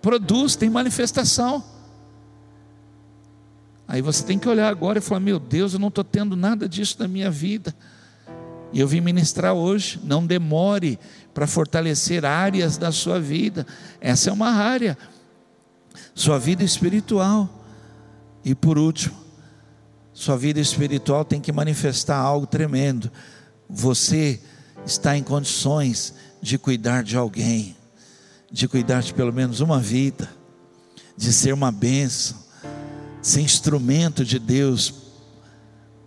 produz, 0.00 0.54
tem 0.54 0.70
manifestação. 0.70 1.64
Aí 3.88 4.00
você 4.00 4.22
tem 4.22 4.38
que 4.38 4.48
olhar 4.48 4.68
agora 4.68 4.98
e 4.98 5.02
falar: 5.02 5.20
meu 5.20 5.40
Deus, 5.40 5.72
eu 5.72 5.80
não 5.80 5.88
estou 5.88 6.04
tendo 6.04 6.36
nada 6.36 6.68
disso 6.68 6.96
na 7.00 7.08
minha 7.08 7.30
vida. 7.30 7.74
E 8.72 8.78
eu 8.78 8.86
vim 8.86 9.00
ministrar 9.00 9.54
hoje. 9.54 9.98
Não 10.04 10.26
demore 10.26 10.98
para 11.38 11.46
fortalecer 11.46 12.24
áreas 12.24 12.76
da 12.76 12.90
sua 12.90 13.20
vida. 13.20 13.64
Essa 14.00 14.28
é 14.28 14.32
uma 14.32 14.50
área. 14.50 14.98
Sua 16.12 16.36
vida 16.36 16.64
espiritual. 16.64 17.48
E 18.44 18.56
por 18.56 18.76
último, 18.76 19.14
sua 20.12 20.36
vida 20.36 20.58
espiritual 20.58 21.24
tem 21.24 21.40
que 21.40 21.52
manifestar 21.52 22.16
algo 22.16 22.44
tremendo. 22.44 23.08
Você 23.70 24.40
está 24.84 25.16
em 25.16 25.22
condições 25.22 26.12
de 26.42 26.58
cuidar 26.58 27.04
de 27.04 27.16
alguém, 27.16 27.76
de 28.50 28.66
cuidar 28.66 29.00
de 29.00 29.14
pelo 29.14 29.32
menos 29.32 29.60
uma 29.60 29.78
vida, 29.78 30.28
de 31.16 31.32
ser 31.32 31.54
uma 31.54 31.70
bênção 31.70 32.36
ser 33.22 33.42
instrumento 33.42 34.24
de 34.24 34.40
Deus 34.40 34.92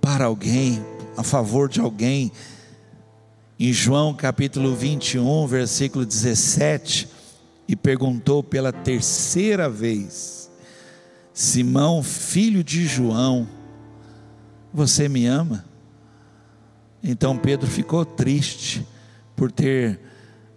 para 0.02 0.26
alguém, 0.26 0.86
a 1.16 1.24
favor 1.24 1.70
de 1.70 1.80
alguém. 1.80 2.34
Em 3.64 3.72
João 3.72 4.12
capítulo 4.12 4.76
21, 4.76 5.46
versículo 5.46 6.04
17, 6.04 7.08
e 7.68 7.76
perguntou 7.76 8.42
pela 8.42 8.74
terceira 8.74 9.70
vez: 9.70 10.50
Simão, 11.32 12.02
filho 12.02 12.64
de 12.64 12.88
João, 12.88 13.48
você 14.74 15.08
me 15.08 15.28
ama? 15.28 15.64
Então 17.04 17.38
Pedro 17.38 17.68
ficou 17.68 18.04
triste 18.04 18.84
por 19.36 19.52
ter 19.52 20.00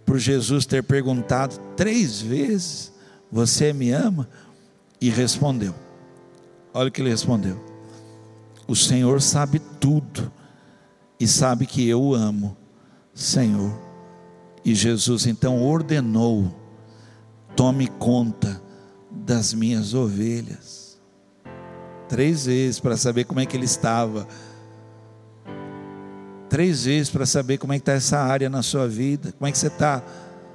por 0.03 0.17
Jesus 0.17 0.65
ter 0.65 0.81
perguntado 0.81 1.59
três 1.77 2.19
vezes: 2.19 2.91
Você 3.31 3.71
me 3.71 3.91
ama? 3.91 4.27
E 4.99 5.11
respondeu: 5.11 5.75
Olha 6.73 6.89
o 6.89 6.91
que 6.91 7.03
ele 7.03 7.11
respondeu: 7.11 7.63
O 8.67 8.75
Senhor 8.75 9.21
sabe 9.21 9.59
tudo 9.79 10.31
e 11.19 11.27
sabe 11.27 11.67
que 11.67 11.87
eu 11.87 12.01
o 12.01 12.15
amo, 12.15 12.57
Senhor. 13.15 13.73
E 14.63 14.75
Jesus 14.75 15.25
então 15.25 15.63
ordenou: 15.63 16.53
Tome 17.55 17.87
conta 17.87 18.61
das 19.09 19.53
minhas 19.53 19.93
ovelhas. 19.93 20.99
Três 22.09 22.45
vezes 22.45 22.79
para 22.79 22.97
saber 22.97 23.23
como 23.23 23.39
é 23.39 23.45
que 23.45 23.55
ele 23.55 23.65
estava. 23.65 24.27
Três 26.49 26.85
vezes 26.85 27.09
para 27.09 27.25
saber 27.25 27.57
como 27.57 27.73
é 27.73 27.77
que 27.77 27.81
está 27.81 27.93
essa 27.93 28.19
área 28.19 28.49
na 28.49 28.61
sua 28.61 28.87
vida. 28.87 29.31
Como 29.31 29.47
é 29.47 29.51
que 29.51 29.57
você 29.57 29.67
está? 29.67 30.03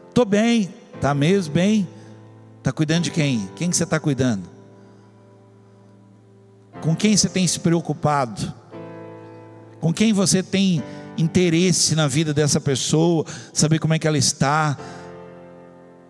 Estou 0.09 0.25
bem. 0.25 0.73
Está 0.95 1.15
mesmo 1.15 1.55
bem? 1.55 1.89
Está 2.59 2.73
cuidando 2.73 3.05
de 3.05 3.11
quem? 3.11 3.49
Quem 3.57 3.71
que 3.71 3.77
você 3.77 3.85
está 3.85 3.99
cuidando? 3.99 4.49
Com 6.83 6.95
quem 6.95 7.17
você 7.17 7.29
tem 7.29 7.47
se 7.47 7.59
preocupado? 7.59 8.53
Com 9.81 9.93
quem 9.93 10.13
você 10.13 10.43
tem 10.43 10.83
interesse 11.21 11.95
na 11.95 12.07
vida 12.07 12.33
dessa 12.33 12.61
pessoa? 12.61 13.25
Saber 13.53 13.79
como 13.79 13.95
é 13.95 13.99
que 13.99 14.07
ela 14.07 14.19
está? 14.19 14.77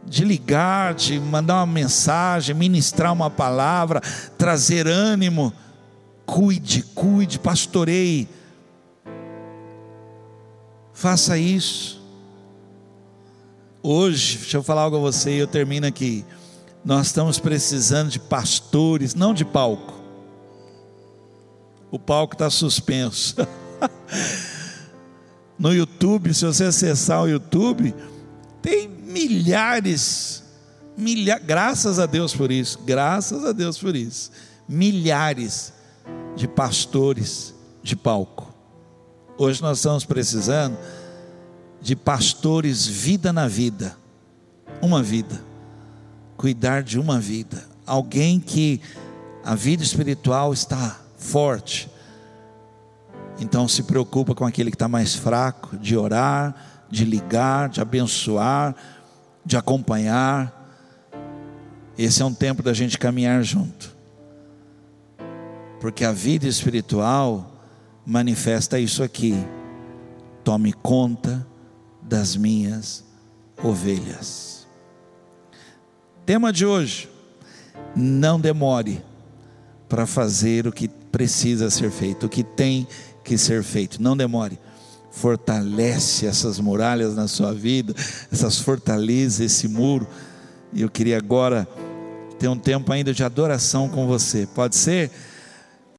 De 0.04 0.24
ligar, 0.24 0.94
de 0.94 1.18
mandar 1.18 1.56
uma 1.56 1.66
mensagem, 1.66 2.54
ministrar 2.54 3.12
uma 3.12 3.30
palavra, 3.30 4.00
trazer 4.38 4.86
ânimo. 4.86 5.52
Cuide, 6.24 6.82
cuide, 6.94 7.38
pastoreie. 7.38 8.28
Faça 10.92 11.36
isso. 11.36 12.00
Hoje, 13.82 14.38
deixa 14.38 14.58
eu 14.58 14.62
falar 14.62 14.82
algo 14.82 14.96
a 14.96 15.00
você 15.00 15.36
e 15.36 15.38
eu 15.38 15.46
termino 15.46 15.86
aqui. 15.86 16.24
Nós 16.84 17.08
estamos 17.08 17.38
precisando 17.38 18.10
de 18.10 18.18
pastores, 18.18 19.14
não 19.14 19.34
de 19.34 19.44
palco 19.44 20.00
o 21.90 21.98
palco 21.98 22.34
está 22.34 22.48
suspenso. 22.48 23.36
no 25.60 25.74
YouTube, 25.74 26.32
se 26.32 26.46
você 26.46 26.64
acessar 26.64 27.22
o 27.22 27.28
YouTube, 27.28 27.94
tem 28.62 28.88
milhares, 28.88 30.42
milha, 30.96 31.38
graças 31.38 31.98
a 31.98 32.06
Deus 32.06 32.34
por 32.34 32.50
isso, 32.50 32.78
graças 32.78 33.44
a 33.44 33.52
Deus 33.52 33.76
por 33.76 33.94
isso, 33.94 34.30
milhares 34.66 35.74
de 36.34 36.48
pastores 36.48 37.54
de 37.82 37.94
palco. 37.94 38.54
Hoje 39.36 39.60
nós 39.60 39.76
estamos 39.76 40.06
precisando 40.06 40.78
de 41.82 41.94
pastores 41.94 42.86
vida 42.86 43.30
na 43.30 43.46
vida, 43.46 43.94
uma 44.80 45.02
vida, 45.02 45.42
cuidar 46.38 46.82
de 46.82 46.98
uma 46.98 47.20
vida, 47.20 47.68
alguém 47.84 48.40
que 48.40 48.80
a 49.44 49.54
vida 49.54 49.82
espiritual 49.82 50.54
está 50.54 50.98
forte. 51.18 51.90
Então 53.40 53.66
se 53.66 53.82
preocupa 53.84 54.34
com 54.34 54.44
aquele 54.44 54.70
que 54.70 54.74
está 54.74 54.86
mais 54.86 55.14
fraco, 55.14 55.78
de 55.78 55.96
orar, 55.96 56.54
de 56.90 57.06
ligar, 57.06 57.70
de 57.70 57.80
abençoar, 57.80 58.76
de 59.44 59.56
acompanhar. 59.56 60.54
Esse 61.96 62.20
é 62.20 62.24
um 62.24 62.34
tempo 62.34 62.62
da 62.62 62.74
gente 62.74 62.98
caminhar 62.98 63.42
junto. 63.42 63.96
Porque 65.80 66.04
a 66.04 66.12
vida 66.12 66.46
espiritual 66.46 67.50
manifesta 68.04 68.78
isso 68.78 69.02
aqui. 69.02 69.34
Tome 70.44 70.74
conta 70.74 71.46
das 72.02 72.36
minhas 72.36 73.02
ovelhas. 73.62 74.66
Tema 76.26 76.52
de 76.52 76.66
hoje: 76.66 77.08
não 77.96 78.38
demore 78.38 79.02
para 79.88 80.06
fazer 80.06 80.66
o 80.66 80.72
que 80.72 80.88
precisa 80.88 81.70
ser 81.70 81.90
feito, 81.90 82.26
o 82.26 82.28
que 82.28 82.44
tem 82.44 82.86
que 83.30 83.38
ser 83.38 83.62
feito. 83.62 84.02
Não 84.02 84.16
demore. 84.16 84.58
Fortalece 85.12 86.26
essas 86.26 86.58
muralhas 86.58 87.14
na 87.14 87.28
sua 87.28 87.54
vida, 87.54 87.94
essas 88.32 88.58
fortalezas, 88.58 89.38
esse 89.38 89.68
muro. 89.68 90.04
E 90.72 90.82
eu 90.82 90.90
queria 90.90 91.16
agora 91.16 91.68
ter 92.40 92.48
um 92.48 92.58
tempo 92.58 92.92
ainda 92.92 93.14
de 93.14 93.22
adoração 93.22 93.88
com 93.88 94.04
você. 94.04 94.48
Pode 94.52 94.74
ser? 94.74 95.12